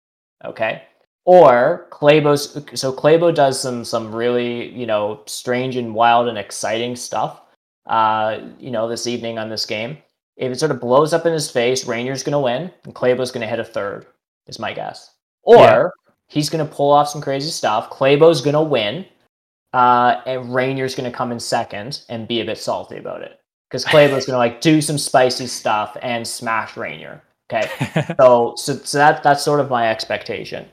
Okay. 0.43 0.83
Or 1.25 1.87
Claybo. 1.91 2.77
so 2.77 2.93
Claybo 2.93 3.33
does 3.33 3.59
some 3.59 3.83
some 3.83 4.13
really 4.13 4.69
you 4.71 4.85
know 4.85 5.21
strange 5.25 5.75
and 5.75 5.93
wild 5.95 6.27
and 6.27 6.37
exciting 6.37 6.95
stuff. 6.95 7.41
Uh, 7.87 8.39
you 8.59 8.71
know, 8.71 8.87
this 8.87 9.05
evening 9.07 9.37
on 9.37 9.49
this 9.49 9.65
game, 9.65 9.97
if 10.37 10.51
it 10.51 10.59
sort 10.59 10.71
of 10.71 10.79
blows 10.81 11.13
up 11.13 11.25
in 11.25 11.33
his 11.33 11.49
face, 11.51 11.85
Rainier's 11.85 12.23
going 12.23 12.33
to 12.33 12.39
win, 12.39 12.71
and 12.83 12.95
Claybo's 12.95 13.31
going 13.31 13.41
to 13.41 13.47
hit 13.47 13.59
a 13.59 13.63
third. 13.63 14.05
Is 14.47 14.59
my 14.59 14.73
guess. 14.73 15.11
Or 15.43 15.55
Yeah. 15.55 15.87
he's 16.27 16.49
going 16.49 16.65
to 16.67 16.71
pull 16.71 16.91
off 16.91 17.09
some 17.09 17.21
crazy 17.21 17.49
stuff. 17.49 17.89
Claybo's 17.89 18.41
going 18.41 18.53
to 18.55 18.61
win, 18.61 19.05
uh, 19.73 20.21
and 20.25 20.53
Rainier's 20.53 20.95
going 20.95 21.09
to 21.09 21.15
come 21.15 21.31
in 21.31 21.39
second 21.39 22.01
and 22.09 22.27
be 22.27 22.41
a 22.41 22.45
bit 22.45 22.57
salty 22.59 22.97
about 22.97 23.21
it 23.21 23.39
because 23.69 23.83
Claybo's 23.85 24.25
going 24.25 24.35
to 24.35 24.37
like 24.37 24.61
do 24.61 24.81
some 24.81 24.97
spicy 24.99 25.47
stuff 25.47 25.97
and 26.03 26.27
smash 26.27 26.77
Rainier. 26.77 27.21
Okay, 27.51 27.67
so 28.19 28.53
so, 28.57 28.73
so 28.77 28.97
that 28.99 29.21
that's 29.23 29.43
sort 29.43 29.59
of 29.59 29.69
my 29.69 29.89
expectation. 29.89 30.67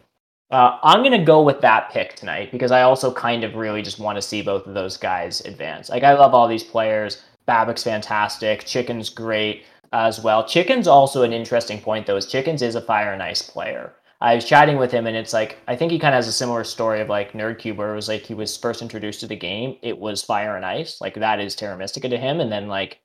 Uh, 0.53 0.79
I'm 0.83 1.03
gonna 1.03 1.25
go 1.25 1.41
with 1.41 1.63
that 1.63 1.91
pick 1.91 2.15
tonight 2.15 2.53
because 2.53 2.73
I 2.73 2.83
also 2.83 3.11
kind 3.11 3.43
of 3.43 3.55
really 3.55 3.81
just 3.81 3.99
want 3.99 4.17
to 4.17 4.23
see 4.23 4.43
both 4.43 4.67
of 4.67 4.75
those 4.75 4.99
guys 4.99 5.41
advance. 5.47 5.89
Like 5.89 6.03
I 6.03 6.13
love 6.13 6.35
all 6.35 6.47
these 6.47 6.63
players. 6.63 7.23
Babuk's 7.49 7.83
fantastic. 7.83 8.67
Chicken's 8.67 9.09
great 9.09 9.65
as 9.95 10.23
well. 10.23 10.47
Chicken's 10.47 10.87
also 10.87 11.23
an 11.23 11.33
interesting 11.33 11.81
point 11.81 12.07
though. 12.07 12.17
Is 12.17 12.27
Chickens 12.27 12.61
is 12.61 12.75
a 12.75 12.83
fire 12.83 13.15
and 13.15 13.23
ice 13.23 13.41
player. 13.41 13.95
I 14.21 14.35
was 14.35 14.45
chatting 14.45 14.77
with 14.77 14.93
him 14.93 15.07
and 15.07 15.17
it's 15.17 15.33
like 15.33 15.57
I 15.69 15.75
think 15.75 15.91
he 15.91 15.99
kind 15.99 16.15
of 16.15 16.19
has 16.19 16.29
a 16.29 16.33
similar 16.33 16.65
story 16.65 17.01
of 17.01 17.09
like 17.09 17.33
Nerdcube 17.33 17.77
where 17.77 17.91
it 17.91 17.97
was 17.97 18.09
like 18.09 18.27
he 18.27 18.35
was 18.35 18.55
first 18.55 18.83
introduced 18.83 19.21
to 19.21 19.27
the 19.27 19.35
game. 19.35 19.79
It 19.81 19.99
was 19.99 20.23
fire 20.23 20.57
and 20.57 20.67
ice. 20.67 21.01
Like 21.01 21.15
that 21.15 21.41
is 21.41 21.57
Terra 21.57 21.79
Mystica 21.79 22.11
to 22.11 22.19
him, 22.19 22.41
and 22.41 22.53
then 22.53 22.69
like 22.69 23.01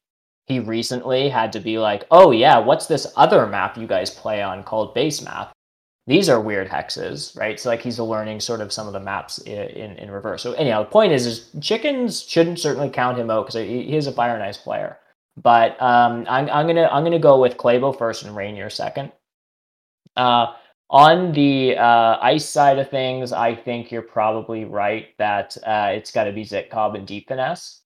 he 0.48 0.60
recently 0.60 1.30
had 1.30 1.54
to 1.54 1.62
be 1.62 1.80
like, 1.80 2.04
oh 2.12 2.32
yeah, 2.32 2.58
what's 2.58 2.88
this 2.88 3.08
other 3.16 3.48
map 3.48 3.78
you 3.78 3.88
guys 3.88 4.10
play 4.10 4.42
on 4.42 4.64
called 4.64 4.94
base 4.94 5.22
map? 5.22 5.54
These 6.08 6.30
are 6.30 6.40
weird 6.40 6.70
hexes, 6.70 7.38
right? 7.38 7.60
So 7.60 7.70
like 7.70 7.82
he's 7.82 8.00
learning 8.00 8.40
sort 8.40 8.62
of 8.62 8.72
some 8.72 8.88
of 8.88 8.94
the 8.94 9.00
maps 9.00 9.40
in 9.40 9.70
in, 9.70 9.98
in 9.98 10.10
reverse. 10.10 10.42
So 10.42 10.54
anyhow, 10.54 10.84
the 10.84 10.90
point 10.90 11.12
is, 11.12 11.26
is 11.26 11.50
chickens 11.62 12.24
shouldn't 12.24 12.60
certainly 12.60 12.90
count 12.90 13.20
him 13.20 13.30
out 13.30 13.46
because 13.46 13.62
he, 13.62 13.84
he 13.84 13.96
is 13.98 14.08
a 14.08 14.14
fire 14.14 14.34
and 14.34 14.44
ice 14.44 14.58
player. 14.58 14.98
But 15.36 15.80
um, 15.82 16.26
I'm 16.30 16.50
I'm 16.50 16.66
gonna 16.66 16.90
I'm 16.92 17.04
gonna 17.04 17.20
go 17.20 17.40
with 17.40 17.58
Claybo 17.58 17.98
first 17.98 18.24
and 18.24 18.36
Rainier 18.36 18.70
second. 18.70 19.12
Uh, 20.16 20.54
on 20.90 21.34
the 21.34 21.78
uh, 21.78 22.18
ice 22.22 22.48
side 22.48 22.80
of 22.80 22.90
things, 22.90 23.34
I 23.34 23.54
think 23.54 23.92
you're 23.92 24.02
probably 24.02 24.64
right 24.64 25.08
that 25.18 25.58
uh, 25.66 25.90
it's 25.94 26.12
got 26.12 26.24
to 26.24 26.32
be 26.32 26.44
Zitcob 26.46 26.96
and 26.96 27.06
Deep 27.06 27.28
Finesse. 27.28 27.82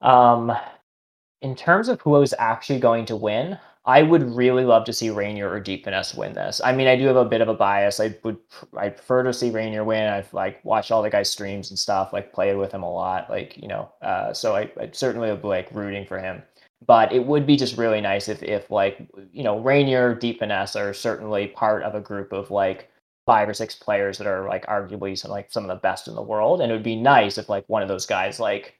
Um, 0.00 0.50
in 1.42 1.54
terms 1.54 1.88
of 1.88 2.00
who 2.00 2.20
is 2.22 2.34
actually 2.38 2.80
going 2.80 3.04
to 3.06 3.16
win, 3.16 3.58
I 3.84 4.02
would 4.02 4.22
really 4.34 4.64
love 4.64 4.84
to 4.84 4.92
see 4.92 5.10
Rainier 5.10 5.50
or 5.50 5.58
Deep 5.58 5.84
Finesse 5.84 6.14
win 6.14 6.34
this. 6.34 6.60
I 6.64 6.72
mean, 6.72 6.86
I 6.86 6.94
do 6.94 7.06
have 7.06 7.16
a 7.16 7.24
bit 7.24 7.40
of 7.40 7.48
a 7.48 7.54
bias. 7.54 7.98
I 7.98 8.16
would 8.22 8.38
I 8.76 8.90
prefer 8.90 9.24
to 9.24 9.32
see 9.32 9.50
Rainier 9.50 9.82
win. 9.84 10.08
I've 10.08 10.32
like 10.32 10.64
watched 10.64 10.92
all 10.92 11.02
the 11.02 11.10
guys' 11.10 11.30
streams 11.30 11.70
and 11.70 11.78
stuff, 11.78 12.12
like 12.12 12.32
played 12.32 12.56
with 12.56 12.72
him 12.72 12.84
a 12.84 12.92
lot, 12.92 13.28
like 13.28 13.56
you 13.56 13.66
know. 13.66 13.90
Uh, 14.00 14.32
so 14.32 14.54
I, 14.54 14.70
I 14.80 14.90
certainly 14.92 15.30
would 15.30 15.42
be 15.42 15.48
like 15.48 15.68
rooting 15.72 16.06
for 16.06 16.18
him. 16.18 16.42
But 16.86 17.12
it 17.12 17.24
would 17.26 17.46
be 17.46 17.56
just 17.56 17.76
really 17.76 18.00
nice 18.00 18.28
if 18.28 18.42
if 18.42 18.70
like 18.70 18.98
you 19.32 19.42
know 19.42 19.58
Rainier, 19.58 20.14
Deep 20.14 20.38
Finesse 20.38 20.76
are 20.76 20.94
certainly 20.94 21.48
part 21.48 21.82
of 21.82 21.96
a 21.96 22.00
group 22.00 22.32
of 22.32 22.52
like 22.52 22.88
five 23.26 23.48
or 23.48 23.54
six 23.54 23.74
players 23.74 24.18
that 24.18 24.26
are 24.26 24.48
like 24.48 24.66
arguably 24.66 25.18
some 25.18 25.30
like 25.30 25.50
some 25.50 25.64
of 25.64 25.68
the 25.68 25.80
best 25.80 26.06
in 26.06 26.14
the 26.14 26.22
world, 26.22 26.60
and 26.60 26.70
it 26.70 26.74
would 26.74 26.84
be 26.84 26.96
nice 26.96 27.36
if 27.36 27.48
like 27.48 27.64
one 27.68 27.82
of 27.82 27.88
those 27.88 28.06
guys 28.06 28.38
like 28.38 28.76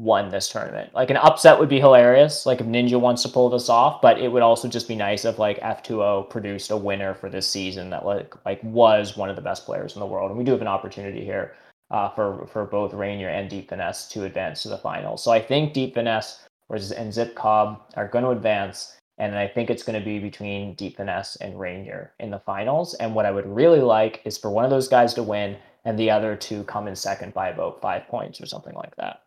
won 0.00 0.30
this 0.30 0.48
tournament. 0.48 0.94
Like 0.94 1.10
an 1.10 1.18
upset 1.18 1.58
would 1.58 1.68
be 1.68 1.78
hilarious, 1.78 2.46
like 2.46 2.60
if 2.60 2.66
Ninja 2.66 2.98
wants 2.98 3.22
to 3.22 3.28
pull 3.28 3.50
this 3.50 3.68
off, 3.68 4.00
but 4.00 4.18
it 4.18 4.28
would 4.28 4.42
also 4.42 4.66
just 4.66 4.88
be 4.88 4.96
nice 4.96 5.24
if 5.24 5.38
like 5.38 5.60
F2O 5.60 6.30
produced 6.30 6.70
a 6.70 6.76
winner 6.76 7.14
for 7.14 7.28
this 7.28 7.48
season 7.48 7.90
that 7.90 8.06
like 8.06 8.34
like 8.44 8.62
was 8.64 9.16
one 9.16 9.28
of 9.28 9.36
the 9.36 9.42
best 9.42 9.66
players 9.66 9.94
in 9.94 10.00
the 10.00 10.06
world. 10.06 10.30
And 10.30 10.38
we 10.38 10.44
do 10.44 10.52
have 10.52 10.62
an 10.62 10.68
opportunity 10.68 11.24
here 11.24 11.54
uh, 11.90 12.08
for 12.10 12.46
for 12.46 12.64
both 12.64 12.94
Rainier 12.94 13.28
and 13.28 13.50
Deep 13.50 13.68
Finesse 13.68 14.08
to 14.08 14.24
advance 14.24 14.62
to 14.62 14.68
the 14.68 14.78
finals. 14.78 15.22
So 15.22 15.30
I 15.30 15.40
think 15.40 15.74
Deep 15.74 15.94
Finesse 15.94 16.46
and 16.70 17.12
Zip 17.12 17.34
Cobb 17.34 17.82
are 17.96 18.08
going 18.08 18.24
to 18.24 18.30
advance. 18.30 18.96
And 19.18 19.36
I 19.36 19.48
think 19.48 19.68
it's 19.68 19.82
going 19.82 19.98
to 19.98 20.04
be 20.04 20.18
between 20.18 20.72
Deep 20.76 20.96
Finesse 20.96 21.36
and 21.36 21.60
Rainier 21.60 22.14
in 22.20 22.30
the 22.30 22.38
finals. 22.38 22.94
And 22.94 23.14
what 23.14 23.26
I 23.26 23.30
would 23.30 23.46
really 23.46 23.82
like 23.82 24.22
is 24.24 24.38
for 24.38 24.50
one 24.50 24.64
of 24.64 24.70
those 24.70 24.88
guys 24.88 25.12
to 25.14 25.22
win 25.22 25.58
and 25.84 25.98
the 25.98 26.10
other 26.10 26.36
to 26.36 26.64
come 26.64 26.88
in 26.88 26.96
second 26.96 27.34
by 27.34 27.50
about 27.50 27.82
five 27.82 28.08
points 28.08 28.40
or 28.40 28.46
something 28.46 28.74
like 28.74 28.96
that. 28.96 29.20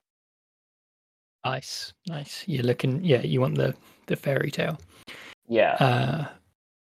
Nice, 1.45 1.93
nice. 2.07 2.43
You're 2.47 2.63
looking, 2.63 3.03
yeah. 3.03 3.21
You 3.21 3.41
want 3.41 3.57
the 3.57 3.75
the 4.07 4.15
fairy 4.15 4.51
tale. 4.51 4.79
Yeah. 5.47 5.73
Uh, 5.73 6.25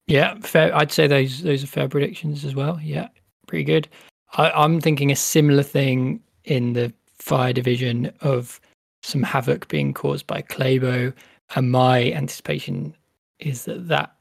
yeah, 0.07 0.35
fair. 0.41 0.75
I'd 0.75 0.91
say 0.91 1.07
those 1.07 1.41
those 1.41 1.63
are 1.63 1.67
fair 1.67 1.89
predictions 1.89 2.45
as 2.45 2.53
well. 2.53 2.79
Yeah, 2.81 3.07
pretty 3.47 3.63
good. 3.63 3.87
I, 4.33 4.51
I'm 4.51 4.79
thinking 4.81 5.11
a 5.11 5.15
similar 5.15 5.63
thing 5.63 6.21
in 6.43 6.73
the 6.73 6.93
fire 7.17 7.53
division 7.53 8.11
of 8.21 8.59
some 9.01 9.23
havoc 9.23 9.67
being 9.67 9.93
caused 9.93 10.27
by 10.27 10.41
Claybo, 10.43 11.13
and 11.55 11.71
my 11.71 12.11
anticipation 12.11 12.95
is 13.39 13.65
that 13.65 13.87
that 13.87 14.15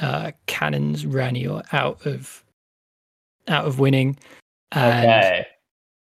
uh, 0.00 0.32
cannons 0.46 1.04
Rainier 1.04 1.62
out 1.72 2.04
of 2.06 2.42
out 3.48 3.66
of 3.66 3.78
winning, 3.78 4.18
and 4.72 5.04
okay. 5.04 5.46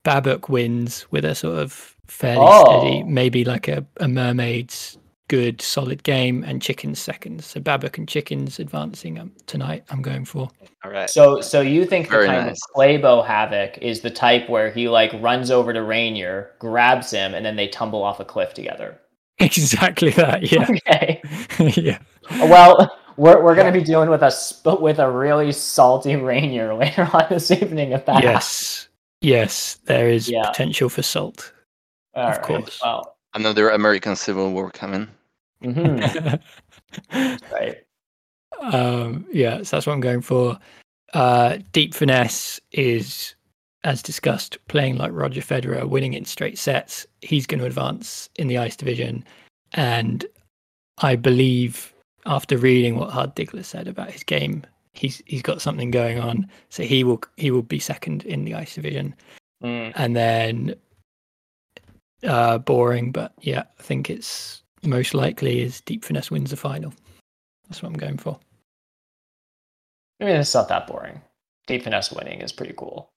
Babuk 0.04 0.48
wins 0.48 1.10
with 1.10 1.24
a 1.24 1.34
sort 1.34 1.58
of 1.58 1.96
fairly 2.08 2.40
Oh. 2.46 2.80
steady, 2.80 3.02
maybe 3.04 3.44
like 3.44 3.68
a, 3.68 3.86
a 3.98 4.08
mermaid's 4.08 4.98
good 5.28 5.60
solid 5.60 6.02
game, 6.04 6.42
and 6.42 6.62
chickens 6.62 6.98
seconds. 6.98 7.44
So 7.44 7.60
Babuk 7.60 7.98
and 7.98 8.08
chickens 8.08 8.58
advancing 8.58 9.18
um, 9.18 9.30
tonight. 9.46 9.84
I'm 9.90 10.00
going 10.00 10.24
for. 10.24 10.48
All 10.84 10.90
right. 10.90 11.10
So, 11.10 11.42
so 11.42 11.60
you 11.60 11.84
think 11.84 12.08
Very 12.08 12.26
the 12.26 12.32
kind 12.32 12.46
nice. 12.46 12.56
of 12.64 12.74
Claybo 12.74 13.26
Havoc 13.26 13.76
is 13.78 14.00
the 14.00 14.10
type 14.10 14.48
where 14.48 14.70
he 14.70 14.88
like 14.88 15.12
runs 15.20 15.50
over 15.50 15.72
to 15.74 15.82
Rainier, 15.82 16.52
grabs 16.58 17.10
him, 17.10 17.34
and 17.34 17.44
then 17.44 17.56
they 17.56 17.68
tumble 17.68 18.02
off 18.02 18.20
a 18.20 18.24
cliff 18.24 18.54
together? 18.54 18.98
Exactly 19.40 20.10
that. 20.12 20.50
Yeah. 20.50 20.66
Okay. 20.88 21.22
yeah. 21.80 21.98
Well, 22.30 22.90
we're 23.16 23.40
we're 23.42 23.54
gonna 23.54 23.70
be 23.70 23.82
dealing 23.84 24.10
with 24.10 24.22
a 24.22 24.30
sp- 24.34 24.80
with 24.80 24.98
a 24.98 25.08
really 25.10 25.52
salty 25.52 26.16
Rainier 26.16 26.74
later 26.74 27.08
on 27.12 27.26
this 27.28 27.50
evening 27.50 27.92
if 27.92 28.04
that 28.06 28.24
happens. 28.24 28.32
Yes. 28.32 28.88
Yes. 29.20 29.74
There 29.84 30.08
is 30.08 30.28
Yeah. 30.28 30.42
potential 30.48 30.88
for 30.88 31.02
salt. 31.02 31.52
All 32.14 32.28
Of 32.28 32.36
right, 32.36 32.42
course. 32.42 32.80
Well, 32.82 33.16
Another 33.34 33.70
American 33.70 34.16
Civil 34.16 34.52
War 34.52 34.70
coming. 34.70 35.08
mhm, 35.62 36.40
right. 37.52 37.76
um, 38.60 39.26
yeah, 39.32 39.62
so 39.62 39.76
that's 39.76 39.86
what 39.86 39.92
I'm 39.92 40.00
going 40.00 40.22
for. 40.22 40.58
Uh, 41.14 41.58
Deep 41.72 41.94
finesse 41.94 42.60
is 42.72 43.34
as 43.84 44.02
discussed, 44.02 44.58
playing 44.68 44.96
like 44.96 45.12
Roger 45.12 45.40
Federer, 45.40 45.88
winning 45.88 46.14
in 46.14 46.24
straight 46.24 46.58
sets, 46.58 47.06
he's 47.20 47.46
going 47.46 47.60
to 47.60 47.66
advance 47.66 48.28
in 48.36 48.48
the 48.48 48.58
ice 48.58 48.76
division. 48.76 49.24
And 49.72 50.24
I 50.98 51.16
believe 51.16 51.94
after 52.26 52.56
reading 52.58 52.96
what 52.96 53.10
Hard 53.10 53.34
Diggler 53.36 53.64
said 53.64 53.86
about 53.86 54.10
his 54.10 54.24
game, 54.24 54.64
he's 54.92 55.22
he's 55.26 55.42
got 55.42 55.62
something 55.62 55.90
going 55.90 56.18
on. 56.18 56.48
So 56.70 56.82
he 56.82 57.04
will 57.04 57.20
he 57.36 57.50
will 57.50 57.62
be 57.62 57.78
second 57.78 58.24
in 58.24 58.44
the 58.44 58.54
ice 58.54 58.74
division. 58.74 59.14
Mm. 59.62 59.92
And 59.94 60.16
then 60.16 60.74
uh 62.24 62.58
boring, 62.58 63.12
but 63.12 63.32
yeah, 63.40 63.64
I 63.78 63.82
think 63.82 64.10
it's 64.10 64.62
most 64.82 65.14
likely 65.14 65.60
is 65.60 65.80
Deep 65.82 66.04
Finesse 66.04 66.30
wins 66.30 66.50
the 66.50 66.56
final. 66.56 66.92
That's 67.68 67.82
what 67.82 67.88
I'm 67.88 67.98
going 67.98 68.16
for. 68.16 68.38
I 70.20 70.24
mean, 70.24 70.36
it's 70.36 70.54
not 70.54 70.68
that 70.68 70.86
boring. 70.86 71.20
Deep 71.66 71.84
finesse 71.84 72.10
winning 72.12 72.40
is 72.40 72.52
pretty 72.52 72.74
cool. 72.76 73.10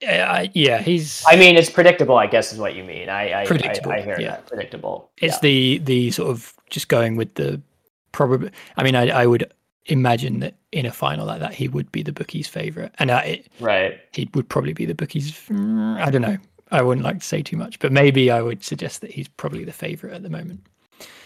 Yeah, 0.00 0.30
I, 0.30 0.50
yeah, 0.54 0.80
he's. 0.80 1.24
I 1.26 1.34
mean, 1.34 1.56
it's 1.56 1.70
predictable. 1.70 2.16
I 2.16 2.28
guess 2.28 2.52
is 2.52 2.58
what 2.58 2.76
you 2.76 2.84
mean. 2.84 3.08
I 3.08 3.42
I, 3.42 3.46
Predictable, 3.46 3.90
I, 3.90 3.96
I 3.96 4.02
hear 4.02 4.20
yeah. 4.20 4.30
that 4.30 4.46
predictable. 4.46 5.10
It's 5.18 5.34
yeah. 5.34 5.40
the 5.40 5.78
the 5.78 6.10
sort 6.12 6.30
of 6.30 6.54
just 6.70 6.88
going 6.88 7.16
with 7.16 7.34
the 7.34 7.60
probably. 8.12 8.50
I 8.76 8.84
mean, 8.84 8.94
I 8.94 9.08
I 9.08 9.26
would 9.26 9.52
imagine 9.86 10.38
that 10.38 10.54
in 10.70 10.86
a 10.86 10.92
final 10.92 11.26
like 11.26 11.40
that, 11.40 11.52
he 11.52 11.66
would 11.66 11.90
be 11.90 12.04
the 12.04 12.12
bookies' 12.12 12.46
favorite, 12.46 12.94
and 13.00 13.10
it, 13.10 13.48
right. 13.58 13.98
he 14.12 14.30
would 14.34 14.48
probably 14.48 14.72
be 14.72 14.86
the 14.86 14.94
bookies. 14.94 15.32
mm, 15.32 16.00
I 16.00 16.10
don't 16.10 16.22
know. 16.22 16.38
I 16.70 16.82
wouldn't 16.82 17.04
like 17.04 17.20
to 17.20 17.26
say 17.26 17.42
too 17.42 17.56
much, 17.56 17.78
but 17.78 17.92
maybe 17.92 18.30
I 18.30 18.42
would 18.42 18.64
suggest 18.64 19.00
that 19.00 19.10
he's 19.10 19.28
probably 19.28 19.64
the 19.64 19.72
favorite 19.72 20.14
at 20.14 20.22
the 20.22 20.30
moment. 20.30 20.66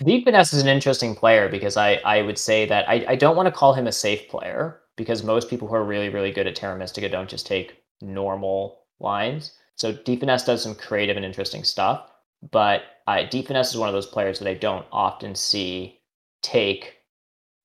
Deep 0.05 0.24
finesse 0.24 0.53
is 0.53 0.62
an 0.62 0.68
interesting 0.68 1.14
player 1.14 1.49
because 1.49 1.76
I 1.76 1.95
I 2.05 2.22
would 2.22 2.38
say 2.38 2.66
that 2.66 2.88
I 2.88 3.05
I 3.09 3.16
don't 3.16 3.36
want 3.36 3.47
to 3.47 3.53
call 3.53 3.72
him 3.72 3.86
a 3.86 3.93
safe 3.93 4.28
player 4.28 4.80
because 4.97 5.22
most 5.22 5.49
people 5.49 5.68
who 5.68 5.74
are 5.74 5.84
really 5.84 6.09
really 6.09 6.32
good 6.32 6.47
at 6.47 6.57
Terra 6.57 6.76
Mystica 6.76 7.09
don't 7.09 7.28
just 7.28 7.47
take 7.47 7.82
normal 8.01 8.82
lines. 9.01 9.53
So 9.76 9.93
Deep 9.93 10.20
finesse 10.20 10.45
does 10.45 10.62
some 10.62 10.74
creative 10.74 11.16
and 11.16 11.24
interesting 11.24 11.64
stuff, 11.64 12.11
but 12.51 12.82
I 13.07 13.24
Deep 13.24 13.47
finesse 13.47 13.70
is 13.70 13.78
one 13.78 13.88
of 13.88 13.95
those 13.95 14.07
players 14.07 14.38
that 14.38 14.49
I 14.49 14.55
don't 14.55 14.86
often 14.93 15.34
see 15.34 16.01
take 16.43 16.99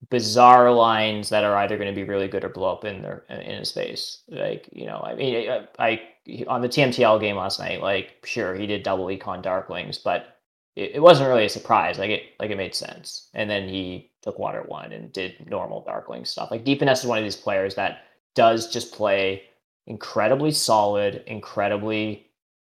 bizarre 0.10 0.72
lines 0.72 1.30
that 1.30 1.44
are 1.44 1.56
either 1.58 1.78
going 1.78 1.94
to 1.94 1.96
be 1.96 2.08
really 2.08 2.28
good 2.28 2.44
or 2.44 2.50
blow 2.50 2.72
up 2.72 2.86
in 2.86 3.02
their 3.02 3.24
in 3.30 3.58
his 3.60 3.72
face. 3.72 4.22
Like 4.30 4.70
you 4.72 4.86
know, 4.86 5.00
I 5.00 5.16
mean, 5.16 5.68
I 5.80 6.02
on 6.48 6.62
the 6.62 6.70
TMTL 6.70 7.20
game 7.20 7.36
last 7.36 7.60
night, 7.60 7.82
like 7.82 8.26
sure 8.26 8.56
he 8.56 8.68
did 8.68 8.84
double 8.84 9.06
econ 9.08 9.44
Darklings, 9.44 10.02
but 10.04 10.38
it, 10.76 10.96
it 10.96 11.00
wasn't 11.02 11.30
really 11.30 11.46
a 11.46 11.50
surprise. 11.50 11.98
Like 11.98 12.12
it 12.12 12.24
like 12.40 12.52
it 12.52 12.58
made 12.58 12.76
sense. 12.76 13.30
And 13.34 13.50
then 13.50 13.68
he 13.68 14.12
took 14.22 14.40
water 14.40 14.64
one 14.68 14.92
and 14.92 15.12
did 15.12 15.50
normal 15.50 15.84
Darkling 15.84 16.26
stuff. 16.26 16.52
Like 16.52 16.64
Deep 16.64 16.82
is 16.82 17.06
one 17.06 17.18
of 17.18 17.24
these 17.24 17.36
players 17.36 17.76
that 17.76 18.04
does 18.36 18.72
just 18.72 18.94
play 18.94 19.44
incredibly 19.88 20.52
solid, 20.52 21.24
incredibly 21.28 22.28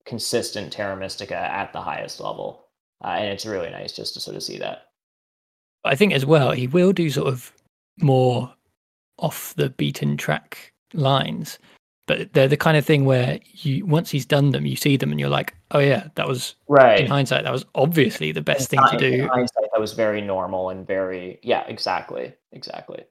consistent 0.06 0.74
Terra 0.74 0.98
Mystica 0.98 1.38
at 1.38 1.72
the 1.72 1.82
highest 1.82 2.20
level. 2.20 2.66
Uh, 3.04 3.16
and 3.20 3.28
it's 3.28 3.46
really 3.46 3.70
nice 3.70 3.94
just 3.94 4.14
to 4.14 4.20
sort 4.20 4.36
of 4.36 4.44
see 4.44 4.58
that. 4.58 4.88
I 5.86 5.96
think 5.96 6.14
as 6.14 6.26
well, 6.26 6.52
he 6.52 6.68
will 6.68 6.94
do 6.94 7.10
sort 7.10 7.28
of 7.28 7.54
more 8.02 8.54
off 9.20 9.54
the 9.56 9.70
beaten 9.70 10.18
track 10.18 10.74
lines, 10.94 11.60
but 12.06 12.34
they're 12.34 12.48
the 12.48 12.58
kind 12.58 12.78
of 12.78 12.86
thing 12.86 13.06
where 13.06 13.40
you 13.44 13.86
once 13.86 14.12
he's 14.12 14.26
done 14.26 14.52
them, 14.52 14.66
you 14.66 14.76
see 14.76 14.98
them 14.98 15.12
and 15.12 15.20
you're 15.20 15.30
like, 15.30 15.56
oh 15.72 15.80
yeah, 15.80 16.08
that 16.16 16.28
was 16.28 16.56
right. 16.68 17.00
in 17.00 17.08
hindsight, 17.08 17.44
that 17.44 17.54
was 17.54 17.66
obviously 17.76 18.32
the 18.32 18.42
best 18.42 18.70
thing 18.70 18.82
to 18.92 18.98
do. 18.98 19.24
In 19.24 19.28
hindsight, 19.28 19.70
that 19.72 19.80
was 19.80 19.94
very 19.94 20.22
normal 20.22 20.70
and 20.70 20.86
very 20.86 21.40
yeah, 21.44 21.64
exactly, 21.68 22.34
exactly. 22.52 23.04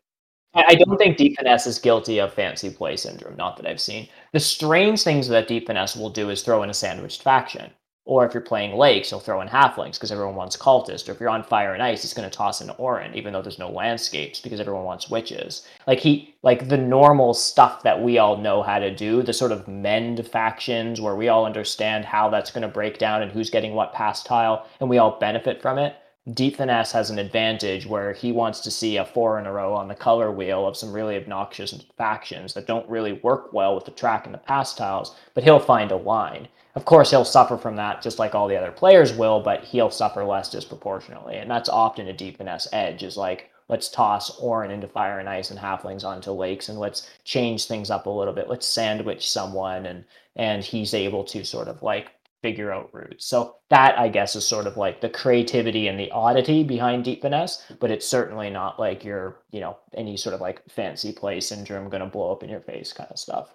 I 0.54 0.60
I 0.60 0.74
mm-hmm. 0.74 0.90
don't 0.90 0.98
think 0.98 1.16
Deep 1.16 1.36
Finesse 1.36 1.66
is 1.66 1.78
guilty 1.78 2.18
of 2.18 2.34
fancy 2.34 2.70
play 2.70 2.96
syndrome. 2.96 3.36
Not 3.36 3.56
that 3.56 3.66
I've 3.66 3.80
seen. 3.80 4.08
The 4.32 4.40
strange 4.40 5.02
things 5.02 5.28
that 5.28 5.48
Deep 5.48 5.66
Finesse 5.66 5.96
will 5.96 6.10
do 6.10 6.30
is 6.30 6.42
throw 6.42 6.62
in 6.62 6.70
a 6.70 6.74
sandwiched 6.74 7.22
faction. 7.22 7.70
Or 8.04 8.26
if 8.26 8.34
you're 8.34 8.40
playing 8.40 8.76
Lakes, 8.76 9.10
he'll 9.10 9.20
throw 9.20 9.40
in 9.42 9.48
Halflings 9.48 9.92
because 9.92 10.10
everyone 10.10 10.34
wants 10.34 10.56
cultists. 10.56 11.08
Or 11.08 11.12
if 11.12 11.20
you're 11.20 11.30
on 11.30 11.44
Fire 11.44 11.72
and 11.72 11.82
Ice, 11.82 12.02
he's 12.02 12.14
going 12.14 12.28
to 12.28 12.36
toss 12.36 12.60
in 12.60 12.68
Auren, 12.70 13.14
even 13.14 13.32
though 13.32 13.42
there's 13.42 13.60
no 13.60 13.70
landscapes 13.70 14.40
because 14.40 14.58
everyone 14.58 14.82
wants 14.82 15.08
Witches. 15.08 15.64
Like 15.86 16.00
he, 16.00 16.34
like 16.42 16.68
the 16.68 16.76
normal 16.76 17.32
stuff 17.32 17.84
that 17.84 18.02
we 18.02 18.18
all 18.18 18.36
know 18.36 18.62
how 18.62 18.80
to 18.80 18.92
do, 18.92 19.22
the 19.22 19.32
sort 19.32 19.52
of 19.52 19.68
mend 19.68 20.26
factions 20.26 21.00
where 21.00 21.14
we 21.14 21.28
all 21.28 21.46
understand 21.46 22.04
how 22.04 22.28
that's 22.28 22.50
going 22.50 22.62
to 22.62 22.68
break 22.68 22.98
down 22.98 23.22
and 23.22 23.30
who's 23.30 23.50
getting 23.50 23.74
what 23.74 23.92
past 23.92 24.26
tile, 24.26 24.66
and 24.80 24.90
we 24.90 24.98
all 24.98 25.20
benefit 25.20 25.62
from 25.62 25.78
it. 25.78 25.94
Deep 26.34 26.56
Finesse 26.56 26.92
has 26.92 27.10
an 27.10 27.18
advantage 27.18 27.84
where 27.84 28.12
he 28.12 28.30
wants 28.30 28.60
to 28.60 28.70
see 28.70 28.96
a 28.96 29.04
four 29.04 29.40
in 29.40 29.46
a 29.46 29.52
row 29.52 29.74
on 29.74 29.88
the 29.88 29.94
color 29.94 30.30
wheel 30.30 30.68
of 30.68 30.76
some 30.76 30.92
really 30.92 31.16
obnoxious 31.16 31.84
factions 31.98 32.54
that 32.54 32.66
don't 32.66 32.88
really 32.88 33.14
work 33.14 33.52
well 33.52 33.74
with 33.74 33.84
the 33.84 33.90
track 33.90 34.24
and 34.24 34.32
the 34.32 34.38
pass 34.38 34.72
tiles, 34.72 35.16
but 35.34 35.42
he'll 35.42 35.58
find 35.58 35.90
a 35.90 35.96
line. 35.96 36.46
Of 36.74 36.84
course, 36.86 37.10
he'll 37.10 37.24
suffer 37.24 37.58
from 37.58 37.76
that 37.76 38.02
just 38.02 38.18
like 38.18 38.34
all 38.34 38.48
the 38.48 38.56
other 38.56 38.72
players 38.72 39.12
will, 39.12 39.40
but 39.40 39.64
he'll 39.64 39.90
suffer 39.90 40.24
less 40.24 40.48
disproportionately. 40.50 41.36
And 41.36 41.50
that's 41.50 41.68
often 41.68 42.08
a 42.08 42.12
Deep 42.12 42.38
Finesse 42.38 42.68
edge 42.72 43.02
is 43.02 43.16
like, 43.16 43.50
let's 43.68 43.88
toss 43.88 44.38
Auren 44.40 44.70
into 44.70 44.88
Fire 44.88 45.18
and 45.18 45.28
Ice 45.28 45.50
and 45.50 45.60
Halflings 45.60 46.04
onto 46.04 46.30
Lakes 46.30 46.68
and 46.68 46.78
let's 46.78 47.08
change 47.24 47.66
things 47.66 47.90
up 47.90 48.06
a 48.06 48.10
little 48.10 48.32
bit. 48.34 48.48
Let's 48.48 48.66
sandwich 48.66 49.30
someone 49.30 49.86
and 49.86 50.04
and 50.36 50.64
he's 50.64 50.94
able 50.94 51.24
to 51.24 51.44
sort 51.44 51.68
of 51.68 51.82
like 51.82 52.12
figure 52.42 52.72
out 52.72 52.92
routes. 52.92 53.26
So 53.26 53.56
that 53.68 53.98
I 53.98 54.08
guess 54.08 54.34
is 54.34 54.46
sort 54.46 54.66
of 54.66 54.76
like 54.76 55.00
the 55.00 55.08
creativity 55.08 55.88
and 55.88 55.98
the 55.98 56.10
oddity 56.10 56.64
behind 56.64 57.04
Deep 57.04 57.22
Finesse, 57.22 57.62
but 57.80 57.90
it's 57.90 58.06
certainly 58.08 58.50
not 58.50 58.80
like 58.80 59.04
your, 59.04 59.42
you 59.52 59.60
know, 59.60 59.76
any 59.94 60.16
sort 60.16 60.34
of 60.34 60.40
like 60.40 60.62
fancy 60.70 61.12
play 61.12 61.40
syndrome 61.40 61.88
gonna 61.90 62.06
blow 62.06 62.32
up 62.32 62.42
in 62.42 62.50
your 62.50 62.60
face 62.60 62.92
kind 62.92 63.10
of 63.10 63.18
stuff. 63.18 63.54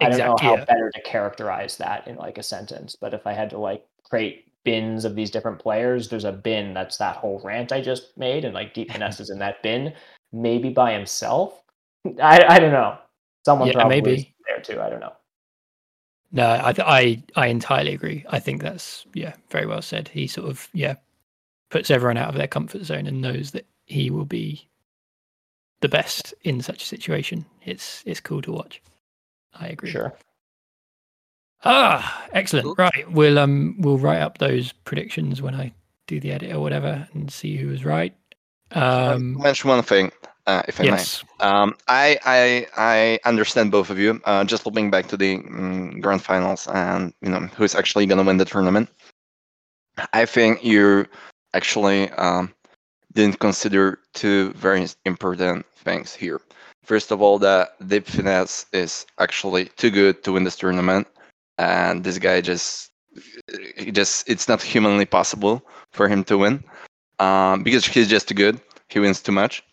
I 0.00 0.08
don't 0.10 0.18
know 0.18 0.36
how 0.40 0.56
yeah. 0.56 0.64
better 0.64 0.90
to 0.94 1.00
characterize 1.02 1.76
that 1.78 2.06
in 2.06 2.16
like 2.16 2.38
a 2.38 2.42
sentence, 2.42 2.96
but 3.00 3.14
if 3.14 3.26
I 3.26 3.32
had 3.32 3.50
to 3.50 3.58
like 3.58 3.84
create 4.04 4.44
bins 4.64 5.04
of 5.04 5.14
these 5.14 5.30
different 5.30 5.58
players, 5.58 6.08
there's 6.08 6.24
a 6.24 6.32
bin 6.32 6.74
that's 6.74 6.98
that 6.98 7.16
whole 7.16 7.40
rant 7.44 7.72
I 7.72 7.80
just 7.80 8.16
made, 8.18 8.44
and 8.44 8.54
like 8.54 8.74
Deep 8.74 8.90
Finesse 8.92 9.20
is 9.20 9.30
in 9.30 9.38
that 9.38 9.62
bin, 9.62 9.94
maybe 10.32 10.68
by 10.68 10.92
himself. 10.92 11.62
I 12.22 12.44
I 12.48 12.58
don't 12.58 12.72
know. 12.72 12.98
Someone 13.44 13.68
Yeah, 13.68 13.74
probably 13.74 14.00
maybe. 14.00 14.14
is 14.14 14.26
there 14.46 14.60
too. 14.60 14.80
I 14.80 14.90
don't 14.90 15.00
know. 15.00 15.12
No, 16.32 16.60
I, 16.62 16.72
th- 16.72 16.86
I 16.86 17.22
I 17.36 17.46
entirely 17.46 17.94
agree. 17.94 18.24
I 18.28 18.40
think 18.40 18.60
that's 18.60 19.06
yeah, 19.14 19.34
very 19.50 19.66
well 19.66 19.80
said. 19.80 20.08
He 20.08 20.26
sort 20.26 20.48
of 20.48 20.68
yeah 20.74 20.96
puts 21.70 21.90
everyone 21.90 22.16
out 22.16 22.28
of 22.28 22.34
their 22.34 22.46
comfort 22.46 22.84
zone 22.84 23.06
and 23.06 23.20
knows 23.20 23.52
that 23.52 23.66
he 23.86 24.10
will 24.10 24.24
be 24.24 24.68
the 25.80 25.88
best 25.88 26.34
in 26.42 26.60
such 26.60 26.82
a 26.82 26.86
situation. 26.86 27.46
It's 27.64 28.02
it's 28.06 28.20
cool 28.20 28.42
to 28.42 28.52
watch. 28.52 28.82
I 29.58 29.68
agree. 29.68 29.90
Sure. 29.90 30.14
Ah, 31.64 32.26
excellent. 32.32 32.64
Cool. 32.64 32.74
Right, 32.78 33.10
we'll 33.10 33.38
um 33.38 33.76
we'll 33.78 33.98
write 33.98 34.20
up 34.20 34.38
those 34.38 34.72
predictions 34.72 35.42
when 35.42 35.54
I 35.54 35.72
do 36.06 36.20
the 36.20 36.32
edit 36.32 36.52
or 36.52 36.60
whatever 36.60 37.08
and 37.12 37.30
see 37.30 37.56
who 37.56 37.68
was 37.68 37.84
right. 37.84 38.14
Um, 38.72 39.40
mention 39.40 39.70
one 39.70 39.82
thing, 39.82 40.12
uh, 40.46 40.62
if 40.68 40.80
I 40.80 40.84
yes, 40.84 41.24
may. 41.40 41.46
Um, 41.46 41.76
I, 41.88 42.18
I 42.24 42.66
I 42.76 43.28
understand 43.28 43.70
both 43.70 43.90
of 43.90 43.98
you. 43.98 44.20
Uh, 44.24 44.44
just 44.44 44.66
looking 44.66 44.90
back 44.90 45.06
to 45.08 45.16
the 45.16 45.38
mm, 45.38 46.00
grand 46.00 46.22
finals 46.22 46.68
and 46.68 47.12
you 47.20 47.30
know 47.30 47.40
who's 47.56 47.74
actually 47.74 48.06
going 48.06 48.18
to 48.18 48.24
win 48.24 48.36
the 48.36 48.44
tournament. 48.44 48.88
I 50.12 50.26
think 50.26 50.62
you 50.62 51.06
actually 51.54 52.10
um, 52.10 52.52
didn't 53.14 53.38
consider 53.38 53.98
two 54.14 54.52
very 54.52 54.86
important 55.04 55.64
things 55.76 56.14
here. 56.14 56.40
First 56.86 57.10
of 57.10 57.20
all, 57.20 57.38
that 57.40 57.74
Deep 57.88 58.06
Finesse 58.06 58.66
is 58.72 59.06
actually 59.18 59.66
too 59.76 59.90
good 59.90 60.22
to 60.22 60.32
win 60.32 60.44
this 60.44 60.56
tournament, 60.56 61.08
and 61.58 62.04
this 62.04 62.18
guy 62.18 62.40
just 62.40 62.92
he 63.76 63.90
just 63.90 64.28
it's 64.28 64.48
not 64.48 64.62
humanly 64.62 65.04
possible 65.04 65.66
for 65.90 66.08
him 66.08 66.22
to 66.24 66.38
win 66.38 66.62
um, 67.18 67.62
because 67.62 67.84
he's 67.84 68.08
just 68.08 68.28
too 68.28 68.34
good. 68.34 68.60
He 68.88 69.00
wins 69.00 69.20
too 69.20 69.32
much. 69.32 69.64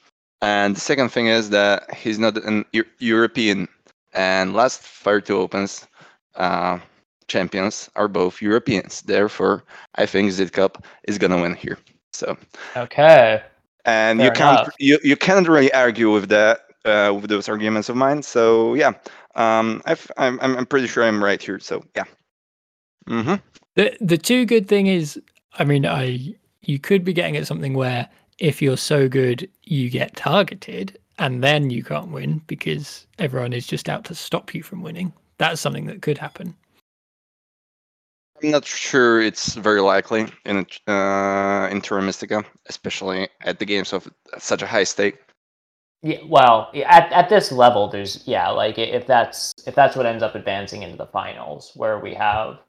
And 0.42 0.76
the 0.76 0.80
second 0.82 1.10
thing 1.10 1.28
is 1.28 1.52
that 1.52 1.94
he's 1.94 2.20
not 2.20 2.38
an 2.38 2.66
Eu- 2.74 2.84
European. 3.00 3.68
And 4.14 4.54
last 4.54 4.82
Fire 4.82 5.22
2 5.22 5.38
Opens 5.38 5.88
uh, 6.36 6.80
champions 7.28 7.90
are 7.96 8.08
both 8.08 8.42
Europeans. 8.42 9.02
Therefore, 9.02 9.64
I 9.96 10.06
think 10.06 10.32
Zid 10.32 10.52
Cup 10.52 10.84
is 11.08 11.18
gonna 11.18 11.42
win 11.42 11.56
here. 11.56 11.78
So, 12.12 12.38
Okay. 12.76 13.42
and 13.86 14.22
you 14.22 14.32
can't 14.32 14.60
enough. 14.60 14.76
you, 14.80 15.00
you 15.04 15.16
can't 15.16 15.48
really 15.48 15.74
argue 15.74 16.12
with 16.12 16.30
that 16.30 16.63
uh, 16.86 17.14
with 17.20 17.30
those 17.30 17.50
arguments 17.50 17.90
of 17.90 17.96
mine. 17.96 18.24
So 18.24 18.74
yeah, 18.74 18.94
um, 19.36 19.82
I've, 19.86 20.12
I'm 20.18 20.40
I'm 20.42 20.58
I'm 20.58 20.66
pretty 20.66 20.88
sure 20.88 21.04
I'm 21.04 21.24
right 21.24 21.42
here. 21.42 21.60
So 21.60 21.84
yeah. 21.96 22.06
Mm-hmm. 23.08 23.36
the 23.76 23.98
the 24.00 24.18
two 24.18 24.46
good 24.46 24.68
thing 24.68 24.88
is, 24.88 25.20
I 25.60 25.66
mean, 25.66 25.86
I 25.86 26.36
you 26.62 26.80
could 26.80 27.04
be 27.04 27.14
getting 27.14 27.36
at 27.36 27.48
something 27.48 27.74
where 27.74 28.08
if 28.40 28.62
you're 28.62 28.78
so 28.78 29.08
good, 29.08 29.50
you 29.64 29.90
get 29.90 30.16
targeted, 30.16 30.98
and 31.20 31.44
then 31.44 31.70
you 31.70 31.84
can't 31.84 32.12
win 32.12 32.42
because 32.48 33.06
everyone 33.20 33.54
is 33.54 33.68
just 33.68 33.90
out 33.90 34.06
to 34.06 34.16
stop 34.16 34.54
you 34.54 34.64
from 34.64 34.82
winning. 34.82 35.14
That's 35.38 35.62
something 35.62 35.86
that 35.88 36.02
could 36.02 36.18
happen. 36.18 36.56
I'm 38.42 38.52
not 38.52 38.66
sure 38.66 39.22
it's 39.22 39.56
very 39.56 39.82
likely 39.82 40.28
in 40.46 40.66
uh, 40.88 41.68
in 41.72 41.82
Terra 41.82 42.02
Mystica, 42.02 42.44
especially 42.68 43.30
at 43.42 43.60
the 43.60 43.66
games 43.66 43.94
of 43.94 44.10
such 44.38 44.62
a 44.62 44.68
high 44.68 44.84
stake. 44.84 45.18
Yeah, 46.04 46.20
well, 46.28 46.70
at 46.76 47.12
at 47.14 47.30
this 47.30 47.52
level, 47.52 47.88
there's 47.88 48.28
yeah, 48.28 48.50
like 48.50 48.78
if 48.78 49.08
that's 49.08 49.54
if 49.66 49.74
that's 49.74 49.96
what 49.96 50.06
ends 50.06 50.22
up 50.22 50.36
advancing 50.36 50.84
into 50.84 50.98
the 50.98 51.08
finals, 51.08 51.72
where 51.76 52.00
we 52.00 52.14
have 52.14 52.60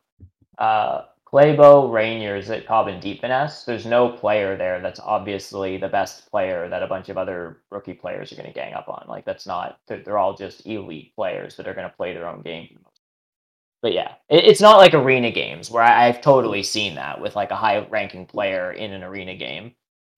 uh 0.59 1.03
Claybo, 1.27 1.91
Rainiers 1.91 2.49
at 2.49 2.65
Cobb 2.65 2.87
and 2.87 3.03
Deep 3.03 3.21
Finesse, 3.21 3.65
there's 3.65 3.87
no 3.87 4.09
player 4.09 4.57
there 4.57 4.81
that's 4.81 5.01
obviously 5.01 5.77
the 5.77 5.89
best 5.89 6.31
player 6.31 6.69
that 6.69 6.85
a 6.85 6.87
bunch 6.87 7.09
of 7.09 7.19
other 7.19 7.59
rookie 7.73 7.93
players 7.95 8.33
are 8.33 8.37
going 8.37 8.47
to 8.47 8.53
gang 8.55 8.73
up 8.73 8.89
on. 8.89 9.05
Like 9.09 9.25
that's 9.25 9.47
not 9.47 9.81
they're, 9.89 10.01
they're 10.01 10.19
all 10.19 10.37
just 10.37 10.65
elite 10.67 11.13
players 11.17 11.57
that 11.57 11.67
are 11.67 11.75
going 11.75 11.91
to 11.91 11.97
play 11.97 12.15
their 12.15 12.29
own 12.29 12.43
game. 12.43 12.79
But 13.83 13.95
yeah, 13.95 14.15
it, 14.29 14.45
it's 14.45 14.61
not 14.61 14.79
like 14.79 14.95
arena 14.95 15.33
games 15.33 15.73
where 15.73 15.83
I've 15.83 16.21
totally 16.21 16.63
seen 16.63 16.95
that 16.95 17.21
with 17.21 17.35
like 17.35 17.51
a 17.51 17.57
high 17.57 17.85
ranking 17.89 18.27
player 18.27 18.71
in 18.73 18.93
an 18.93 19.03
arena 19.03 19.35
game 19.35 19.75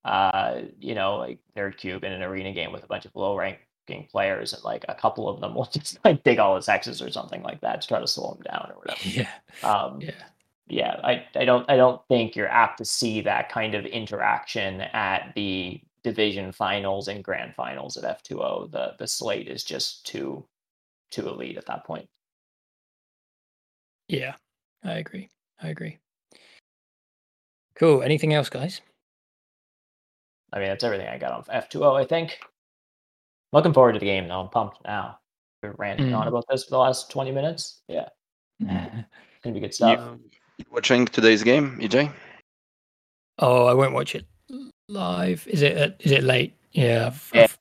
uh, 0.07 0.63
you 0.81 0.95
know, 0.95 1.17
like 1.17 1.39
Nerd 1.57 1.77
Cube 1.77 2.05
in 2.05 2.13
an 2.13 2.23
arena 2.23 2.53
game 2.53 2.73
with 2.73 2.85
a 2.85 2.87
bunch 2.87 3.05
of 3.05 3.15
low 3.15 3.37
ranking 3.37 4.07
players, 4.11 4.53
and 4.55 4.63
like 4.65 4.85
a 4.89 4.95
couple 4.95 5.29
of 5.29 5.41
them 5.41 5.55
will 5.57 5.67
just 5.67 5.99
like 6.05 6.23
dig 6.25 6.39
all 6.39 6.57
his 6.57 6.67
hexes 6.67 7.05
or 7.07 7.11
something 7.11 7.43
like 7.43 7.61
that 7.61 7.83
to 7.83 7.89
try 7.89 8.01
to 8.01 8.07
slow 8.07 8.33
him 8.35 8.43
down 8.43 8.71
or 8.73 8.79
whatever. 8.79 9.01
Yeah. 9.09 9.29
Um, 9.63 10.01
Yeah. 10.01 10.11
yeah, 10.69 11.01
I, 11.05 11.25
I 11.35 11.45
don't 11.45 11.69
I 11.71 11.77
don't 11.77 12.01
think 12.09 12.37
you're 12.37 12.49
apt 12.49 12.79
to 12.79 12.85
see 12.85 13.21
that 13.23 13.49
kind 13.51 13.75
of 13.75 13.85
interaction 13.87 14.81
at 14.81 15.33
the 15.35 15.81
division 16.05 16.53
finals 16.53 17.09
and 17.09 17.25
grand 17.25 17.55
finals 17.57 17.97
at 17.97 18.23
F2O. 18.25 18.71
The 18.71 18.95
the 18.99 19.07
slate 19.09 19.49
is 19.49 19.65
just 19.65 20.07
too 20.07 20.47
too 21.11 21.29
elite 21.29 21.57
at 21.59 21.67
that 21.67 21.85
point. 21.85 22.09
Yeah. 24.09 24.35
I 24.85 24.99
agree. 24.99 25.29
I 25.61 25.69
agree. 25.69 25.99
Cool. 27.75 28.03
Anything 28.03 28.33
else, 28.35 28.49
guys? 28.49 28.81
I 30.53 30.59
mean, 30.59 30.69
that's 30.69 30.85
everything 30.85 31.09
I 31.09 31.19
got 31.19 31.33
on 31.33 31.43
F2O. 31.45 31.95
I 32.01 32.05
think. 32.05 32.39
Looking 33.53 33.73
forward 33.73 33.93
to 33.95 33.99
the 33.99 34.07
game 34.07 34.29
though. 34.29 34.41
I'm 34.41 34.49
pumped 34.49 34.79
now. 34.85 35.19
We're 35.63 35.73
ranting 35.79 36.13
on 36.15 36.27
Mm. 36.27 36.29
about 36.29 36.45
this 36.49 36.65
for 36.65 36.71
the 36.71 36.79
last 36.79 37.11
20 37.11 37.31
minutes. 37.33 37.81
Yeah, 37.89 38.09
it's 38.61 38.69
gonna 39.43 39.55
be 39.55 39.61
good 39.61 39.75
stuff. 39.75 40.19
You 40.59 40.65
watching 40.71 41.07
today's 41.07 41.43
game, 41.43 41.79
EJ? 41.81 42.13
Oh, 43.39 43.67
I 43.67 43.75
won't 43.75 43.93
watch 43.95 44.15
it 44.15 44.27
live. 44.89 45.47
Is 45.49 45.63
it? 45.63 45.77
At, 45.77 45.97
is 46.01 46.13
it 46.13 46.23
late? 46.25 46.55
Yeah. 46.73 47.07
I've, 47.09 47.31
Yeah, 47.35 47.43
I've- 47.43 47.55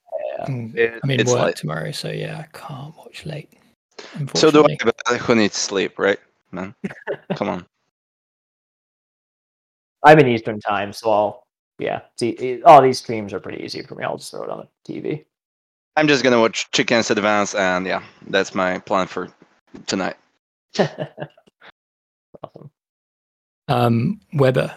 yeah. 0.76 0.82
It- 0.84 1.00
I'm 1.04 1.10
in 1.12 1.20
it's 1.20 1.32
work 1.32 1.42
late. 1.46 1.56
tomorrow, 1.56 1.92
so 1.92 2.10
yeah, 2.10 2.40
I 2.40 2.58
can't 2.58 2.96
watch 2.98 3.26
late. 3.26 3.50
So 4.36 4.52
do 4.52 4.60
I, 4.64 4.68
Unfortunately. 4.76 4.78
but 5.08 5.18
who 5.22 5.36
needs 5.36 5.56
sleep, 5.56 5.98
right, 6.00 6.20
man? 6.52 6.76
Come 7.36 7.50
on. 7.50 7.66
I'm 10.04 10.20
in 10.20 10.28
Eastern 10.28 10.60
time, 10.60 10.94
so 10.94 11.10
I'll 11.12 11.44
yeah. 11.80 12.02
See, 12.18 12.30
it- 12.30 12.64
all 12.64 12.82
these 12.82 13.00
streams 13.00 13.34
are 13.34 13.40
pretty 13.40 13.64
easy 13.64 13.82
for 13.82 13.96
me. 13.96 14.04
I'll 14.04 14.18
just 14.18 14.32
throw 14.32 14.44
it 14.44 14.50
on 14.50 14.68
the 14.86 14.94
TV. 14.94 15.26
I'm 15.98 16.08
just 16.08 16.24
gonna 16.24 16.40
watch 16.40 16.70
Chickens 16.72 17.10
Advance, 17.12 17.56
and 17.56 17.86
yeah, 17.88 18.04
that's 18.28 18.54
my 18.54 18.80
plan 18.80 19.08
for 19.08 19.30
tonight. 19.88 20.16
awesome. 20.80 22.70
Um, 23.68 24.20
Weber, 24.34 24.76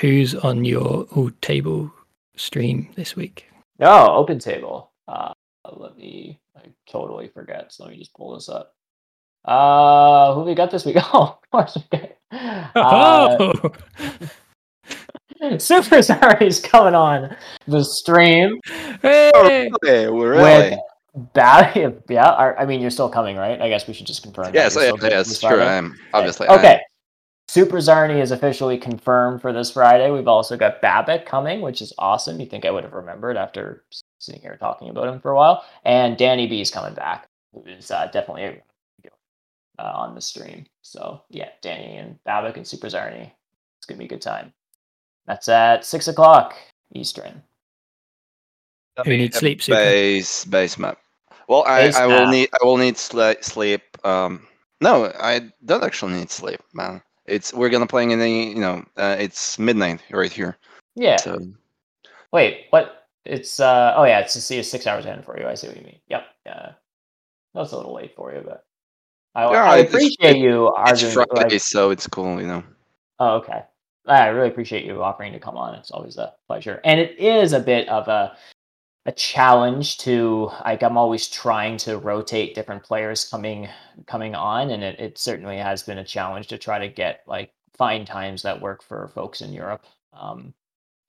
who's 0.00 0.34
on 0.34 0.64
your 0.64 1.04
all 1.14 1.30
table 1.40 1.92
stream 2.36 2.88
this 2.96 3.14
week? 3.16 3.46
No, 3.78 4.14
open 4.14 4.38
table. 4.38 4.90
Uh, 5.06 5.32
let 5.76 5.96
me. 5.96 6.40
I 6.56 6.62
totally 6.88 7.28
forget. 7.28 7.72
So 7.72 7.84
let 7.84 7.92
me 7.92 7.98
just 7.98 8.14
pull 8.14 8.34
this 8.34 8.48
up. 8.48 8.74
Uh, 9.44 10.34
who 10.34 10.42
we 10.42 10.54
got 10.54 10.70
this 10.70 10.84
week? 10.84 10.96
Oh, 11.14 11.38
of 11.42 11.50
course 11.50 11.76
we 11.76 11.98
got. 11.98 12.10
Uh, 12.74 13.36
oh, 13.40 13.74
Super 15.58 15.96
is 16.40 16.60
coming 16.60 16.94
on 16.94 17.36
the 17.66 17.84
stream. 17.84 18.60
hey! 19.02 19.30
Okay, 19.34 20.08
we're 20.08 20.36
With 20.36 20.70
really. 20.70 20.78
Bad, 21.32 22.02
yeah. 22.08 22.30
Are, 22.30 22.58
I 22.58 22.64
mean, 22.64 22.80
you're 22.80 22.90
still 22.90 23.08
coming, 23.08 23.36
right? 23.36 23.60
I 23.60 23.68
guess 23.68 23.86
we 23.88 23.94
should 23.94 24.06
just 24.06 24.22
confirm. 24.22 24.54
Yes, 24.54 24.74
you're 24.74 24.84
yes, 24.84 25.02
yes, 25.02 25.40
sure. 25.40 25.62
I'm 25.62 25.96
obviously. 26.12 26.46
I'm- 26.48 26.58
Okay. 26.58 26.80
Super 27.48 27.78
Zarni 27.78 28.20
is 28.20 28.30
officially 28.30 28.76
confirmed 28.76 29.40
for 29.40 29.54
this 29.54 29.70
Friday. 29.70 30.10
We've 30.10 30.28
also 30.28 30.54
got 30.54 30.82
Babuk 30.82 31.24
coming, 31.24 31.62
which 31.62 31.80
is 31.80 31.94
awesome. 31.96 32.38
You 32.38 32.46
think 32.46 32.66
I 32.66 32.70
would 32.70 32.84
have 32.84 32.92
remembered 32.92 33.38
after 33.38 33.84
sitting 34.18 34.42
here 34.42 34.58
talking 34.60 34.90
about 34.90 35.08
him 35.08 35.18
for 35.18 35.30
a 35.30 35.34
while. 35.34 35.64
And 35.86 36.18
Danny 36.18 36.46
B 36.46 36.60
is 36.60 36.70
coming 36.70 36.92
back, 36.92 37.26
who 37.54 37.64
is 37.64 37.90
uh, 37.90 38.06
definitely 38.12 38.60
uh, 39.78 39.82
on 39.82 40.14
the 40.14 40.20
stream. 40.20 40.66
So 40.82 41.22
yeah, 41.30 41.48
Danny 41.62 41.96
and 41.96 42.18
Babuk 42.28 42.56
and 42.56 42.66
Super 42.66 42.88
Zarni. 42.88 43.30
It's 43.78 43.86
gonna 43.86 43.98
be 43.98 44.04
a 44.04 44.08
good 44.08 44.20
time. 44.20 44.52
That's 45.28 45.48
at 45.48 45.84
six 45.84 46.08
o'clock 46.08 46.56
Eastern. 46.94 47.42
Who 49.04 49.10
needs 49.16 49.36
sleep, 49.38 49.62
Super? 49.62 49.76
Base 49.78 50.44
base 50.46 50.78
map. 50.78 50.98
Well, 51.48 51.62
I, 51.66 51.86
Base 51.86 51.96
I 51.96 52.06
will 52.06 52.24
map. 52.24 52.30
need 52.30 52.48
I 52.60 52.64
will 52.66 52.78
need 52.78 52.94
sli- 52.96 53.44
sleep. 53.44 53.82
Um, 54.04 54.46
no, 54.80 55.12
I 55.20 55.52
don't 55.64 55.84
actually 55.84 56.14
need 56.14 56.30
sleep, 56.30 56.60
man. 56.74 57.00
It's 57.26 57.52
we're 57.54 57.68
gonna 57.68 57.86
play 57.86 58.02
in 58.04 58.18
the 58.18 58.28
you 58.28 58.56
know 58.58 58.84
uh, 58.96 59.16
it's 59.20 59.58
midnight 59.58 60.02
right 60.10 60.32
here. 60.32 60.56
Yeah. 60.96 61.16
So 61.16 61.38
Wait, 62.32 62.66
what? 62.70 63.06
It's 63.24 63.60
uh 63.60 63.92
oh 63.96 64.04
yeah, 64.04 64.20
it's 64.20 64.32
to 64.32 64.40
see 64.40 64.62
six 64.62 64.86
hours 64.86 65.04
ahead 65.04 65.24
for 65.24 65.38
you. 65.38 65.46
I 65.46 65.54
see 65.54 65.68
what 65.68 65.76
you 65.76 65.84
mean. 65.84 66.00
Yep. 66.08 66.22
Yeah. 66.46 66.72
That's 67.54 67.72
a 67.72 67.76
little 67.76 67.94
late 67.94 68.14
for 68.16 68.32
you, 68.34 68.42
but 68.44 68.64
I, 69.34 69.50
Yeah, 69.50 69.64
I 69.70 69.78
it's- 69.78 69.94
appreciate 69.94 70.38
you 70.38 70.72
it's. 70.86 71.12
Friday, 71.12 71.30
like- 71.54 71.60
so 71.60 71.90
it's 71.90 72.06
cool, 72.06 72.40
you 72.40 72.46
know. 72.46 72.64
oh, 73.20 73.36
okay. 73.36 73.62
I 74.08 74.28
really 74.28 74.48
appreciate 74.48 74.84
you 74.84 75.02
offering 75.02 75.32
to 75.32 75.38
come 75.40 75.56
on. 75.56 75.74
It's 75.74 75.90
always 75.90 76.16
a 76.16 76.34
pleasure, 76.46 76.80
and 76.84 76.98
it 77.00 77.18
is 77.18 77.52
a 77.52 77.60
bit 77.60 77.88
of 77.88 78.08
a 78.08 78.36
a 79.06 79.12
challenge 79.12 79.96
to 79.98 80.50
like 80.64 80.82
I'm 80.82 80.98
always 80.98 81.28
trying 81.28 81.78
to 81.78 81.98
rotate 81.98 82.54
different 82.54 82.82
players 82.82 83.28
coming 83.28 83.68
coming 84.06 84.34
on, 84.34 84.70
and 84.70 84.82
it, 84.82 85.00
it 85.00 85.18
certainly 85.18 85.58
has 85.58 85.82
been 85.82 85.98
a 85.98 86.04
challenge 86.04 86.48
to 86.48 86.58
try 86.58 86.78
to 86.78 86.88
get 86.88 87.22
like 87.26 87.52
find 87.76 88.06
times 88.06 88.42
that 88.42 88.60
work 88.60 88.82
for 88.82 89.08
folks 89.14 89.40
in 89.40 89.52
Europe. 89.52 89.84
Um, 90.12 90.52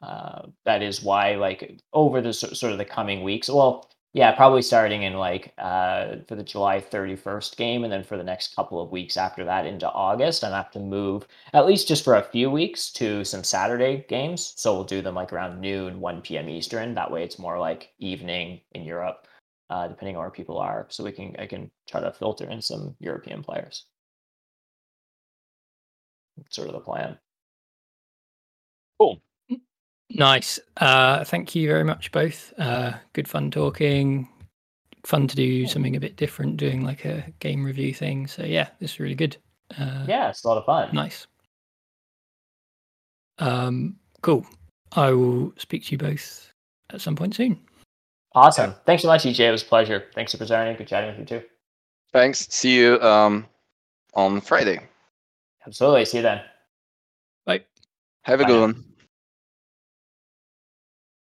uh, 0.01 0.43
that 0.65 0.81
is 0.81 1.03
why 1.03 1.35
like 1.35 1.79
over 1.93 2.21
the 2.21 2.33
sort 2.33 2.71
of 2.71 2.77
the 2.77 2.85
coming 2.85 3.23
weeks, 3.23 3.49
well, 3.49 3.89
yeah, 4.13 4.31
probably 4.31 4.63
starting 4.63 5.03
in 5.03 5.13
like 5.13 5.53
uh, 5.59 6.15
for 6.27 6.35
the 6.35 6.43
July 6.43 6.81
31st 6.81 7.55
game, 7.57 7.83
and 7.83 7.93
then 7.93 8.03
for 8.03 8.17
the 8.17 8.23
next 8.23 8.55
couple 8.55 8.81
of 8.81 8.91
weeks 8.91 9.17
after 9.17 9.45
that 9.45 9.67
into 9.67 9.87
August, 9.91 10.43
I'm 10.43 10.51
have 10.51 10.71
to 10.71 10.79
move 10.79 11.27
at 11.53 11.67
least 11.67 11.87
just 11.87 12.03
for 12.03 12.15
a 12.15 12.23
few 12.23 12.49
weeks 12.49 12.91
to 12.93 13.23
some 13.23 13.43
Saturday 13.43 14.05
games. 14.09 14.53
So 14.57 14.73
we'll 14.73 14.83
do 14.83 15.03
them 15.03 15.13
like 15.13 15.31
around 15.31 15.61
noon, 15.61 15.99
1 15.99 16.21
p.m. 16.21 16.49
Eastern. 16.49 16.95
That 16.95 17.11
way, 17.11 17.23
it's 17.23 17.37
more 17.37 17.59
like 17.59 17.93
evening 17.99 18.61
in 18.73 18.83
Europe, 18.83 19.27
uh, 19.69 19.87
depending 19.87 20.15
on 20.15 20.21
where 20.21 20.31
people 20.31 20.57
are. 20.57 20.87
So 20.89 21.03
we 21.03 21.11
can 21.11 21.35
I 21.37 21.45
can 21.45 21.69
try 21.87 22.01
to 22.01 22.11
filter 22.11 22.49
in 22.49 22.61
some 22.61 22.95
European 22.99 23.43
players. 23.43 23.85
That's 26.37 26.55
sort 26.55 26.67
of 26.69 26.73
the 26.73 26.79
plan. 26.79 27.19
Nice. 30.09 30.59
Uh, 30.77 31.23
thank 31.23 31.55
you 31.55 31.67
very 31.67 31.83
much, 31.83 32.11
both. 32.11 32.53
Uh, 32.57 32.93
good 33.13 33.27
fun 33.27 33.51
talking. 33.51 34.27
Fun 35.05 35.27
to 35.27 35.35
do 35.35 35.65
something 35.67 35.95
a 35.95 35.99
bit 35.99 36.17
different, 36.17 36.57
doing 36.57 36.83
like 36.83 37.05
a 37.05 37.23
game 37.39 37.63
review 37.63 37.93
thing. 37.93 38.27
So 38.27 38.43
yeah, 38.43 38.69
this 38.79 38.93
is 38.93 38.99
really 38.99 39.15
good. 39.15 39.37
Uh, 39.77 40.05
Yeah, 40.07 40.29
it's 40.29 40.43
a 40.43 40.47
lot 40.47 40.57
of 40.57 40.65
fun. 40.65 40.89
Nice. 40.93 41.27
Um, 43.37 43.95
cool. 44.21 44.45
I 44.93 45.11
will 45.11 45.53
speak 45.57 45.85
to 45.85 45.91
you 45.91 45.97
both 45.97 46.51
at 46.91 47.01
some 47.01 47.15
point 47.15 47.35
soon. 47.35 47.59
Awesome. 48.33 48.75
Thanks 48.85 49.03
so 49.03 49.07
much, 49.07 49.23
EJ. 49.23 49.39
It 49.39 49.51
was 49.51 49.63
a 49.63 49.65
pleasure. 49.65 50.05
Thanks 50.13 50.31
for 50.31 50.37
presenting. 50.37 50.75
Good 50.75 50.87
chatting 50.87 51.11
with 51.11 51.19
you 51.19 51.39
too. 51.39 51.45
Thanks. 52.11 52.47
See 52.49 52.75
you 52.75 52.99
um 53.01 53.45
on 54.15 54.41
Friday. 54.41 54.79
Absolutely. 55.65 56.05
See 56.05 56.17
you 56.17 56.23
then. 56.23 56.41
Bye. 57.45 57.63
Have 58.23 58.41
a 58.41 58.43
Bye 58.43 58.49
good 58.49 58.59
one. 58.61 58.85